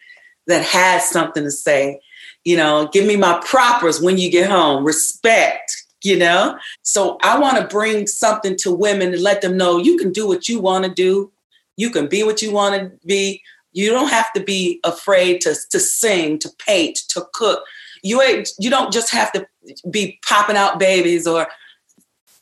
that 0.47 0.65
has 0.65 1.09
something 1.09 1.45
to 1.45 1.51
say. 1.51 2.01
You 2.45 2.57
know, 2.57 2.89
give 2.93 3.07
me 3.07 3.17
my 3.17 3.41
propers 3.45 4.01
when 4.01 4.19
you 4.19 4.31
get 4.31 4.51
home. 4.51 4.85
Respect, 4.85 5.73
you 6.03 6.19
know? 6.19 6.59
So 6.83 7.19
I 7.23 7.39
want 7.39 7.59
to 7.59 7.67
bring 7.67 8.07
something 8.07 8.57
to 8.59 8.73
women 8.73 9.13
and 9.13 9.23
let 9.23 9.43
them 9.43 9.57
know 9.57 9.79
you 9.79 9.97
can 9.97 10.13
do 10.13 10.27
what 10.27 10.49
you 10.49 10.61
want 10.61 10.85
to 10.85 10.91
do. 10.91 11.31
You 11.77 11.91
can 11.91 12.09
be 12.09 12.23
what 12.23 12.43
you 12.43 12.53
want 12.53 12.75
to 12.75 13.07
be. 13.07 13.43
You 13.73 13.91
don't 13.91 14.09
have 14.09 14.33
to 14.33 14.43
be 14.43 14.81
afraid 14.85 15.41
to, 15.43 15.55
to 15.71 15.79
sing, 15.79 16.39
to 16.41 16.51
paint, 16.67 17.01
to 17.11 17.27
cook. 17.33 17.63
You 18.03 18.21
ain't, 18.23 18.49
you 18.59 18.71
don't 18.71 18.93
just 18.93 19.13
have 19.13 19.31
to 19.33 19.47
be 19.91 20.19
popping 20.27 20.57
out 20.57 20.79
babies 20.79 21.27
or 21.27 21.47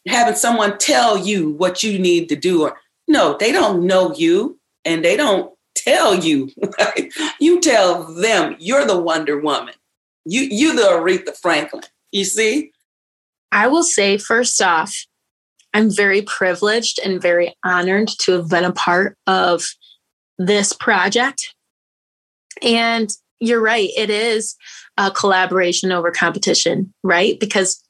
having 0.06 0.36
someone 0.36 0.78
tell 0.78 1.18
you 1.18 1.50
what 1.50 1.82
you 1.82 1.98
need 1.98 2.28
to 2.28 2.36
do 2.36 2.62
or 2.62 2.78
no, 3.08 3.36
they 3.38 3.52
don't 3.52 3.86
know 3.86 4.14
you 4.14 4.58
and 4.84 5.04
they 5.04 5.16
don't 5.16 5.52
tell 5.74 6.14
you. 6.14 6.50
you 7.40 7.60
tell 7.60 8.04
them 8.14 8.56
you're 8.58 8.86
the 8.86 8.98
Wonder 8.98 9.40
Woman. 9.40 9.74
You 10.28 10.42
you 10.42 10.76
the 10.76 10.82
Aretha 10.82 11.34
Franklin. 11.36 11.84
You 12.12 12.24
see? 12.24 12.70
I 13.50 13.66
will 13.66 13.82
say 13.82 14.18
first 14.18 14.60
off, 14.60 14.94
I'm 15.72 15.90
very 15.90 16.20
privileged 16.22 17.00
and 17.02 17.20
very 17.20 17.54
honored 17.64 18.08
to 18.20 18.32
have 18.32 18.48
been 18.48 18.64
a 18.64 18.72
part 18.72 19.16
of 19.26 19.64
this 20.38 20.72
project. 20.74 21.54
And 22.62 23.10
you're 23.40 23.62
right, 23.62 23.88
it 23.96 24.10
is 24.10 24.54
a 24.98 25.10
collaboration 25.10 25.92
over 25.92 26.10
competition, 26.10 26.92
right? 27.02 27.40
Because 27.40 27.82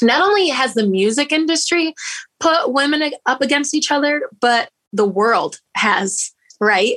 not 0.00 0.22
only 0.22 0.48
has 0.48 0.72
the 0.72 0.86
music 0.86 1.32
industry 1.32 1.92
put 2.40 2.72
women 2.72 3.10
up 3.26 3.42
against 3.42 3.74
each 3.74 3.90
other, 3.90 4.22
but 4.40 4.70
the 4.92 5.06
world 5.06 5.60
has, 5.76 6.30
right? 6.60 6.96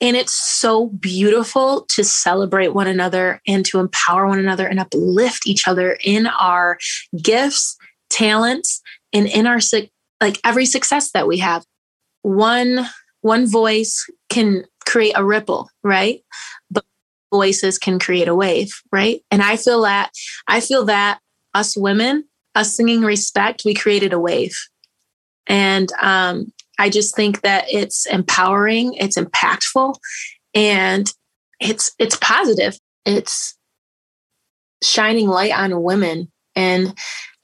And 0.00 0.16
it's 0.16 0.34
so 0.34 0.88
beautiful 0.88 1.86
to 1.90 2.04
celebrate 2.04 2.74
one 2.74 2.86
another 2.86 3.40
and 3.46 3.64
to 3.66 3.78
empower 3.78 4.26
one 4.26 4.38
another 4.38 4.66
and 4.66 4.78
uplift 4.78 5.46
each 5.46 5.66
other 5.66 5.96
in 6.04 6.26
our 6.26 6.78
gifts, 7.22 7.76
talents, 8.10 8.82
and 9.12 9.26
in 9.26 9.46
our 9.46 9.58
like 10.20 10.40
every 10.44 10.66
success 10.66 11.12
that 11.12 11.26
we 11.26 11.38
have. 11.38 11.64
One 12.22 12.86
one 13.22 13.46
voice 13.46 14.08
can 14.28 14.64
create 14.84 15.14
a 15.16 15.24
ripple, 15.24 15.70
right? 15.82 16.20
But 16.70 16.84
voices 17.32 17.78
can 17.78 17.98
create 17.98 18.28
a 18.28 18.34
wave, 18.34 18.70
right? 18.92 19.22
And 19.30 19.42
I 19.42 19.56
feel 19.56 19.82
that 19.82 20.10
I 20.46 20.60
feel 20.60 20.84
that 20.86 21.20
us 21.54 21.76
women, 21.76 22.24
us 22.54 22.76
singing 22.76 23.02
respect, 23.02 23.62
we 23.64 23.74
created 23.74 24.12
a 24.12 24.20
wave. 24.20 24.56
And 25.46 25.90
um, 26.02 26.52
I 26.78 26.90
just 26.90 27.16
think 27.16 27.42
that 27.42 27.64
it's 27.68 28.06
empowering, 28.06 28.94
it's 28.94 29.16
impactful, 29.16 29.96
and 30.54 31.10
it's 31.60 31.92
it's 31.98 32.16
positive. 32.16 32.78
It's 33.04 33.56
shining 34.82 35.28
light 35.28 35.52
on 35.52 35.82
women 35.82 36.30
and 36.54 36.94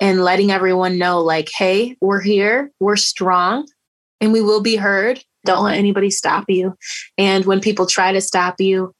and 0.01 0.22
letting 0.22 0.51
everyone 0.51 0.99
know 0.99 1.20
like, 1.20 1.49
hey, 1.57 1.97
we're 2.01 2.20
here, 2.20 2.72
we're 2.80 2.97
strong, 2.97 3.66
and 4.20 4.33
we 4.33 4.41
will 4.41 4.61
be 4.61 4.76
heard. 4.76 5.22
Don't 5.45 5.64
let 5.64 5.78
anybody 5.78 6.11
stop 6.11 6.45
you. 6.49 6.76
And 7.18 7.45
when 7.45 7.61
people 7.61 7.87
try 7.87 8.12
to 8.12 8.20
stop 8.20 8.61
you, 8.61 8.95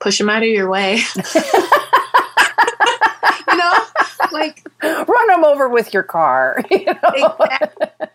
push 0.00 0.18
them 0.18 0.30
out 0.30 0.42
of 0.42 0.48
your 0.48 0.70
way. 0.70 0.96
you 1.34 1.42
know, 3.56 3.72
like 4.32 4.66
run 4.82 5.26
them 5.28 5.44
over 5.44 5.68
with 5.68 5.92
your 5.92 6.02
car. 6.02 6.62
You 6.70 6.86
know? 6.86 6.98
exactly 7.14 8.08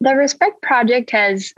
the 0.00 0.14
Respect 0.14 0.62
Project 0.62 1.10
has, 1.10 1.52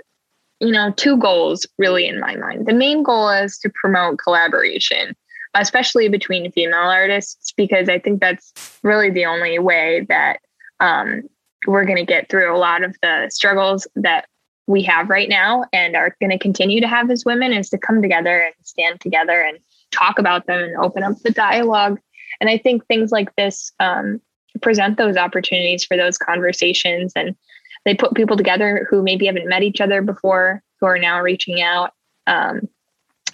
you 0.61 0.73
know, 0.73 0.93
two 0.97 1.17
goals 1.17 1.67
really 1.79 2.07
in 2.07 2.21
my 2.21 2.37
mind. 2.37 2.67
The 2.67 2.75
main 2.75 3.03
goal 3.03 3.29
is 3.31 3.59
to 3.59 3.71
promote 3.71 4.19
collaboration, 4.19 5.17
especially 5.55 6.09
between 6.09 6.51
female 6.53 6.79
artists, 6.79 7.53
because 7.57 7.89
I 7.89 7.99
think 7.99 8.21
that's 8.21 8.79
really 8.83 9.11
the 9.11 9.27
only 9.27 9.59
way 9.59 10.07
that 10.09 10.41
um, 10.81 11.23
we're 11.67 11.85
going 11.85 11.99
to 11.99 12.05
get 12.05 12.29
through 12.29 12.55
a 12.55 12.59
lot 12.59 12.83
of 12.83 12.97
the 13.03 13.29
struggles 13.31 13.87
that 13.97 14.27
we 14.67 14.83
have 14.83 15.09
right 15.09 15.29
now 15.29 15.65
and 15.73 15.97
are 15.97 16.17
going 16.21 16.31
to 16.31 16.39
continue 16.39 16.81
to 16.81 16.89
have 16.89 17.11
as 17.11 17.25
women 17.25 17.53
is 17.53 17.69
to 17.71 17.79
come 17.79 18.01
together 18.01 18.41
and 18.41 18.55
stand 18.63 19.01
together 19.01 19.41
and 19.41 19.59
talk 19.91 20.19
about 20.19 20.47
them 20.47 20.63
and 20.63 20.77
open 20.77 21.03
up 21.03 21.19
the 21.19 21.31
dialogue. 21.31 22.01
And 22.41 22.49
I 22.49 22.59
think 22.59 22.87
things 22.87 23.13
like 23.13 23.35
this 23.37 23.73
um, 23.81 24.21
present 24.61 24.97
those 24.97 25.17
opportunities 25.17 25.85
for 25.85 25.97
those 25.97 26.19
conversations 26.19 27.13
and 27.15 27.37
they 27.85 27.95
put 27.95 28.15
people 28.15 28.37
together 28.37 28.87
who 28.89 29.03
maybe 29.03 29.27
haven't 29.27 29.49
met 29.49 29.63
each 29.63 29.81
other 29.81 30.03
before 30.03 30.63
who 30.81 30.87
are 30.87 30.99
now 30.99 31.21
reaching 31.21 31.61
out. 31.61 31.93
Um, 32.27 32.69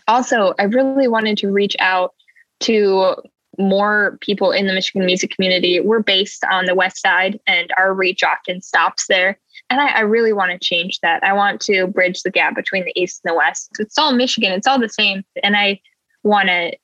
also 0.09 0.55
i 0.59 0.65
really 0.65 1.07
wanted 1.07 1.37
to 1.39 1.51
reach 1.51 1.77
out 1.79 2.15
to 2.61 3.15
more 3.59 4.19
people 4.21 4.51
in 4.51 4.67
the 4.67 4.73
michigan 4.73 5.05
music 5.05 5.31
community. 5.31 5.81
We're 5.81 6.03
based 6.03 6.45
on 6.51 6.65
the 6.65 6.75
west 6.75 7.01
side 7.01 7.39
and 7.47 7.73
our 7.77 7.93
reach 7.93 8.23
often 8.23 8.63
stops 8.63 9.07
there. 9.09 9.39
And 9.69 9.81
I, 9.81 9.89
I 9.89 10.01
really 10.01 10.33
want 10.33 10.53
to 10.53 10.59
change 10.65 11.01
that. 11.01 11.23
I 11.25 11.33
want 11.33 11.61
to 11.63 11.89
bridge 11.89 12.23
the 12.23 12.31
gap 12.31 12.55
between 12.55 12.85
the 12.85 12.93
east 12.99 13.21
and 13.23 13.33
the 13.33 13.37
west. 13.37 13.71
It's 13.79 13.99
all 13.99 14.13
michigan. 14.13 14.53
It's 14.53 14.67
all 14.67 14.79
the 14.79 14.89
same. 14.89 15.25
And 15.43 15.57
i 15.57 15.81
want 16.23 16.49
to 16.49 16.77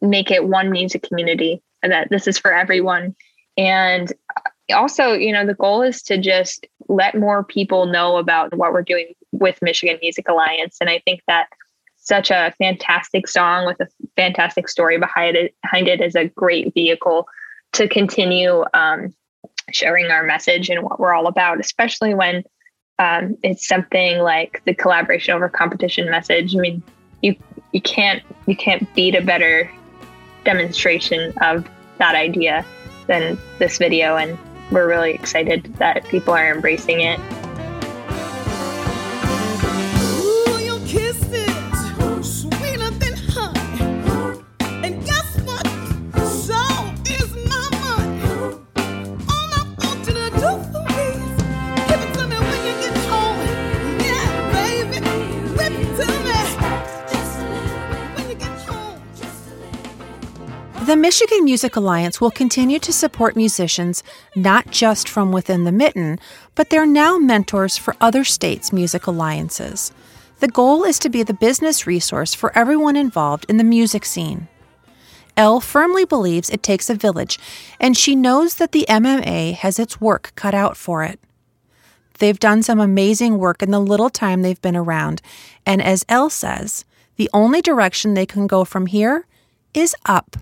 make 0.00 0.30
it 0.30 0.48
one 0.48 0.70
music 0.70 1.02
community 1.02 1.62
that 1.82 2.08
this 2.10 2.26
is 2.26 2.38
for 2.38 2.52
everyone. 2.52 3.14
And 3.58 4.10
also, 4.70 5.12
you 5.12 5.32
know, 5.32 5.46
the 5.46 5.54
goal 5.54 5.82
is 5.82 6.02
to 6.02 6.18
just 6.18 6.66
let 6.88 7.18
more 7.18 7.44
people 7.44 7.86
know 7.86 8.16
about 8.16 8.54
what 8.56 8.72
we're 8.72 8.82
doing 8.82 9.14
with 9.32 9.60
Michigan 9.62 9.98
Music 10.00 10.28
Alliance. 10.28 10.76
And 10.80 10.88
I 10.88 11.00
think 11.04 11.22
that 11.26 11.48
such 11.96 12.30
a 12.30 12.52
fantastic 12.58 13.28
song 13.28 13.66
with 13.66 13.80
a 13.80 13.88
fantastic 14.16 14.68
story 14.68 14.98
behind 14.98 15.36
it, 15.36 15.54
behind 15.62 15.88
it 15.88 16.00
is 16.00 16.14
a 16.14 16.26
great 16.28 16.74
vehicle 16.74 17.26
to 17.72 17.88
continue 17.88 18.64
um, 18.74 19.14
sharing 19.72 20.10
our 20.10 20.22
message 20.22 20.68
and 20.68 20.82
what 20.82 20.98
we're 20.98 21.14
all 21.14 21.26
about, 21.26 21.60
especially 21.60 22.14
when 22.14 22.42
um, 22.98 23.36
it's 23.42 23.66
something 23.66 24.18
like 24.18 24.62
the 24.64 24.74
collaboration 24.74 25.34
over 25.34 25.48
competition 25.48 26.10
message. 26.10 26.54
I 26.54 26.58
mean, 26.58 26.82
you 27.22 27.36
you 27.72 27.80
can't 27.80 28.22
you 28.46 28.56
can't 28.56 28.92
beat 28.94 29.14
a 29.14 29.22
better 29.22 29.70
demonstration 30.44 31.32
of 31.40 31.68
that 31.98 32.14
idea 32.14 32.64
than 33.06 33.38
this 33.58 33.78
video 33.78 34.16
and 34.16 34.36
we're 34.72 34.88
really 34.88 35.12
excited 35.12 35.64
that 35.74 36.04
people 36.08 36.34
are 36.34 36.52
embracing 36.52 37.00
it. 37.00 37.20
Michigan 61.12 61.44
Music 61.44 61.76
Alliance 61.76 62.22
will 62.22 62.30
continue 62.30 62.78
to 62.78 62.90
support 62.90 63.36
musicians 63.36 64.02
not 64.34 64.70
just 64.70 65.06
from 65.06 65.30
within 65.30 65.64
the 65.64 65.70
mitten, 65.70 66.18
but 66.54 66.70
they're 66.70 66.86
now 66.86 67.18
mentors 67.18 67.76
for 67.76 67.94
other 68.00 68.24
states' 68.24 68.72
music 68.72 69.06
alliances. 69.06 69.92
The 70.40 70.48
goal 70.48 70.84
is 70.84 70.98
to 71.00 71.10
be 71.10 71.22
the 71.22 71.34
business 71.34 71.86
resource 71.86 72.32
for 72.32 72.50
everyone 72.56 72.96
involved 72.96 73.44
in 73.50 73.58
the 73.58 73.62
music 73.62 74.06
scene. 74.06 74.48
Elle 75.36 75.60
firmly 75.60 76.06
believes 76.06 76.48
it 76.48 76.62
takes 76.62 76.88
a 76.88 76.94
village, 76.94 77.38
and 77.78 77.94
she 77.94 78.16
knows 78.16 78.54
that 78.54 78.72
the 78.72 78.86
MMA 78.88 79.52
has 79.56 79.78
its 79.78 80.00
work 80.00 80.32
cut 80.34 80.54
out 80.54 80.78
for 80.78 81.04
it. 81.04 81.20
They've 82.20 82.40
done 82.40 82.62
some 82.62 82.80
amazing 82.80 83.36
work 83.36 83.62
in 83.62 83.70
the 83.70 83.80
little 83.80 84.08
time 84.08 84.40
they've 84.40 84.62
been 84.62 84.76
around, 84.76 85.20
and 85.66 85.82
as 85.82 86.06
Elle 86.08 86.30
says, 86.30 86.86
the 87.16 87.28
only 87.34 87.60
direction 87.60 88.14
they 88.14 88.24
can 88.24 88.46
go 88.46 88.64
from 88.64 88.86
here 88.86 89.26
is 89.74 89.94
up. 90.06 90.38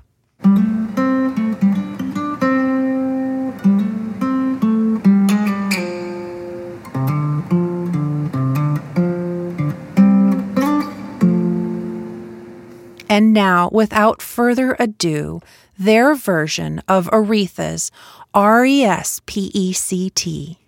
And 13.11 13.35
now, 13.35 13.69
without 13.73 14.23
further 14.23 14.77
ado, 14.79 15.41
their 15.77 16.15
version 16.15 16.81
of 16.87 17.09
Aretha's 17.09 17.91
R 18.33 18.65
E 18.65 18.85
S 18.85 19.21
P 19.27 19.51
E 19.53 19.73
C 19.73 20.11
T. 20.11 20.60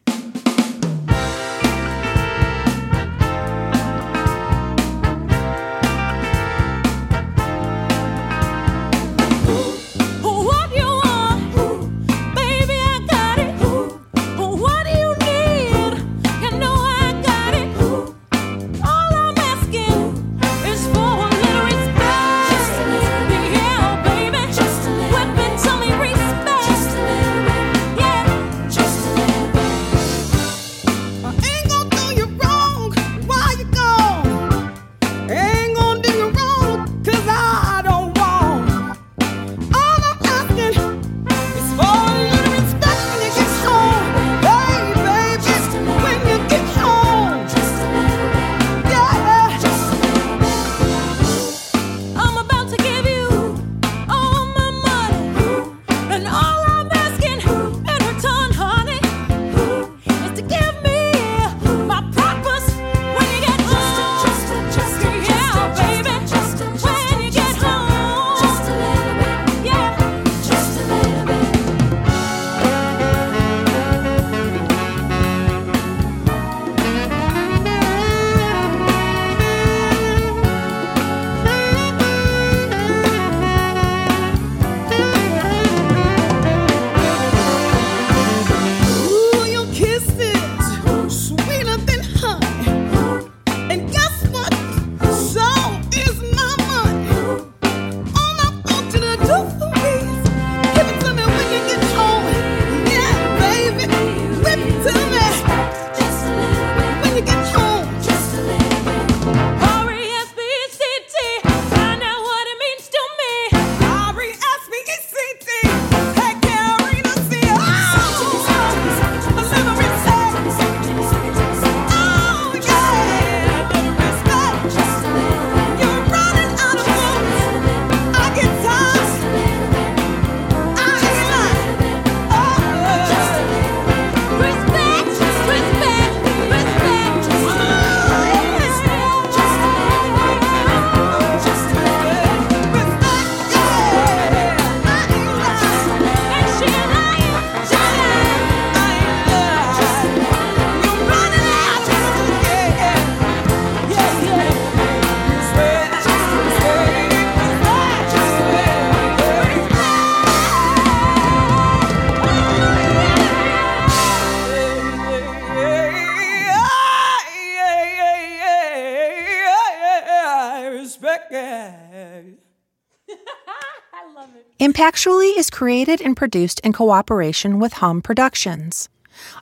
created 175.83 176.05
and 176.05 176.17
produced 176.17 176.61
in 176.61 176.73
cooperation 176.73 177.59
with 177.59 177.75
Humm 177.75 178.01
Productions. 178.01 178.89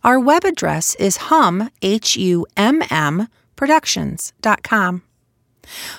Our 0.03 0.19
web 0.19 0.45
address 0.45 0.95
is 0.95 1.29
hum, 1.29 1.71
H-U-M-M, 1.83 3.29
productions.com. 3.57 5.03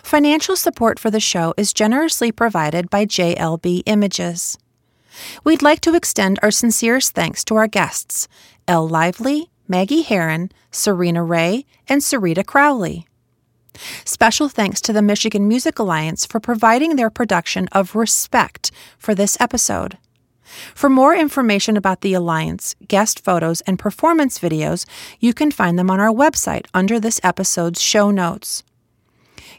Financial 0.04 0.56
support 0.56 0.98
for 0.98 1.12
the 1.12 1.20
show 1.20 1.54
is 1.58 1.74
generously 1.74 2.32
provided 2.32 2.90
by 2.90 3.06
JLB 3.06 3.84
Images. 3.86 4.58
We'd 5.44 5.62
like 5.62 5.82
to 5.82 5.94
extend 5.94 6.40
our 6.42 6.50
sincerest 6.50 7.14
thanks 7.14 7.44
to 7.46 7.56
our 7.56 7.68
guests, 7.68 8.28
Elle 8.68 8.90
Lively, 8.90 9.52
Maggie 9.68 10.02
Herron, 10.02 10.50
Serena 10.72 11.24
Ray, 11.24 11.66
and 11.88 12.02
Sarita 12.02 12.44
Crowley. 12.44 13.06
Special 14.06 14.50
thanks 14.50 14.82
to 14.82 14.92
the 14.92 15.04
Michigan 15.04 15.48
Music 15.48 15.78
Alliance 15.78 16.26
for 16.26 16.40
providing 16.40 16.96
their 16.96 17.12
production 17.12 17.68
of 17.72 17.96
Respect 17.96 18.72
for 18.98 19.14
this 19.14 19.38
episode. 19.40 19.98
For 20.76 20.90
more 20.90 21.16
information 21.16 21.78
about 21.78 22.02
the 22.02 22.14
Alliance, 22.14 22.76
guest 22.88 23.24
photos, 23.24 23.62
and 23.62 23.80
performance 23.80 24.40
videos, 24.40 24.86
you 25.20 25.34
can 25.34 25.52
find 25.52 25.78
them 25.78 25.90
on 25.90 26.00
our 26.00 26.12
website 26.12 26.66
under 26.74 27.00
this 27.00 27.20
episode's 27.24 27.82
show 27.82 28.12
notes. 28.12 28.64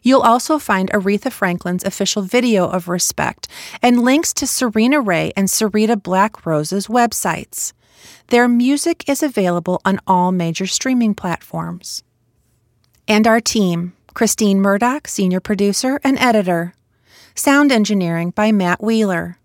You'll 0.03 0.23
also 0.23 0.59
find 0.59 0.91
Aretha 0.91 1.31
Franklin's 1.31 1.85
official 1.85 2.23
video 2.23 2.69
of 2.69 2.89
Respect 2.89 3.47
and 3.81 4.03
links 4.03 4.33
to 4.35 4.47
Serena 4.47 5.01
Ray 5.01 5.33
and 5.37 5.49
Sarita 5.49 6.01
Blackrose's 6.01 6.89
websites. 6.89 7.73
Their 8.29 8.49
music 8.49 9.09
is 9.09 9.23
available 9.23 9.81
on 9.85 10.01
all 10.07 10.33
major 10.33 10.67
streaming 10.67 11.15
platforms. 11.15 12.03
And 13.07 13.27
our 13.27 13.41
team 13.41 13.93
Christine 14.15 14.61
Murdoch, 14.61 15.09
senior 15.09 15.41
producer 15.41 16.01
and 16.05 16.19
editor. 16.19 16.75
Sound 17.35 17.73
engineering 17.73 18.31
by 18.31 18.53
Matt 18.53 18.83
Wheeler. 18.83 19.39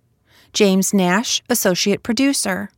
James 0.53 0.93
Nash, 0.93 1.41
associate 1.49 2.03
producer. 2.03 2.69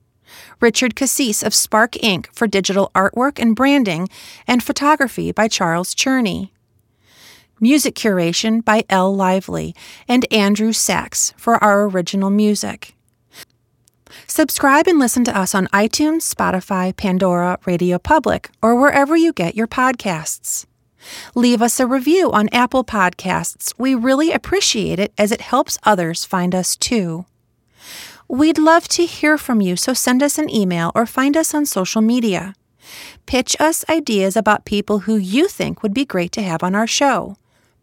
Richard 0.60 0.96
Cassis 0.96 1.44
of 1.44 1.54
Spark 1.54 1.94
Inc. 1.94 2.28
for 2.34 2.48
digital 2.48 2.92
artwork 2.94 3.40
and 3.40 3.56
branding, 3.56 4.08
and 4.48 4.64
photography 4.64 5.32
by 5.32 5.48
Charles 5.48 5.96
Cherney. 5.96 6.50
Music 7.60 7.96
curation 7.96 8.64
by 8.64 8.84
Elle 8.90 9.16
Lively 9.16 9.76
and 10.08 10.26
Andrew 10.32 10.72
Sachs 10.72 11.34
for 11.38 11.62
our 11.64 11.88
original 11.88 12.30
music. 12.30 12.96
Subscribe 14.28 14.88
and 14.88 15.00
listen 15.00 15.24
to 15.26 15.38
us 15.38 15.54
on 15.56 15.68
iTunes, 15.68 16.34
Spotify, 16.34 16.96
Pandora, 16.96 17.58
Radio 17.66 18.00
Public, 18.00 18.50
or 18.62 18.76
wherever 18.80 19.18
you 19.18 19.34
get 19.34 19.56
your 19.56 19.68
podcasts. 19.68 20.66
Leave 21.36 21.62
us 21.62 21.80
a 21.80 21.88
review 21.88 22.32
on 22.32 22.50
Apple 22.50 22.84
Podcasts. 22.84 23.74
We 23.78 23.96
really 23.96 24.32
appreciate 24.32 25.00
it 25.00 25.14
as 25.18 25.32
it 25.32 25.42
helps 25.42 25.80
others 25.84 26.26
find 26.26 26.54
us 26.54 26.76
too. 26.76 27.26
We'd 28.32 28.60
love 28.60 28.88
to 28.90 29.08
hear 29.08 29.40
from 29.40 29.60
you, 29.60 29.76
so 29.76 29.92
send 29.94 30.22
us 30.22 30.38
an 30.38 30.54
email 30.54 30.92
or 30.94 31.08
find 31.08 31.36
us 31.36 31.56
on 31.56 31.66
social 31.66 32.00
media. 32.00 32.54
Pitch 33.26 33.56
us 33.60 33.84
ideas 33.90 34.38
about 34.38 34.66
people 34.66 35.00
who 35.00 35.16
you 35.16 35.48
think 35.48 35.82
would 35.82 35.96
be 35.96 36.06
great 36.06 36.32
to 36.34 36.44
have 36.44 36.62
on 36.62 36.76
our 36.76 36.86
show. 36.86 37.38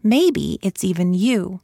Maybe 0.04 0.60
it's 0.62 0.84
even 0.84 1.14
you. 1.14 1.62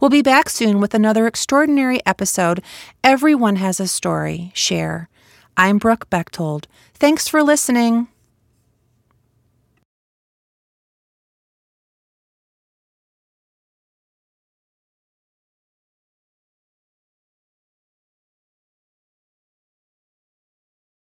We'll 0.00 0.08
be 0.08 0.22
back 0.22 0.48
soon 0.48 0.80
with 0.80 0.94
another 0.94 1.26
extraordinary 1.26 2.00
episode. 2.06 2.62
Everyone 3.04 3.56
has 3.56 3.78
a 3.78 3.86
story. 3.86 4.50
Share. 4.54 5.10
I'm 5.58 5.76
Brooke 5.76 6.08
Bechtold. 6.08 6.68
Thanks 6.94 7.28
for 7.28 7.42
listening. 7.42 8.08